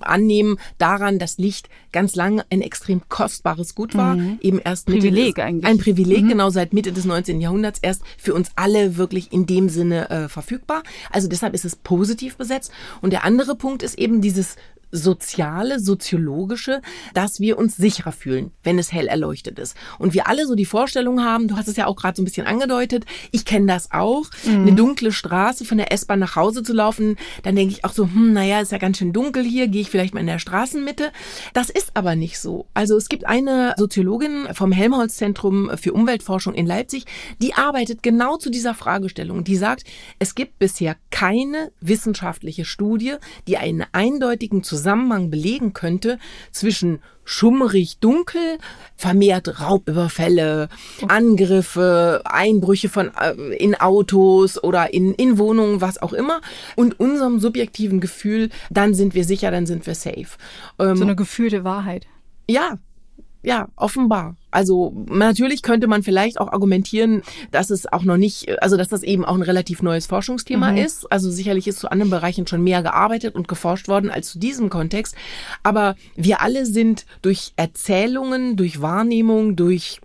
annehmen, 0.00 0.58
daran, 0.78 1.18
dass 1.18 1.38
Licht 1.38 1.68
ganz 1.92 2.14
lange 2.14 2.44
ein 2.50 2.62
extrem 2.62 3.02
kostbares 3.08 3.74
Gut 3.74 3.94
war. 3.94 4.16
Mhm. 4.16 4.38
Eben 4.40 4.58
erst 4.58 4.86
Privileg 4.86 5.36
des, 5.36 5.44
eigentlich. 5.44 5.66
Ein 5.66 5.78
Privileg, 5.78 6.24
mhm. 6.24 6.28
genau 6.28 6.50
seit 6.50 6.72
Mitte 6.72 6.92
des 6.92 7.04
19. 7.04 7.40
Jahrhunderts 7.40 7.78
erst 7.82 8.02
für 8.18 8.34
uns 8.34 8.50
alle 8.56 8.96
wirklich 8.96 9.32
in 9.32 9.46
dem 9.46 9.68
Sinne 9.68 10.10
äh, 10.10 10.28
verfügbar. 10.28 10.82
Also 11.10 11.28
deshalb 11.28 11.54
ist 11.54 11.64
es 11.64 11.76
positiv 11.76 12.36
besetzt. 12.36 12.72
Und 13.00 13.12
der 13.12 13.24
andere 13.24 13.54
Punkt 13.54 13.82
ist 13.82 13.98
eben 13.98 14.20
dieses 14.20 14.56
soziale, 14.92 15.80
soziologische, 15.80 16.80
dass 17.14 17.40
wir 17.40 17.58
uns 17.58 17.76
sicherer 17.76 18.12
fühlen, 18.12 18.52
wenn 18.62 18.78
es 18.78 18.92
hell 18.92 19.08
erleuchtet 19.08 19.58
ist. 19.58 19.76
Und 19.98 20.14
wir 20.14 20.28
alle 20.28 20.46
so 20.46 20.54
die 20.54 20.64
Vorstellung 20.64 21.24
haben, 21.24 21.48
du 21.48 21.56
hast 21.56 21.68
es 21.68 21.76
ja 21.76 21.86
auch 21.86 21.96
gerade 21.96 22.16
so 22.16 22.22
ein 22.22 22.24
bisschen 22.24 22.46
angedeutet, 22.46 23.04
ich 23.32 23.44
kenne 23.44 23.66
das 23.66 23.90
auch, 23.90 24.26
mhm. 24.44 24.62
eine 24.62 24.72
dunkle 24.72 25.12
Straße 25.12 25.64
von 25.64 25.78
der 25.78 25.92
S-Bahn 25.92 26.18
nach 26.18 26.36
Hause 26.36 26.62
zu 26.62 26.72
laufen, 26.72 27.16
dann 27.42 27.56
denke 27.56 27.74
ich 27.74 27.84
auch 27.84 27.92
so, 27.92 28.04
hm, 28.04 28.32
naja, 28.32 28.60
ist 28.60 28.72
ja 28.72 28.78
ganz 28.78 28.98
schön 28.98 29.12
dunkel 29.12 29.44
hier, 29.44 29.68
gehe 29.68 29.82
ich 29.82 29.90
vielleicht 29.90 30.14
mal 30.14 30.20
in 30.20 30.26
der 30.26 30.38
Straßenmitte. 30.38 31.12
Das 31.52 31.70
ist 31.70 31.90
aber 31.94 32.16
nicht 32.16 32.38
so. 32.38 32.66
Also 32.74 32.96
es 32.96 33.08
gibt 33.08 33.26
eine 33.26 33.74
Soziologin 33.76 34.48
vom 34.52 34.72
Helmholtz-Zentrum 34.72 35.70
für 35.76 35.92
Umweltforschung 35.92 36.54
in 36.54 36.66
Leipzig, 36.66 37.04
die 37.42 37.54
arbeitet 37.54 38.02
genau 38.02 38.36
zu 38.36 38.50
dieser 38.50 38.74
Fragestellung. 38.74 39.44
Die 39.44 39.56
sagt, 39.56 39.84
es 40.18 40.34
gibt 40.34 40.58
bisher 40.58 40.96
keine 41.10 41.72
wissenschaftliche 41.80 42.64
Studie, 42.64 43.16
die 43.46 43.56
einen 43.56 43.84
eindeutigen 43.92 44.62
Zusammenhang 44.62 44.75
Zusammenhang 44.76 45.30
belegen 45.30 45.72
könnte 45.72 46.18
zwischen 46.52 47.00
schummrig 47.24 47.98
dunkel, 47.98 48.58
vermehrt 48.94 49.60
Raubüberfälle, 49.60 50.68
Angriffe, 51.08 52.22
Einbrüche 52.24 52.88
von 52.88 53.10
äh, 53.20 53.32
in 53.56 53.74
Autos 53.74 54.62
oder 54.62 54.94
in, 54.94 55.12
in 55.14 55.36
Wohnungen, 55.38 55.80
was 55.80 56.00
auch 56.00 56.12
immer, 56.12 56.40
und 56.76 57.00
unserem 57.00 57.40
subjektiven 57.40 58.00
Gefühl, 58.00 58.50
dann 58.70 58.94
sind 58.94 59.14
wir 59.14 59.24
sicher, 59.24 59.50
dann 59.50 59.66
sind 59.66 59.86
wir 59.86 59.94
safe. 59.94 60.38
Ähm, 60.78 60.96
so 60.96 61.02
eine 61.02 61.16
gefühlte 61.16 61.64
Wahrheit. 61.64 62.06
Ja, 62.48 62.78
ja, 63.46 63.68
offenbar. 63.76 64.34
Also 64.50 64.92
natürlich 65.08 65.62
könnte 65.62 65.86
man 65.86 66.02
vielleicht 66.02 66.40
auch 66.40 66.52
argumentieren, 66.52 67.22
dass 67.52 67.70
es 67.70 67.86
auch 67.86 68.02
noch 68.02 68.16
nicht, 68.16 68.60
also 68.60 68.76
dass 68.76 68.88
das 68.88 69.04
eben 69.04 69.24
auch 69.24 69.36
ein 69.36 69.42
relativ 69.42 69.82
neues 69.82 70.06
Forschungsthema 70.06 70.72
mhm. 70.72 70.78
ist. 70.78 71.12
Also 71.12 71.30
sicherlich 71.30 71.68
ist 71.68 71.78
zu 71.78 71.88
anderen 71.88 72.10
Bereichen 72.10 72.48
schon 72.48 72.64
mehr 72.64 72.82
gearbeitet 72.82 73.36
und 73.36 73.46
geforscht 73.46 73.86
worden 73.86 74.10
als 74.10 74.32
zu 74.32 74.40
diesem 74.40 74.68
Kontext. 74.68 75.14
Aber 75.62 75.94
wir 76.16 76.40
alle 76.40 76.66
sind 76.66 77.06
durch 77.22 77.52
Erzählungen, 77.54 78.56
durch 78.56 78.82
Wahrnehmung, 78.82 79.54
durch 79.54 80.00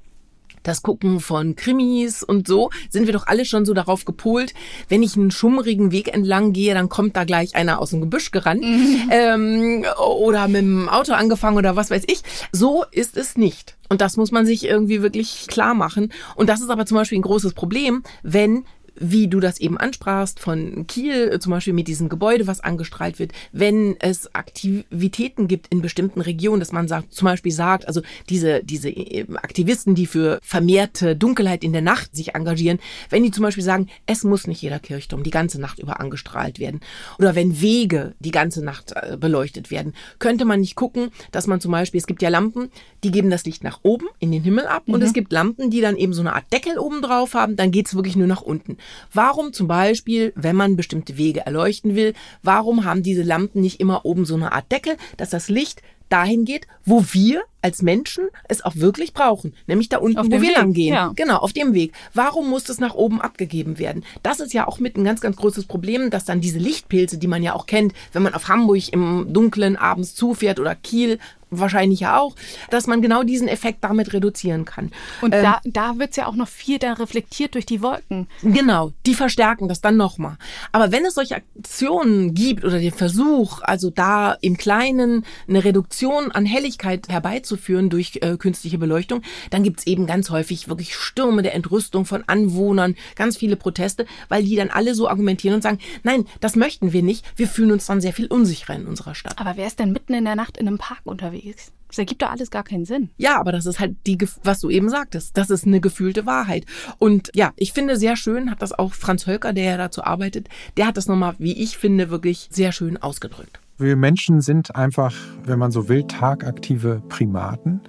das 0.63 0.81
Gucken 0.81 1.19
von 1.19 1.55
Krimis 1.55 2.23
und 2.23 2.47
so, 2.47 2.69
sind 2.89 3.05
wir 3.05 3.13
doch 3.13 3.27
alle 3.27 3.45
schon 3.45 3.65
so 3.65 3.73
darauf 3.73 4.05
gepolt, 4.05 4.53
wenn 4.89 5.03
ich 5.03 5.15
einen 5.15 5.31
schummrigen 5.31 5.91
Weg 5.91 6.13
entlang 6.13 6.53
gehe, 6.53 6.73
dann 6.73 6.89
kommt 6.89 7.15
da 7.15 7.23
gleich 7.23 7.55
einer 7.55 7.79
aus 7.79 7.91
dem 7.91 8.01
Gebüsch 8.01 8.31
gerannt 8.31 8.63
mhm. 8.63 9.09
ähm, 9.11 9.85
oder 10.19 10.47
mit 10.47 10.61
dem 10.61 10.89
Auto 10.89 11.13
angefangen 11.13 11.57
oder 11.57 11.75
was 11.75 11.91
weiß 11.91 12.03
ich. 12.07 12.21
So 12.51 12.85
ist 12.91 13.17
es 13.17 13.37
nicht. 13.37 13.77
Und 13.89 13.99
das 13.99 14.15
muss 14.15 14.31
man 14.31 14.45
sich 14.45 14.65
irgendwie 14.65 15.01
wirklich 15.01 15.47
klar 15.47 15.73
machen. 15.73 16.13
Und 16.35 16.47
das 16.47 16.61
ist 16.61 16.69
aber 16.69 16.85
zum 16.85 16.95
Beispiel 16.95 17.19
ein 17.19 17.23
großes 17.23 17.53
Problem, 17.53 18.03
wenn 18.23 18.63
wie 18.95 19.27
du 19.27 19.39
das 19.39 19.59
eben 19.59 19.77
ansprachst, 19.77 20.39
von 20.39 20.85
Kiel 20.87 21.31
äh, 21.33 21.39
zum 21.39 21.51
Beispiel 21.51 21.73
mit 21.73 21.87
diesem 21.87 22.09
Gebäude, 22.09 22.47
was 22.47 22.59
angestrahlt 22.59 23.19
wird, 23.19 23.31
wenn 23.51 23.95
es 23.99 24.33
Aktivitäten 24.35 25.47
gibt 25.47 25.67
in 25.67 25.81
bestimmten 25.81 26.21
Regionen, 26.21 26.59
dass 26.59 26.71
man 26.71 26.87
sagt, 26.87 27.13
zum 27.13 27.25
Beispiel 27.25 27.51
sagt, 27.51 27.87
also 27.87 28.01
diese, 28.29 28.63
diese 28.63 28.89
äh, 28.89 29.25
Aktivisten, 29.35 29.95
die 29.95 30.05
für 30.05 30.39
vermehrte 30.43 31.15
Dunkelheit 31.15 31.63
in 31.63 31.73
der 31.73 31.81
Nacht 31.81 32.15
sich 32.15 32.35
engagieren, 32.35 32.79
wenn 33.09 33.23
die 33.23 33.31
zum 33.31 33.43
Beispiel 33.43 33.63
sagen, 33.63 33.87
es 34.05 34.23
muss 34.23 34.47
nicht 34.47 34.61
jeder 34.61 34.79
Kirchturm 34.79 35.23
die 35.23 35.31
ganze 35.31 35.59
Nacht 35.59 35.79
über 35.79 35.99
angestrahlt 35.99 36.59
werden 36.59 36.81
oder 37.17 37.35
wenn 37.35 37.61
Wege 37.61 38.13
die 38.19 38.31
ganze 38.31 38.63
Nacht 38.63 38.93
äh, 38.95 39.17
beleuchtet 39.17 39.71
werden, 39.71 39.93
könnte 40.19 40.45
man 40.45 40.59
nicht 40.59 40.75
gucken, 40.75 41.11
dass 41.31 41.47
man 41.47 41.61
zum 41.61 41.71
Beispiel, 41.71 41.99
es 41.99 42.07
gibt 42.07 42.21
ja 42.21 42.29
Lampen, 42.29 42.69
die 43.03 43.11
geben 43.11 43.29
das 43.29 43.45
Licht 43.45 43.63
nach 43.63 43.79
oben 43.83 44.07
in 44.19 44.31
den 44.31 44.43
Himmel 44.43 44.65
ab 44.65 44.83
mhm. 44.87 44.95
und 44.95 45.01
es 45.01 45.13
gibt 45.13 45.31
Lampen, 45.31 45.69
die 45.71 45.81
dann 45.81 45.95
eben 45.95 46.13
so 46.13 46.21
eine 46.21 46.33
Art 46.33 46.51
Deckel 46.51 46.77
oben 46.77 47.01
drauf 47.01 47.33
haben, 47.33 47.55
dann 47.55 47.71
geht's 47.71 47.95
wirklich 47.95 48.15
nur 48.15 48.27
nach 48.27 48.41
unten. 48.41 48.77
Warum 49.13 49.53
zum 49.53 49.67
Beispiel, 49.67 50.33
wenn 50.35 50.55
man 50.55 50.75
bestimmte 50.75 51.17
Wege 51.17 51.45
erleuchten 51.45 51.95
will, 51.95 52.13
warum 52.43 52.85
haben 52.85 53.03
diese 53.03 53.23
Lampen 53.23 53.61
nicht 53.61 53.79
immer 53.79 54.05
oben 54.05 54.25
so 54.25 54.35
eine 54.35 54.51
Art 54.51 54.71
Deckel, 54.71 54.97
dass 55.17 55.29
das 55.29 55.49
Licht 55.49 55.81
dahin 56.09 56.45
geht, 56.45 56.67
wo 56.85 57.03
wir 57.11 57.43
als 57.61 57.81
Menschen 57.81 58.27
es 58.47 58.63
auch 58.63 58.75
wirklich 58.75 59.13
brauchen, 59.13 59.53
nämlich 59.67 59.89
da 59.89 59.97
unten, 59.97 60.31
wo 60.31 60.41
wir 60.41 60.53
lang 60.53 60.73
gehen. 60.73 60.93
Ja. 60.93 61.11
Genau, 61.15 61.37
auf 61.37 61.53
dem 61.53 61.73
Weg. 61.73 61.93
Warum 62.13 62.49
muss 62.49 62.63
das 62.63 62.79
nach 62.79 62.95
oben 62.95 63.21
abgegeben 63.21 63.79
werden? 63.79 64.03
Das 64.23 64.39
ist 64.39 64.53
ja 64.53 64.67
auch 64.67 64.79
mit 64.79 64.97
ein 64.97 65.03
ganz, 65.03 65.21
ganz 65.21 65.35
großes 65.37 65.65
Problem, 65.65 66.09
dass 66.09 66.25
dann 66.25 66.41
diese 66.41 66.59
Lichtpilze, 66.59 67.17
die 67.17 67.27
man 67.27 67.43
ja 67.43 67.53
auch 67.53 67.65
kennt, 67.65 67.93
wenn 68.13 68.23
man 68.23 68.33
auf 68.33 68.47
Hamburg 68.47 68.91
im 68.91 69.33
Dunkeln 69.33 69.75
abends 69.75 70.15
zufährt 70.15 70.59
oder 70.59 70.75
Kiel 70.75 71.19
wahrscheinlich 71.51 71.99
ja 71.99 72.17
auch, 72.17 72.35
dass 72.69 72.87
man 72.87 73.01
genau 73.01 73.23
diesen 73.23 73.47
Effekt 73.47 73.83
damit 73.83 74.13
reduzieren 74.13 74.65
kann. 74.65 74.91
Und 75.21 75.35
ähm, 75.35 75.43
da, 75.43 75.59
da 75.65 75.99
wird's 75.99 76.15
ja 76.15 76.25
auch 76.25 76.35
noch 76.35 76.47
viel 76.47 76.79
da 76.79 76.93
reflektiert 76.93 77.55
durch 77.55 77.65
die 77.65 77.81
Wolken. 77.81 78.27
Genau, 78.41 78.93
die 79.05 79.13
verstärken 79.13 79.67
das 79.67 79.81
dann 79.81 79.97
nochmal. 79.97 80.37
Aber 80.71 80.91
wenn 80.91 81.05
es 81.05 81.15
solche 81.15 81.35
Aktionen 81.35 82.33
gibt 82.33 82.63
oder 82.63 82.79
den 82.79 82.93
Versuch, 82.93 83.61
also 83.61 83.89
da 83.89 84.33
im 84.41 84.57
Kleinen 84.57 85.25
eine 85.47 85.63
Reduktion 85.63 86.31
an 86.31 86.45
Helligkeit 86.45 87.09
herbeizuführen 87.09 87.50
durch 87.89 88.19
äh, 88.21 88.37
künstliche 88.37 88.77
Beleuchtung, 88.77 89.21
dann 89.49 89.63
gibt's 89.63 89.85
eben 89.87 90.05
ganz 90.05 90.29
häufig 90.29 90.67
wirklich 90.67 90.95
Stürme 90.95 91.41
der 91.41 91.55
Entrüstung 91.55 92.05
von 92.05 92.23
Anwohnern, 92.27 92.95
ganz 93.15 93.37
viele 93.37 93.55
Proteste, 93.55 94.05
weil 94.29 94.43
die 94.43 94.55
dann 94.55 94.69
alle 94.69 94.95
so 94.95 95.07
argumentieren 95.07 95.55
und 95.55 95.61
sagen, 95.61 95.79
nein, 96.03 96.25
das 96.39 96.55
möchten 96.55 96.93
wir 96.93 97.03
nicht, 97.03 97.25
wir 97.35 97.47
fühlen 97.47 97.71
uns 97.71 97.85
dann 97.85 98.01
sehr 98.01 98.13
viel 98.13 98.27
unsicherer 98.27 98.75
in 98.75 98.87
unserer 98.87 99.15
Stadt. 99.15 99.39
Aber 99.39 99.57
wer 99.57 99.67
ist 99.67 99.79
denn 99.79 99.91
mitten 99.91 100.13
in 100.13 100.25
der 100.25 100.35
Nacht 100.35 100.57
in 100.57 100.67
einem 100.67 100.77
Park 100.77 101.01
unterwegs? 101.05 101.71
Das 101.91 101.97
ergibt 101.97 102.21
doch 102.21 102.29
alles 102.29 102.51
gar 102.51 102.63
keinen 102.63 102.85
Sinn. 102.85 103.09
Ja, 103.17 103.37
aber 103.37 103.51
das 103.51 103.65
ist 103.65 103.81
halt 103.81 103.97
die, 104.07 104.17
was 104.43 104.61
du 104.61 104.69
eben 104.69 104.89
sagtest. 104.89 105.35
Das 105.35 105.49
ist 105.49 105.67
eine 105.67 105.81
gefühlte 105.81 106.25
Wahrheit. 106.25 106.65
Und 106.99 107.31
ja, 107.35 107.51
ich 107.57 107.73
finde 107.73 107.97
sehr 107.97 108.15
schön, 108.15 108.49
hat 108.49 108.61
das 108.61 108.71
auch 108.71 108.93
Franz 108.93 109.27
Hölker, 109.27 109.51
der 109.51 109.65
ja 109.65 109.77
dazu 109.77 110.01
arbeitet, 110.01 110.47
der 110.77 110.87
hat 110.87 110.95
das 110.95 111.07
nochmal, 111.07 111.35
wie 111.37 111.61
ich 111.61 111.77
finde, 111.77 112.09
wirklich 112.09 112.47
sehr 112.49 112.71
schön 112.71 112.95
ausgedrückt. 112.95 113.59
Wir 113.81 113.95
Menschen 113.95 114.41
sind 114.41 114.75
einfach, 114.75 115.15
wenn 115.43 115.57
man 115.57 115.71
so 115.71 115.89
will, 115.89 116.03
tagaktive 116.03 117.01
Primaten. 117.09 117.81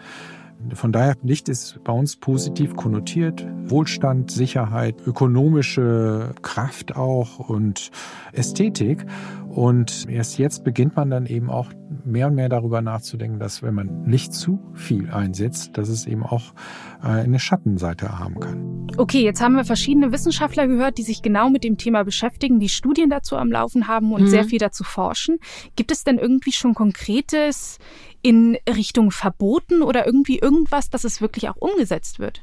Von 0.75 0.92
daher, 0.92 1.16
Licht 1.22 1.48
ist 1.48 1.83
bei 1.85 1.92
uns 1.92 2.17
positiv 2.17 2.77
konnotiert. 2.77 3.46
Wohlstand, 3.65 4.31
Sicherheit, 4.31 4.96
ökonomische 5.06 6.35
Kraft 6.42 6.96
auch 6.96 7.38
und 7.38 7.90
Ästhetik. 8.33 9.04
Und 9.48 10.08
erst 10.08 10.38
jetzt 10.38 10.65
beginnt 10.65 10.96
man 10.96 11.10
dann 11.10 11.27
eben 11.27 11.50
auch 11.50 11.71
mehr 12.04 12.29
und 12.29 12.35
mehr 12.35 12.48
darüber 12.48 12.81
nachzudenken, 12.81 13.38
dass 13.38 13.63
wenn 13.63 13.75
man 13.75 14.02
nicht 14.04 14.33
zu 14.33 14.58
viel 14.75 15.10
einsetzt, 15.10 15.77
dass 15.77 15.88
es 15.88 16.06
eben 16.06 16.23
auch 16.23 16.54
äh, 17.02 17.08
eine 17.08 17.38
Schattenseite 17.38 18.19
haben 18.19 18.40
kann. 18.40 18.88
Okay, 18.96 19.23
jetzt 19.23 19.42
haben 19.42 19.54
wir 19.54 19.65
verschiedene 19.65 20.13
Wissenschaftler 20.13 20.67
gehört, 20.67 20.98
die 20.98 21.02
sich 21.02 21.23
genau 21.23 21.50
mit 21.50 21.65
dem 21.65 21.77
Thema 21.77 22.02
beschäftigen, 22.02 22.60
die 22.60 22.69
Studien 22.69 23.10
dazu 23.10 23.37
am 23.37 23.50
Laufen 23.50 23.88
haben 23.88 24.13
und 24.13 24.23
mhm. 24.23 24.29
sehr 24.29 24.44
viel 24.44 24.58
dazu 24.58 24.85
forschen. 24.85 25.38
Gibt 25.77 25.92
es 25.92 26.04
denn 26.04 26.19
irgendwie 26.19 26.52
schon 26.52 26.75
konkretes 26.75 27.79
in 28.23 28.56
Richtung 28.68 29.10
Verboten 29.10 29.83
oder 29.83 30.06
irgendwie 30.06 30.38
irgendwas, 30.38 30.90
dass 30.90 31.04
es 31.04 31.20
wirklich 31.20 31.48
auch 31.48 31.56
umgesetzt 31.56 32.18
wird? 32.18 32.42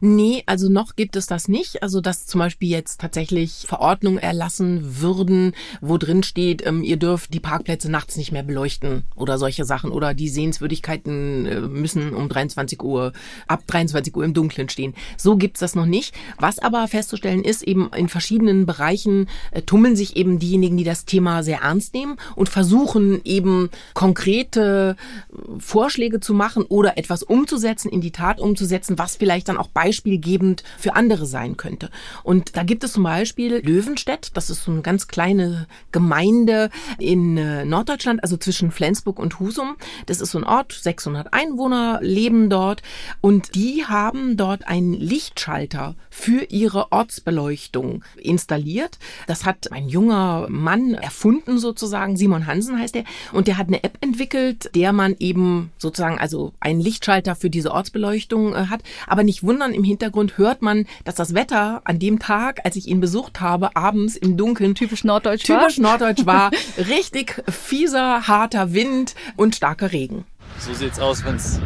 Nee, 0.00 0.42
also 0.46 0.68
noch 0.68 0.96
gibt 0.96 1.16
es 1.16 1.26
das 1.26 1.48
nicht. 1.48 1.82
Also, 1.82 2.00
dass 2.00 2.26
zum 2.26 2.38
Beispiel 2.40 2.68
jetzt 2.68 3.00
tatsächlich 3.00 3.64
Verordnungen 3.66 4.18
erlassen 4.18 5.00
würden, 5.00 5.54
wo 5.80 5.98
drin 5.98 6.22
steht, 6.22 6.66
ähm, 6.66 6.82
ihr 6.82 6.96
dürft 6.96 7.34
die 7.34 7.40
Parkplätze 7.40 7.90
nachts 7.90 8.16
nicht 8.16 8.32
mehr 8.32 8.42
beleuchten 8.42 9.04
oder 9.16 9.38
solche 9.38 9.64
Sachen 9.64 9.90
oder 9.90 10.14
die 10.14 10.28
Sehenswürdigkeiten 10.28 11.46
äh, 11.46 11.60
müssen 11.60 12.14
um 12.14 12.28
23 12.28 12.82
Uhr, 12.82 13.12
ab 13.46 13.62
23 13.66 14.14
Uhr 14.16 14.24
im 14.24 14.34
Dunkeln 14.34 14.68
stehen. 14.68 14.94
So 15.16 15.36
gibt's 15.36 15.60
das 15.60 15.74
noch 15.74 15.86
nicht. 15.86 16.14
Was 16.38 16.58
aber 16.58 16.86
festzustellen 16.88 17.44
ist, 17.44 17.62
eben 17.62 17.90
in 17.96 18.08
verschiedenen 18.08 18.66
Bereichen 18.66 19.28
äh, 19.50 19.62
tummeln 19.62 19.96
sich 19.96 20.16
eben 20.16 20.38
diejenigen, 20.38 20.76
die 20.76 20.84
das 20.84 21.04
Thema 21.04 21.42
sehr 21.42 21.60
ernst 21.60 21.94
nehmen 21.94 22.16
und 22.36 22.48
versuchen 22.48 23.20
eben 23.24 23.70
konkrete 23.94 24.96
äh, 25.30 25.34
Vorschläge 25.58 26.20
zu 26.20 26.34
machen 26.34 26.64
oder 26.64 26.98
etwas 26.98 27.22
umzusetzen, 27.22 27.90
in 27.90 28.00
die 28.00 28.10
Tat 28.10 28.40
umzusetzen, 28.40 28.98
was 28.98 29.16
vielleicht 29.16 29.48
dann 29.48 29.53
dann 29.54 29.60
auch 29.60 29.68
beispielgebend 29.68 30.64
für 30.78 30.94
andere 30.94 31.26
sein 31.26 31.56
könnte. 31.56 31.90
Und 32.22 32.56
da 32.56 32.62
gibt 32.62 32.84
es 32.84 32.92
zum 32.92 33.04
Beispiel 33.04 33.60
Löwenstedt, 33.64 34.30
das 34.34 34.50
ist 34.50 34.64
so 34.64 34.72
eine 34.72 34.82
ganz 34.82 35.08
kleine 35.08 35.66
Gemeinde 35.92 36.70
in 36.98 37.36
äh, 37.36 37.64
Norddeutschland, 37.64 38.22
also 38.22 38.36
zwischen 38.36 38.70
Flensburg 38.70 39.18
und 39.18 39.38
Husum. 39.40 39.76
Das 40.06 40.20
ist 40.20 40.32
so 40.32 40.38
ein 40.38 40.44
Ort, 40.44 40.72
600 40.72 41.32
Einwohner 41.32 42.00
leben 42.02 42.50
dort 42.50 42.82
und 43.20 43.54
die 43.54 43.84
haben 43.86 44.36
dort 44.36 44.66
einen 44.66 44.94
Lichtschalter 44.94 45.94
für 46.10 46.44
ihre 46.44 46.92
Ortsbeleuchtung 46.92 48.04
installiert. 48.16 48.98
Das 49.26 49.44
hat 49.44 49.72
ein 49.72 49.88
junger 49.88 50.46
Mann 50.48 50.94
erfunden 50.94 51.58
sozusagen, 51.58 52.16
Simon 52.16 52.46
Hansen 52.46 52.78
heißt 52.78 52.96
er, 52.96 53.04
und 53.32 53.46
der 53.46 53.58
hat 53.58 53.68
eine 53.68 53.84
App 53.84 53.98
entwickelt, 54.00 54.70
der 54.74 54.92
man 54.92 55.16
eben 55.18 55.70
sozusagen 55.78 56.18
also 56.18 56.52
einen 56.60 56.80
Lichtschalter 56.80 57.36
für 57.36 57.50
diese 57.50 57.72
Ortsbeleuchtung 57.72 58.54
äh, 58.54 58.66
hat, 58.66 58.82
aber 59.06 59.22
nicht 59.22 59.43
wundern, 59.44 59.72
im 59.72 59.84
Hintergrund 59.84 60.38
hört 60.38 60.62
man, 60.62 60.86
dass 61.04 61.14
das 61.14 61.34
Wetter 61.34 61.82
an 61.84 61.98
dem 61.98 62.18
Tag, 62.18 62.60
als 62.64 62.76
ich 62.76 62.88
ihn 62.88 63.00
besucht 63.00 63.40
habe, 63.40 63.76
abends 63.76 64.16
im 64.16 64.36
Dunkeln 64.36 64.74
typisch 64.74 65.04
norddeutsch 65.04 65.44
typisch 65.44 65.78
war. 65.78 65.98
norddeutsch 65.98 66.26
war. 66.26 66.50
Richtig 66.78 67.42
fieser, 67.48 68.26
harter 68.26 68.72
Wind 68.72 69.14
und 69.36 69.54
starker 69.54 69.92
Regen. 69.92 70.24
So 70.58 70.72
sieht's 70.72 71.00
aus, 71.00 71.24
wenn's 71.24 71.60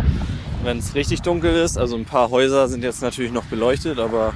wenn 0.63 0.79
es 0.79 0.95
richtig 0.95 1.23
dunkel 1.23 1.55
ist. 1.55 1.79
Also 1.79 1.97
ein 1.97 2.05
paar 2.05 2.31
Häuser 2.31 2.69
sind 2.69 2.83
jetzt 2.83 3.03
natürlich 3.03 3.33
noch 3.33 3.45
beleuchtet, 3.45 3.99
aber 3.99 4.35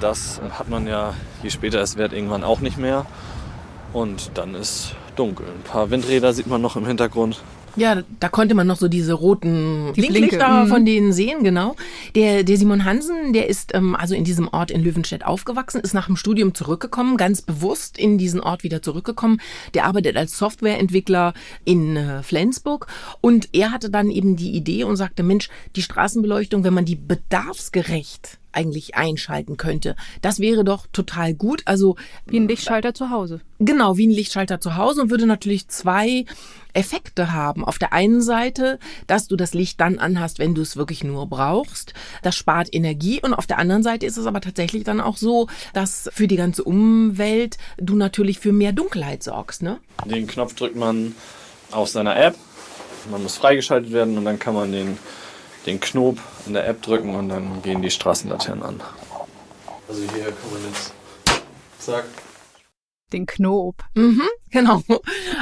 das 0.00 0.40
hat 0.50 0.68
man 0.68 0.86
ja, 0.86 1.14
je 1.42 1.50
später 1.50 1.80
es 1.80 1.96
wird, 1.96 2.12
irgendwann 2.12 2.44
auch 2.44 2.60
nicht 2.60 2.78
mehr. 2.78 3.06
Und 3.92 4.32
dann 4.34 4.54
ist 4.54 4.94
dunkel. 5.16 5.46
Ein 5.46 5.62
paar 5.62 5.90
Windräder 5.90 6.32
sieht 6.32 6.46
man 6.46 6.60
noch 6.60 6.76
im 6.76 6.86
Hintergrund. 6.86 7.40
Ja, 7.76 8.02
da 8.20 8.28
konnte 8.28 8.54
man 8.54 8.66
noch 8.66 8.76
so 8.76 8.88
diese 8.88 9.12
roten 9.12 9.92
Blinklichter 9.94 10.64
mhm. 10.64 10.68
von 10.68 10.84
denen 10.84 11.12
sehen, 11.12 11.44
genau. 11.44 11.76
Der, 12.14 12.42
der 12.42 12.56
Simon 12.56 12.84
Hansen, 12.84 13.32
der 13.32 13.48
ist 13.48 13.74
ähm, 13.74 13.94
also 13.94 14.14
in 14.14 14.24
diesem 14.24 14.48
Ort 14.48 14.70
in 14.70 14.82
Löwenstedt 14.82 15.24
aufgewachsen, 15.24 15.80
ist 15.80 15.94
nach 15.94 16.06
dem 16.06 16.16
Studium 16.16 16.54
zurückgekommen, 16.54 17.16
ganz 17.16 17.42
bewusst 17.42 17.98
in 17.98 18.18
diesen 18.18 18.40
Ort 18.40 18.64
wieder 18.64 18.82
zurückgekommen. 18.82 19.40
Der 19.74 19.84
arbeitet 19.84 20.16
als 20.16 20.36
Softwareentwickler 20.38 21.34
in 21.64 21.96
äh, 21.96 22.22
Flensburg 22.22 22.86
und 23.20 23.48
er 23.52 23.70
hatte 23.70 23.90
dann 23.90 24.10
eben 24.10 24.36
die 24.36 24.52
Idee 24.52 24.84
und 24.84 24.96
sagte, 24.96 25.22
Mensch, 25.22 25.48
die 25.76 25.82
Straßenbeleuchtung, 25.82 26.64
wenn 26.64 26.74
man 26.74 26.84
die 26.84 26.96
bedarfsgerecht 26.96 28.37
eigentlich 28.52 28.94
einschalten 28.94 29.56
könnte. 29.56 29.96
Das 30.22 30.40
wäre 30.40 30.64
doch 30.64 30.86
total 30.92 31.34
gut. 31.34 31.62
Also 31.64 31.96
wie 32.26 32.38
ein 32.38 32.48
Lichtschalter 32.48 32.94
zu 32.94 33.10
Hause. 33.10 33.40
Genau, 33.58 33.96
wie 33.96 34.06
ein 34.06 34.12
Lichtschalter 34.12 34.60
zu 34.60 34.76
Hause 34.76 35.02
und 35.02 35.10
würde 35.10 35.26
natürlich 35.26 35.68
zwei 35.68 36.24
Effekte 36.72 37.32
haben. 37.32 37.64
Auf 37.64 37.78
der 37.78 37.92
einen 37.92 38.22
Seite, 38.22 38.78
dass 39.06 39.26
du 39.26 39.36
das 39.36 39.54
Licht 39.54 39.80
dann 39.80 39.98
anhast, 39.98 40.38
wenn 40.38 40.54
du 40.54 40.62
es 40.62 40.76
wirklich 40.76 41.02
nur 41.02 41.26
brauchst. 41.26 41.92
Das 42.22 42.36
spart 42.36 42.72
Energie 42.72 43.20
und 43.22 43.34
auf 43.34 43.46
der 43.46 43.58
anderen 43.58 43.82
Seite 43.82 44.06
ist 44.06 44.16
es 44.16 44.26
aber 44.26 44.40
tatsächlich 44.40 44.84
dann 44.84 45.00
auch 45.00 45.16
so, 45.16 45.48
dass 45.72 46.08
für 46.12 46.28
die 46.28 46.36
ganze 46.36 46.64
Umwelt 46.64 47.58
du 47.78 47.96
natürlich 47.96 48.38
für 48.38 48.52
mehr 48.52 48.72
Dunkelheit 48.72 49.22
sorgst. 49.22 49.62
Ne? 49.62 49.78
Den 50.04 50.26
Knopf 50.26 50.54
drückt 50.54 50.76
man 50.76 51.14
auf 51.70 51.88
seiner 51.88 52.16
App. 52.16 52.36
Man 53.10 53.22
muss 53.22 53.36
freigeschaltet 53.36 53.92
werden 53.92 54.16
und 54.18 54.24
dann 54.24 54.38
kann 54.38 54.54
man 54.54 54.72
den 54.72 54.98
den 55.68 55.80
Knob 55.80 56.18
in 56.46 56.54
der 56.54 56.66
App 56.66 56.82
drücken 56.82 57.14
und 57.14 57.28
dann 57.28 57.62
gehen 57.62 57.82
die 57.82 57.90
Straßenlaternen 57.90 58.64
an. 58.64 58.80
Also 59.86 60.00
hier 60.00 60.24
kann 60.24 60.52
man 60.52 60.64
jetzt 60.68 60.92
zack. 61.78 62.04
Den 63.12 63.26
Knob. 63.26 63.82
Mhm, 63.94 64.28
genau. 64.50 64.82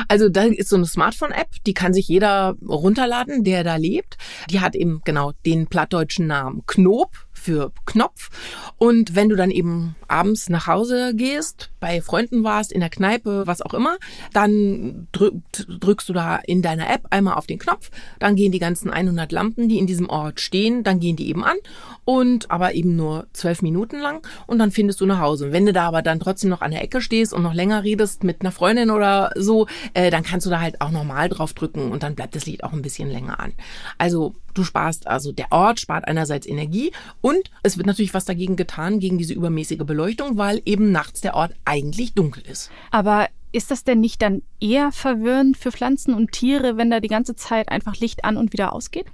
Also 0.08 0.28
da 0.28 0.42
ist 0.42 0.68
so 0.68 0.76
eine 0.76 0.86
Smartphone-App, 0.86 1.48
die 1.66 1.74
kann 1.74 1.92
sich 1.92 2.06
jeder 2.06 2.54
runterladen, 2.64 3.42
der 3.42 3.64
da 3.64 3.76
lebt. 3.76 4.18
Die 4.50 4.60
hat 4.60 4.76
eben 4.76 5.00
genau 5.04 5.32
den 5.44 5.66
plattdeutschen 5.66 6.26
Namen 6.26 6.62
Knob 6.66 7.10
für 7.47 7.70
Knopf. 7.84 8.28
Und 8.76 9.14
wenn 9.14 9.28
du 9.28 9.36
dann 9.36 9.53
eben 9.53 9.94
abends 10.09 10.49
nach 10.49 10.66
Hause 10.66 11.14
gehst, 11.14 11.70
bei 11.78 12.01
Freunden 12.01 12.42
warst, 12.42 12.72
in 12.72 12.80
der 12.80 12.90
Kneipe, 12.90 13.47
was 13.47 13.62
auch 13.62 13.72
immer, 13.72 13.99
dann 14.32 15.07
drückt, 15.12 15.64
drückst 15.68 16.09
du 16.09 16.12
da 16.12 16.36
in 16.38 16.61
deiner 16.61 16.90
App 16.90 17.07
einmal 17.11 17.34
auf 17.34 17.47
den 17.47 17.61
Knopf, 17.61 17.92
dann 18.18 18.34
gehen 18.34 18.51
die 18.51 18.59
ganzen 18.59 18.90
100 18.90 19.30
Lampen, 19.30 19.68
die 19.68 19.78
in 19.78 19.86
diesem 19.86 20.09
Ort 20.09 20.40
stehen, 20.40 20.82
dann 20.82 20.99
gehen 20.99 21.14
die 21.14 21.28
eben 21.28 21.44
an 21.44 21.57
und 22.05 22.51
aber 22.51 22.74
eben 22.74 22.97
nur 22.97 23.28
zwölf 23.32 23.62
Minuten 23.62 24.01
lang 24.01 24.26
und 24.49 24.59
dann 24.59 24.72
findest 24.72 25.01
du 25.01 25.07
nach 25.07 25.20
Hause. 25.20 25.47
Und 25.47 25.53
wenn 25.53 25.66
du 25.66 25.72
da 25.72 25.86
aber 25.86 26.03
dann 26.03 26.18
trotzdem 26.18 26.51
noch 26.51 26.62
an 26.62 26.72
der 26.72 26.82
Ecke 26.82 27.01
stehst 27.01 27.32
und 27.32 27.44
noch 27.44 27.55
länger 27.55 27.84
redest 27.84 28.24
mit 28.24 28.40
einer 28.40 28.51
Freundin 28.51 28.90
oder 28.90 29.30
so, 29.36 29.68
äh, 29.94 30.11
dann 30.11 30.24
kannst 30.24 30.47
du 30.47 30.51
da 30.51 30.61
halt 30.61 30.80
auch 30.80 30.90
nochmal 30.90 31.28
drauf 31.28 31.53
drücken 31.53 31.92
und 31.92 32.03
dann 32.03 32.16
bleibt 32.16 32.34
das 32.34 32.47
Lied 32.47 32.64
auch 32.64 32.72
ein 32.72 32.82
bisschen 32.82 33.09
länger 33.09 33.38
an. 33.38 33.53
Also 33.99 34.34
du 34.57 34.64
sparst, 34.64 35.07
also 35.07 35.32
der 35.32 35.50
Ort 35.50 35.80
spart 35.80 36.07
einerseits 36.07 36.46
Energie 36.46 36.92
und 37.20 37.50
es 37.62 37.76
wird 37.76 37.86
natürlich 37.86 38.14
was 38.14 38.24
dagegen 38.24 38.57
getan, 38.57 39.00
gegen 39.00 39.18
diese 39.18 39.34
übermäßige 39.34 39.78
Beleuchtung, 39.78 40.36
weil 40.36 40.62
eben 40.64 40.92
nachts 40.92 41.20
der 41.20 41.34
Ort 41.34 41.52
eigentlich 41.64 42.14
dunkel 42.14 42.42
ist. 42.46 42.70
Aber 42.90 43.28
ist 43.57 43.70
das 43.70 43.84
denn 43.84 44.00
nicht 44.00 44.20
dann 44.20 44.42
eher 44.61 44.92
verwirrend 44.92 45.57
für 45.57 45.72
Pflanzen 45.72 46.12
und 46.14 46.32
Tiere, 46.32 46.76
wenn 46.76 46.90
da 46.90 47.00
die 47.00 47.09
ganze 47.09 47.36
Zeit 47.36 47.70
einfach 47.70 47.96
Licht 47.96 48.24
an 48.24 48.36
und 48.36 48.52
wieder 48.52 48.74
ausgeht? 48.74 49.07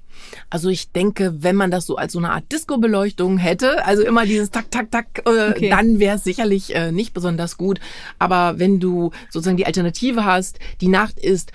Also 0.50 0.68
ich 0.68 0.90
denke, 0.90 1.42
wenn 1.42 1.54
man 1.54 1.70
das 1.70 1.86
so 1.86 1.96
als 1.96 2.12
so 2.12 2.18
eine 2.18 2.32
Art 2.32 2.50
Disco-Beleuchtung 2.50 3.38
hätte, 3.38 3.86
also 3.86 4.02
immer 4.02 4.26
dieses 4.26 4.50
Tak, 4.50 4.70
Tak, 4.70 4.90
Tak, 4.90 5.22
äh, 5.26 5.50
okay. 5.50 5.68
dann 5.70 6.00
wäre 6.00 6.16
es 6.16 6.24
sicherlich 6.24 6.74
äh, 6.74 6.90
nicht 6.90 7.14
besonders 7.14 7.56
gut. 7.56 7.78
Aber 8.18 8.58
wenn 8.58 8.80
du 8.80 9.12
sozusagen 9.30 9.58
die 9.58 9.66
Alternative 9.66 10.24
hast, 10.24 10.58
die 10.80 10.88
Nacht 10.88 11.20
ist 11.20 11.52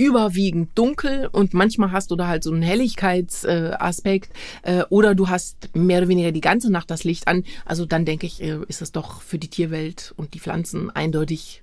überwiegend 0.00 0.70
dunkel 0.76 1.28
und 1.30 1.52
manchmal 1.52 1.92
hast 1.92 2.10
du 2.10 2.16
da 2.16 2.26
halt 2.26 2.42
so 2.42 2.50
einen 2.50 2.62
Helligkeitsaspekt 2.62 4.32
äh, 4.62 4.82
oder 4.88 5.14
du 5.14 5.28
hast 5.28 5.68
mehr 5.74 5.98
oder 5.98 6.08
weniger 6.08 6.32
die 6.32 6.40
ganze 6.40 6.72
Nacht 6.72 6.90
das 6.90 7.04
Licht 7.04 7.28
an. 7.28 7.44
Also 7.66 7.84
dann 7.84 8.06
denke 8.06 8.26
ich, 8.26 8.42
äh, 8.42 8.60
ist 8.66 8.80
es 8.80 8.92
doch 8.92 9.20
für 9.20 9.38
die 9.38 9.48
Tierwelt 9.48 10.14
und 10.16 10.32
die 10.32 10.40
Pflanzen 10.40 10.88
eindeutig 10.88 11.62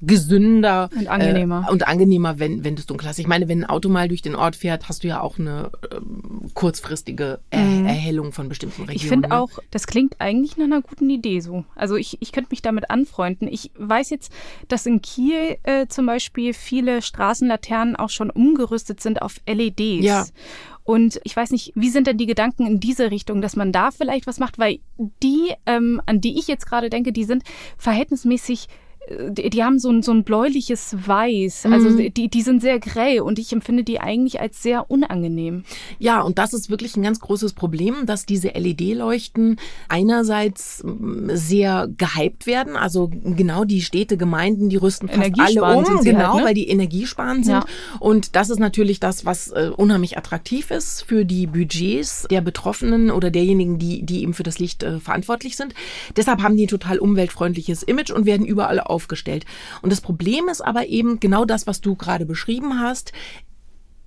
gesünder 0.00 0.88
und 0.96 1.08
angenehmer 1.08 1.66
äh, 1.68 1.72
und 1.72 1.86
angenehmer, 1.86 2.38
wenn 2.38 2.64
wenn 2.64 2.76
du 2.76 2.80
es 2.80 2.86
dunkel 2.86 3.08
hast. 3.08 3.18
Ich 3.18 3.26
meine, 3.26 3.48
wenn 3.48 3.64
ein 3.64 3.70
Auto 3.70 3.88
mal 3.88 4.08
durch 4.08 4.22
den 4.22 4.34
Ort 4.34 4.56
fährt, 4.56 4.88
hast 4.88 5.04
du 5.04 5.08
ja 5.08 5.20
auch 5.20 5.38
eine 5.38 5.70
ähm, 5.92 6.50
kurzfristige 6.54 7.40
er 7.50 7.60
mhm. 7.60 7.86
Erhellung 7.86 8.32
von 8.32 8.48
bestimmten 8.48 8.82
Regionen. 8.82 8.96
Ich 8.96 9.06
finde 9.06 9.32
auch, 9.32 9.50
das 9.70 9.86
klingt 9.86 10.20
eigentlich 10.20 10.56
nach 10.56 10.66
einer 10.66 10.82
guten 10.82 11.10
Idee 11.10 11.40
so. 11.40 11.64
Also 11.74 11.96
ich, 11.96 12.18
ich 12.20 12.32
könnte 12.32 12.50
mich 12.50 12.62
damit 12.62 12.90
anfreunden. 12.90 13.48
Ich 13.48 13.70
weiß 13.76 14.10
jetzt, 14.10 14.32
dass 14.68 14.86
in 14.86 15.02
Kiel 15.02 15.56
äh, 15.64 15.86
zum 15.88 16.06
Beispiel 16.06 16.54
viele 16.54 17.02
Straßenlaternen 17.02 17.96
auch 17.96 18.10
schon 18.10 18.30
umgerüstet 18.30 19.00
sind 19.00 19.22
auf 19.22 19.40
LEDs. 19.46 20.04
Ja. 20.04 20.26
Und 20.84 21.20
ich 21.24 21.36
weiß 21.36 21.50
nicht, 21.50 21.72
wie 21.74 21.90
sind 21.90 22.06
denn 22.06 22.16
die 22.16 22.24
Gedanken 22.24 22.66
in 22.66 22.80
diese 22.80 23.10
Richtung, 23.10 23.42
dass 23.42 23.56
man 23.56 23.72
da 23.72 23.90
vielleicht 23.90 24.26
was 24.26 24.38
macht, 24.38 24.58
weil 24.58 24.78
die, 25.22 25.52
ähm, 25.66 26.00
an 26.06 26.22
die 26.22 26.38
ich 26.38 26.48
jetzt 26.48 26.64
gerade 26.64 26.88
denke, 26.88 27.12
die 27.12 27.24
sind 27.24 27.42
verhältnismäßig 27.76 28.68
die, 29.30 29.50
die 29.50 29.64
haben 29.64 29.78
so 29.78 29.90
ein, 29.90 30.02
so 30.02 30.12
ein 30.12 30.24
bläuliches 30.24 30.96
Weiß. 31.06 31.66
Also 31.66 31.90
Mhm. 31.90 32.12
die, 32.12 32.28
die 32.28 32.42
sind 32.42 32.60
sehr 32.60 32.78
grell 32.78 33.20
und 33.20 33.38
ich 33.38 33.52
empfinde 33.52 33.84
die 33.84 34.00
eigentlich 34.00 34.40
als 34.40 34.62
sehr 34.62 34.90
unangenehm. 34.90 35.64
Ja, 35.98 36.20
und 36.20 36.38
das 36.38 36.52
ist 36.52 36.70
wirklich 36.70 36.96
ein 36.96 37.02
ganz 37.02 37.20
großes 37.20 37.54
Problem, 37.54 38.06
dass 38.06 38.26
diese 38.26 38.48
LED-Leuchten 38.48 39.56
einerseits 39.88 40.82
mm, 40.84 41.30
sehr 41.32 41.88
gehypt 41.96 42.46
werden. 42.46 42.76
Also 42.76 43.08
genau 43.08 43.64
die 43.64 43.82
Städte, 43.82 44.16
Gemeinden, 44.16 44.68
die 44.68 44.76
rüsten 44.76 45.08
fast 45.08 45.38
alle 45.38 45.76
um, 45.76 45.84
sie 46.02 46.10
genau, 46.10 46.32
halt, 46.34 46.40
ne? 46.40 46.44
weil 46.44 46.54
die 46.54 46.68
energiesparend 46.68 47.44
sind. 47.44 47.54
Ja. 47.54 47.64
Und 48.00 48.36
das 48.36 48.50
ist 48.50 48.58
natürlich 48.58 49.00
das, 49.00 49.24
was 49.24 49.48
äh, 49.50 49.70
unheimlich 49.74 50.18
attraktiv 50.18 50.70
ist 50.70 51.02
für 51.02 51.24
die 51.24 51.46
Budgets 51.46 52.26
der 52.30 52.40
Betroffenen 52.40 53.10
oder 53.10 53.30
derjenigen, 53.30 53.78
die, 53.78 54.02
die 54.02 54.22
eben 54.22 54.34
für 54.34 54.42
das 54.42 54.58
Licht 54.58 54.82
äh, 54.82 55.00
verantwortlich 55.00 55.56
sind. 55.56 55.74
Deshalb 56.16 56.42
haben 56.42 56.56
die 56.56 56.64
ein 56.64 56.68
total 56.68 56.98
umweltfreundliches 56.98 57.82
Image 57.82 58.10
und 58.10 58.26
werden 58.26 58.46
überall 58.46 58.80
aufgestellt. 58.98 59.46
Und 59.80 59.92
das 59.92 60.00
Problem 60.00 60.48
ist 60.48 60.60
aber 60.60 60.88
eben 60.88 61.20
genau 61.20 61.44
das, 61.44 61.68
was 61.68 61.80
du 61.80 61.94
gerade 61.94 62.26
beschrieben 62.26 62.80
hast. 62.80 63.12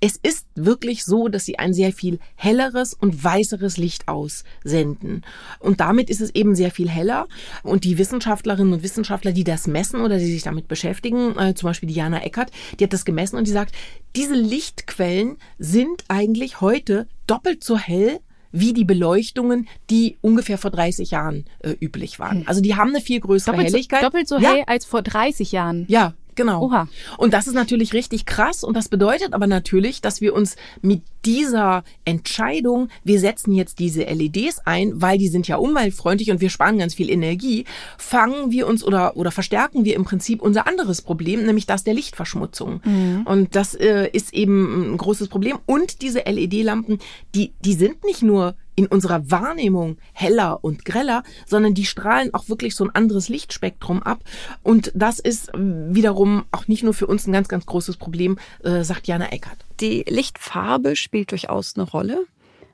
Es 0.01 0.17
ist 0.21 0.47
wirklich 0.55 1.05
so, 1.05 1.29
dass 1.29 1.45
sie 1.45 1.59
ein 1.59 1.73
sehr 1.73 1.93
viel 1.93 2.19
helleres 2.35 2.93
und 2.93 3.23
weißeres 3.23 3.77
Licht 3.77 4.09
aussenden. 4.09 5.23
Und 5.59 5.79
damit 5.79 6.09
ist 6.09 6.19
es 6.19 6.33
eben 6.35 6.55
sehr 6.55 6.71
viel 6.71 6.89
heller. 6.89 7.27
Und 7.63 7.85
die 7.85 7.97
Wissenschaftlerinnen 7.97 8.73
und 8.73 8.83
Wissenschaftler, 8.83 9.31
die 9.31 9.45
das 9.45 9.67
messen 9.67 10.01
oder 10.01 10.17
die 10.17 10.25
sich 10.25 10.43
damit 10.43 10.67
beschäftigen, 10.67 11.37
äh, 11.37 11.53
zum 11.53 11.67
Beispiel 11.67 11.87
Diana 11.87 12.23
Eckert, 12.23 12.51
die 12.79 12.83
hat 12.83 12.93
das 12.93 13.05
gemessen 13.05 13.37
und 13.37 13.47
die 13.47 13.51
sagt, 13.51 13.75
diese 14.17 14.33
Lichtquellen 14.33 15.37
sind 15.57 16.03
eigentlich 16.09 16.59
heute 16.59 17.07
doppelt 17.27 17.63
so 17.63 17.77
hell 17.77 18.19
wie 18.51 18.73
die 18.73 18.85
Beleuchtungen, 18.85 19.67
die 19.89 20.17
ungefähr 20.21 20.57
vor 20.57 20.71
30 20.71 21.11
Jahren 21.11 21.45
äh, 21.59 21.71
üblich 21.79 22.19
waren. 22.19 22.47
Also 22.47 22.61
die 22.61 22.75
haben 22.75 22.89
eine 22.89 23.01
viel 23.01 23.19
größere 23.19 23.51
Doppelt 23.55 23.69
so, 23.69 23.75
Helligkeit. 23.75 24.03
doppelt 24.03 24.27
so 24.27 24.37
Ja. 24.37 24.51
hell 24.53 24.63
als 24.67 24.85
vor 24.85 25.01
30 25.01 25.51
Jahren. 25.51 25.85
Ja, 25.87 26.13
genau. 26.35 26.63
Oha. 26.63 26.87
Und 27.17 27.33
das 27.33 27.47
ist 27.47 27.53
natürlich 27.53 27.93
richtig 27.93 28.25
krass 28.25 28.63
und 28.63 28.75
das 28.75 28.89
bedeutet 28.89 29.33
aber 29.33 29.47
natürlich, 29.47 30.01
dass 30.01 30.21
wir 30.21 30.33
uns 30.33 30.55
mit 30.81 31.03
dieser 31.25 31.83
Entscheidung, 32.05 32.89
wir 33.03 33.19
setzen 33.19 33.53
jetzt 33.53 33.79
diese 33.79 34.03
LEDs 34.03 34.59
ein, 34.65 35.01
weil 35.01 35.17
die 35.17 35.27
sind 35.27 35.47
ja 35.47 35.57
umweltfreundlich 35.57 36.31
und 36.31 36.41
wir 36.41 36.49
sparen 36.49 36.79
ganz 36.79 36.95
viel 36.95 37.09
Energie, 37.09 37.65
fangen 37.97 38.51
wir 38.51 38.67
uns 38.67 38.83
oder, 38.83 39.15
oder 39.17 39.31
verstärken 39.31 39.85
wir 39.85 39.95
im 39.95 40.03
Prinzip 40.03 40.41
unser 40.41 40.67
anderes 40.67 41.01
Problem, 41.01 41.45
nämlich 41.45 41.67
das 41.67 41.83
der 41.83 41.93
Lichtverschmutzung. 41.93 42.81
Und 43.25 43.55
das 43.55 43.75
äh, 43.75 44.09
ist 44.11 44.33
eben 44.33 44.93
ein 44.93 44.97
großes 44.97 45.27
Problem. 45.27 45.59
Und 45.65 46.01
diese 46.01 46.19
LED-Lampen, 46.19 46.99
die, 47.35 47.53
die 47.63 47.73
sind 47.73 48.03
nicht 48.03 48.23
nur 48.23 48.55
in 48.81 48.87
unserer 48.87 49.29
Wahrnehmung 49.29 49.97
heller 50.13 50.63
und 50.63 50.85
greller, 50.85 51.23
sondern 51.45 51.73
die 51.73 51.85
strahlen 51.85 52.33
auch 52.33 52.49
wirklich 52.49 52.75
so 52.75 52.83
ein 52.83 52.95
anderes 52.95 53.29
Lichtspektrum 53.29 54.01
ab. 54.01 54.23
Und 54.63 54.91
das 54.95 55.19
ist 55.19 55.51
wiederum 55.55 56.45
auch 56.51 56.67
nicht 56.67 56.83
nur 56.83 56.93
für 56.93 57.07
uns 57.07 57.27
ein 57.27 57.33
ganz, 57.33 57.47
ganz 57.47 57.65
großes 57.65 57.97
Problem, 57.97 58.37
äh, 58.63 58.83
sagt 58.83 59.07
Jana 59.07 59.31
Eckert. 59.31 59.65
Die 59.79 60.03
Lichtfarbe 60.07 60.95
spielt 60.95 61.31
durchaus 61.31 61.75
eine 61.75 61.87
Rolle. 61.87 62.25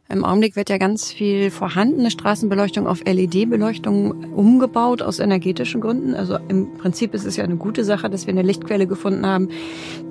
Im 0.09 0.23
Augenblick 0.23 0.55
wird 0.55 0.69
ja 0.69 0.77
ganz 0.77 1.11
viel 1.11 1.51
vorhandene 1.51 2.09
Straßenbeleuchtung 2.09 2.87
auf 2.87 3.03
LED-Beleuchtung 3.03 4.33
umgebaut 4.33 5.01
aus 5.01 5.19
energetischen 5.19 5.81
Gründen. 5.81 6.13
Also 6.13 6.37
im 6.47 6.77
Prinzip 6.77 7.13
ist 7.13 7.25
es 7.25 7.35
ja 7.35 7.43
eine 7.43 7.57
gute 7.57 7.83
Sache, 7.83 8.09
dass 8.09 8.25
wir 8.25 8.31
eine 8.31 8.41
Lichtquelle 8.41 8.87
gefunden 8.87 9.25
haben, 9.25 9.49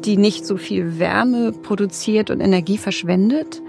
die 0.05 0.19
nicht 0.19 0.45
so 0.45 0.59
viel 0.59 0.99
Wärme 0.99 1.53
produziert 1.53 2.29
und 2.29 2.41
Energie 2.41 2.77
verschwendet. 2.77 3.63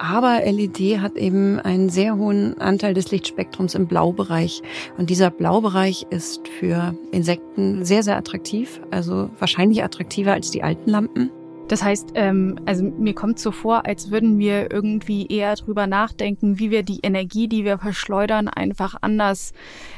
Aber 0.00 0.40
LED 0.46 0.98
hat 1.02 1.18
eben 1.18 1.60
einen 1.60 1.90
sehr 1.90 2.16
hohen 2.16 2.58
Anteil 2.58 2.94
des 2.94 3.10
Lichtspektrums 3.10 3.74
im 3.74 3.86
Blaubereich. 3.86 4.62
Und 4.96 5.10
dieser 5.10 5.30
Blaubereich 5.30 6.06
ist 6.08 6.48
für 6.48 6.94
Insekten 7.12 7.84
sehr, 7.84 8.02
sehr 8.02 8.16
attraktiv. 8.16 8.80
Also 8.90 9.28
wahrscheinlich 9.38 9.84
attraktiver 9.84 10.32
als 10.32 10.50
die 10.50 10.62
alten 10.62 10.88
Lampen. 10.88 11.30
Das 11.68 11.82
heißt, 11.82 12.12
ähm, 12.14 12.58
also 12.64 12.82
mir 12.82 13.12
kommt 13.12 13.38
so 13.38 13.52
vor, 13.52 13.84
als 13.84 14.10
würden 14.10 14.38
wir 14.38 14.72
irgendwie 14.72 15.26
eher 15.26 15.54
drüber 15.54 15.86
nachdenken, 15.86 16.58
wie 16.58 16.70
wir 16.70 16.82
die 16.82 17.00
Energie, 17.02 17.46
die 17.46 17.66
wir 17.66 17.76
verschleudern, 17.76 18.48
einfach 18.48 18.96
anders 19.02 19.52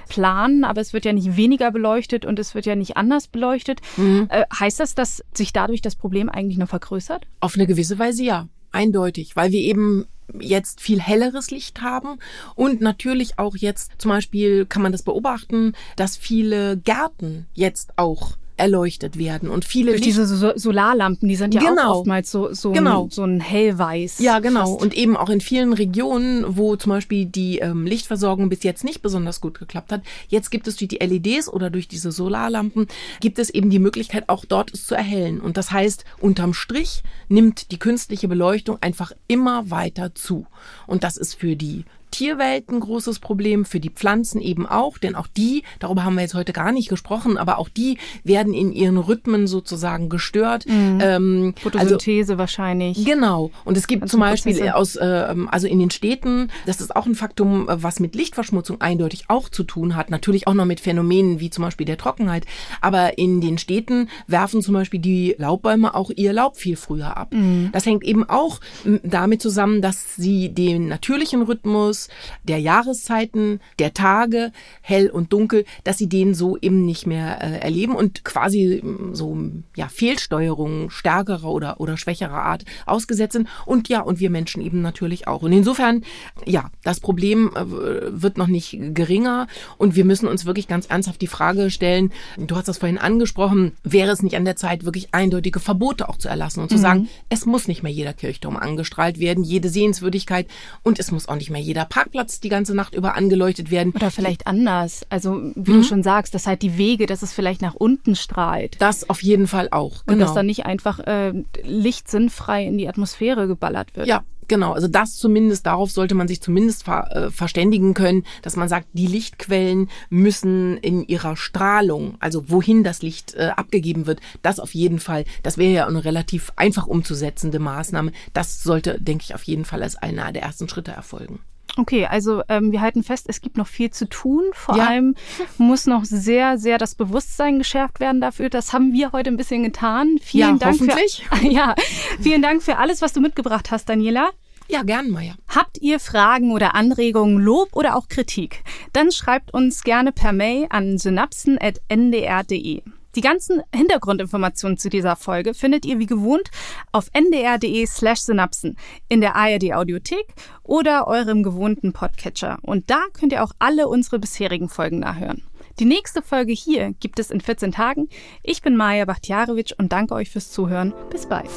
planen. 0.08 0.64
Aber 0.64 0.80
es 0.80 0.92
wird 0.92 1.04
ja 1.04 1.12
nicht 1.12 1.36
weniger 1.36 1.70
beleuchtet 1.70 2.26
und 2.26 2.40
es 2.40 2.56
wird 2.56 2.66
ja 2.66 2.74
nicht 2.74 2.96
anders 2.96 3.28
beleuchtet. 3.28 3.80
Äh, 4.28 4.46
heißt 4.58 4.80
das, 4.80 4.96
dass 4.96 5.22
sich 5.32 5.52
dadurch 5.52 5.80
das 5.80 5.94
Problem 5.94 6.28
eigentlich 6.28 6.58
nur 6.58 6.66
vergrößert? 6.66 7.28
Auf 7.38 7.54
eine 7.54 7.68
gewisse 7.68 8.00
Weise 8.00 8.24
ja, 8.24 8.48
eindeutig, 8.72 9.36
weil 9.36 9.52
wir 9.52 9.60
eben 9.60 10.06
jetzt 10.40 10.80
viel 10.80 11.00
helleres 11.00 11.50
Licht 11.50 11.82
haben 11.82 12.18
und 12.54 12.80
natürlich 12.80 13.38
auch 13.38 13.56
jetzt 13.56 13.92
zum 13.98 14.10
Beispiel 14.10 14.66
kann 14.66 14.82
man 14.82 14.92
das 14.92 15.02
beobachten, 15.02 15.74
dass 15.96 16.16
viele 16.16 16.78
Gärten 16.78 17.46
jetzt 17.54 17.98
auch 17.98 18.36
erleuchtet 18.56 19.18
werden 19.18 19.48
und 19.48 19.64
viele 19.64 19.92
Durch 19.92 20.02
diese 20.02 20.26
so 20.26 20.52
Solarlampen, 20.54 21.28
die 21.28 21.36
sind 21.36 21.54
ja 21.54 21.60
Genau. 21.60 21.82
auch 21.92 21.96
oftmals 21.98 22.30
so, 22.30 22.52
so, 22.52 22.72
Genau. 22.72 23.04
ein, 23.04 23.10
so 23.10 23.24
ein 23.24 23.40
hellweiß. 23.40 24.18
Ja, 24.18 24.40
genau. 24.40 24.72
fast. 24.72 24.82
Und 24.82 24.94
eben 24.94 25.16
auch 25.16 25.30
in 25.30 25.40
vielen 25.40 25.72
Regionen, 25.72 26.44
wo 26.56 26.76
zum 26.76 26.90
Beispiel 26.90 27.26
die 27.26 27.58
ähm, 27.58 27.86
Lichtversorgung 27.86 28.48
bis 28.48 28.62
jetzt 28.62 28.84
nicht 28.84 29.02
besonders 29.02 29.40
gut 29.40 29.58
geklappt 29.58 29.90
hat. 29.92 30.02
Jetzt 30.28 30.50
gibt 30.50 30.68
es 30.68 30.76
durch 30.76 30.88
die 30.88 30.98
LEDs 30.98 31.48
oder 31.48 31.70
durch 31.70 31.88
diese 31.88 32.12
Solarlampen, 32.12 32.86
gibt 33.20 33.38
es 33.38 33.50
eben 33.50 33.70
die 33.70 33.78
Möglichkeit, 33.78 34.28
auch 34.28 34.44
dort 34.44 34.72
es 34.74 34.86
zu 34.86 34.94
erhellen. 34.94 35.40
Und 35.40 35.56
das 35.56 35.70
heißt, 35.72 36.04
unterm 36.20 36.54
Strich 36.54 37.02
nimmt 37.28 37.70
die 37.72 37.78
künstliche 37.78 38.28
Beleuchtung 38.28 38.78
einfach 38.80 39.12
immer 39.28 39.70
weiter 39.70 40.14
zu. 40.14 40.46
Und 40.86 41.04
das 41.04 41.16
ist 41.16 41.34
für 41.34 41.56
die 41.56 41.84
Tierwelt 42.12 42.70
ein 42.70 42.78
großes 42.78 43.18
Problem, 43.18 43.64
für 43.64 43.80
die 43.80 43.90
Pflanzen 43.90 44.40
eben 44.40 44.66
auch, 44.66 44.98
denn 44.98 45.16
auch 45.16 45.26
die, 45.26 45.64
darüber 45.80 46.04
haben 46.04 46.14
wir 46.14 46.22
jetzt 46.22 46.34
heute 46.34 46.52
gar 46.52 46.70
nicht 46.70 46.88
gesprochen, 46.88 47.36
aber 47.36 47.58
auch 47.58 47.68
die 47.68 47.98
werden 48.22 48.54
in 48.54 48.72
ihren 48.72 48.98
Rhythmen 48.98 49.48
sozusagen 49.48 50.08
gestört. 50.08 50.66
Mhm. 50.68 50.98
Ähm, 51.02 51.54
also 51.56 51.70
Photosynthese 51.70 52.38
wahrscheinlich. 52.38 53.04
Genau. 53.04 53.50
Und 53.64 53.76
es 53.76 53.88
gibt 53.88 54.02
Ganzen 54.02 54.10
zum 54.12 54.20
Beispiel 54.20 54.52
Prozesse. 54.52 54.76
aus, 54.76 54.96
äh, 54.96 55.34
also 55.50 55.66
in 55.66 55.80
den 55.80 55.90
Städten, 55.90 56.50
das 56.66 56.80
ist 56.80 56.94
auch 56.94 57.06
ein 57.06 57.16
Faktum, 57.16 57.66
was 57.68 57.98
mit 57.98 58.14
Lichtverschmutzung 58.14 58.80
eindeutig 58.80 59.24
auch 59.28 59.48
zu 59.48 59.64
tun 59.64 59.96
hat. 59.96 60.10
Natürlich 60.10 60.46
auch 60.46 60.54
noch 60.54 60.66
mit 60.66 60.80
Phänomenen 60.80 61.40
wie 61.40 61.50
zum 61.50 61.64
Beispiel 61.64 61.86
der 61.86 61.96
Trockenheit. 61.96 62.44
Aber 62.80 63.18
in 63.18 63.40
den 63.40 63.58
Städten 63.58 64.08
werfen 64.26 64.62
zum 64.62 64.74
Beispiel 64.74 65.00
die 65.00 65.34
Laubbäume 65.38 65.94
auch 65.94 66.10
ihr 66.14 66.32
Laub 66.32 66.56
viel 66.56 66.76
früher 66.76 67.16
ab. 67.16 67.34
Das 67.72 67.86
hängt 67.86 68.04
eben 68.04 68.28
auch 68.28 68.60
damit 69.02 69.40
zusammen, 69.40 69.80
dass 69.80 70.16
sie 70.16 70.50
den 70.50 70.88
natürlichen 70.88 71.42
Rhythmus 71.42 72.01
der 72.44 72.58
Jahreszeiten, 72.58 73.60
der 73.78 73.94
Tage, 73.94 74.52
hell 74.80 75.10
und 75.10 75.32
dunkel, 75.32 75.64
dass 75.84 75.98
sie 75.98 76.08
den 76.08 76.34
so 76.34 76.56
eben 76.56 76.84
nicht 76.84 77.06
mehr 77.06 77.42
äh, 77.42 77.58
erleben 77.58 77.94
und 77.94 78.24
quasi 78.24 78.80
m, 78.82 79.14
so 79.14 79.36
ja 79.76 79.88
Fehlsteuerungen 79.88 80.90
stärkerer 80.90 81.50
oder 81.50 81.80
oder 81.80 81.96
schwächerer 81.96 82.42
Art 82.42 82.64
ausgesetzt 82.86 83.34
sind. 83.34 83.48
Und 83.66 83.88
ja 83.88 84.00
und 84.00 84.20
wir 84.20 84.30
Menschen 84.30 84.62
eben 84.62 84.82
natürlich 84.82 85.28
auch. 85.28 85.42
Und 85.42 85.52
insofern 85.52 86.04
ja 86.46 86.70
das 86.82 87.00
Problem 87.00 87.50
äh, 87.54 87.62
wird 87.66 88.38
noch 88.38 88.46
nicht 88.46 88.78
geringer. 88.94 89.46
Und 89.78 89.96
wir 89.96 90.04
müssen 90.04 90.28
uns 90.28 90.46
wirklich 90.46 90.68
ganz 90.68 90.86
ernsthaft 90.86 91.20
die 91.20 91.26
Frage 91.26 91.70
stellen 91.70 92.12
du 92.38 92.56
hast 92.56 92.68
das 92.68 92.78
vorhin 92.78 92.98
angesprochen 92.98 93.72
wäre 93.82 94.10
es 94.10 94.22
nicht 94.22 94.36
an 94.36 94.44
der 94.44 94.56
Zeit 94.56 94.84
wirklich 94.84 95.08
eindeutige 95.12 95.60
Verbote 95.60 96.08
auch 96.08 96.16
zu 96.16 96.28
erlassen 96.28 96.60
und 96.60 96.70
zu 96.70 96.78
sagen 96.78 97.08
es 97.28 97.46
muss 97.46 97.68
nicht 97.68 97.82
mehr 97.82 97.92
jeder 97.92 98.12
Kirchturm 98.12 98.56
angestrahlt 98.56 99.18
werden 99.18 99.44
jede 99.44 99.68
Sehenswürdigkeit 99.68 100.46
und 100.82 100.98
es 100.98 101.10
muss 101.10 101.28
auch 101.28 101.36
nicht 101.36 101.50
mehr 101.50 101.60
jeder 101.60 101.84
Parkplatz 101.92 102.40
die 102.40 102.48
ganze 102.48 102.74
Nacht 102.74 102.94
über 102.94 103.16
angeleuchtet 103.16 103.70
werden 103.70 103.92
Oder 103.92 104.10
vielleicht 104.10 104.46
anders. 104.46 105.02
Also, 105.10 105.52
wie 105.54 105.72
Mhm. 105.72 105.76
du 105.76 105.82
schon 105.84 106.02
sagst, 106.02 106.34
dass 106.34 106.46
halt 106.46 106.62
die 106.62 106.78
Wege, 106.78 107.04
dass 107.04 107.20
es 107.22 107.34
vielleicht 107.34 107.60
nach 107.60 107.74
unten 107.74 108.16
strahlt. 108.16 108.76
das 108.80 109.10
auf 109.10 109.22
jeden 109.22 109.46
Fall 109.46 109.68
auch 109.70 109.96
Und 110.06 110.14
genau 110.14 110.24
dass 110.24 110.34
dann 110.34 110.46
nicht 110.46 110.64
einfach 110.64 111.00
äh, 111.00 111.32
Licht 111.64 112.08
sinnfrei 112.10 112.64
in 112.64 112.78
die 112.78 112.88
Atmosphäre 112.88 113.46
geballert 113.46 113.94
wird. 113.94 114.06
Ja, 114.06 114.22
genau. 114.48 114.72
Also 114.72 114.88
das 114.88 115.16
zumindest, 115.16 115.66
darauf 115.66 115.90
sollte 115.90 116.14
man 116.14 116.28
sich 116.28 116.40
zumindest 116.40 116.84
ver, 116.84 117.14
äh, 117.14 117.30
verständigen 117.30 117.92
können, 117.92 118.24
dass 118.40 118.56
man 118.56 118.68
sagt, 118.70 118.86
die 118.94 119.06
Lichtquellen 119.06 119.90
müssen 120.08 120.78
in 120.78 121.06
ihrer 121.06 121.36
Strahlung, 121.36 122.16
also 122.20 122.48
wohin 122.48 122.84
das 122.84 123.02
Licht 123.02 123.34
äh, 123.34 123.50
abgegeben 123.56 124.06
wird, 124.06 124.20
das 124.40 124.60
auf 124.60 124.72
jeden 124.74 124.98
Fall, 124.98 125.24
das 125.42 125.58
wäre 125.58 125.72
ja 125.74 125.86
eine 125.86 126.04
relativ 126.04 126.52
einfach 126.56 126.86
umzusetzende 126.86 127.58
Maßnahme. 127.58 128.12
Das 128.32 128.62
sollte, 128.62 128.98
denke 129.00 129.24
ich, 129.26 129.34
auf 129.34 129.42
jeden 129.44 129.64
Fall 129.66 129.82
als 129.82 129.96
einer 129.96 130.32
der 130.32 130.42
ersten 130.42 130.68
Schritte 130.70 130.92
erfolgen. 130.92 131.40
Okay, 131.78 132.04
also 132.06 132.42
ähm, 132.48 132.70
wir 132.70 132.82
halten 132.82 133.02
fest, 133.02 133.26
es 133.28 133.40
gibt 133.40 133.56
noch 133.56 133.66
viel 133.66 133.90
zu 133.90 134.06
tun. 134.08 134.44
Vor 134.52 134.76
Ja. 134.76 134.88
allem 134.88 135.14
muss 135.58 135.86
noch 135.86 136.04
sehr, 136.04 136.58
sehr 136.58 136.76
das 136.78 136.94
Bewusstsein 136.94 137.58
geschärft 137.58 137.98
werden 137.98 138.20
dafür. 138.20 138.50
Das 138.50 138.72
haben 138.74 138.92
wir 138.92 139.12
heute 139.12 139.30
ein 139.30 139.36
bisschen 139.38 139.62
getan. 139.62 140.18
Vielen 140.20 140.52
Ja, 140.52 140.56
Dank 140.58 140.74
hoffentlich. 140.80 141.24
Für, 141.32 141.46
ja, 141.50 141.74
vielen 142.20 142.42
Dank 142.42 142.62
für 142.62 142.76
alles, 142.76 143.00
was 143.00 143.12
du 143.14 143.20
mitgebracht 143.20 143.70
hast, 143.70 143.88
Daniela. 143.88 144.30
Ja, 144.68 144.82
gern, 144.82 145.10
Maya. 145.10 145.34
Habt 145.48 145.78
ihr 145.80 145.98
Fragen 145.98 146.52
oder 146.52 146.74
Anregungen, 146.74 147.38
Lob 147.38 147.70
oder 147.74 147.96
auch 147.96 148.08
Kritik? 148.08 148.62
Dann 148.92 149.10
schreibt 149.10 149.52
uns 149.52 149.82
gerne 149.82 150.12
per 150.12 150.32
Mail 150.32 150.66
an 150.70 150.98
synapsen.ndr.de. 150.98 152.82
Die 153.14 153.20
ganzen 153.20 153.62
Hintergrundinformationen 153.74 154.78
zu 154.78 154.88
dieser 154.88 155.16
Folge 155.16 155.52
findet 155.54 155.84
ihr 155.84 155.98
wie 155.98 156.06
gewohnt 156.06 156.50
auf 156.92 157.08
ndr.de 157.12 157.86
slash 157.86 158.20
synapsen, 158.20 158.76
in 159.08 159.20
der 159.20 159.36
ARD 159.36 159.74
Audiothek 159.74 160.26
oder 160.62 161.06
eurem 161.06 161.42
gewohnten 161.42 161.92
Podcatcher. 161.92 162.58
Und 162.62 162.90
da 162.90 163.02
könnt 163.12 163.32
ihr 163.32 163.44
auch 163.44 163.52
alle 163.58 163.88
unsere 163.88 164.18
bisherigen 164.18 164.68
Folgen 164.68 165.00
nachhören. 165.00 165.42
Die 165.78 165.84
nächste 165.84 166.22
Folge 166.22 166.52
hier 166.52 166.94
gibt 167.00 167.18
es 167.18 167.30
in 167.30 167.40
14 167.40 167.72
Tagen. 167.72 168.08
Ich 168.42 168.62
bin 168.62 168.76
Maja 168.76 169.04
Bachtjarewitsch 169.04 169.72
und 169.78 169.92
danke 169.92 170.14
euch 170.14 170.30
fürs 170.30 170.50
Zuhören. 170.50 170.92
Bis 171.10 171.26
bald. 171.26 171.50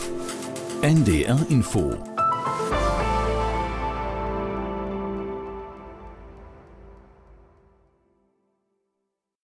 NDR 0.81 1.39
Info 1.49 1.95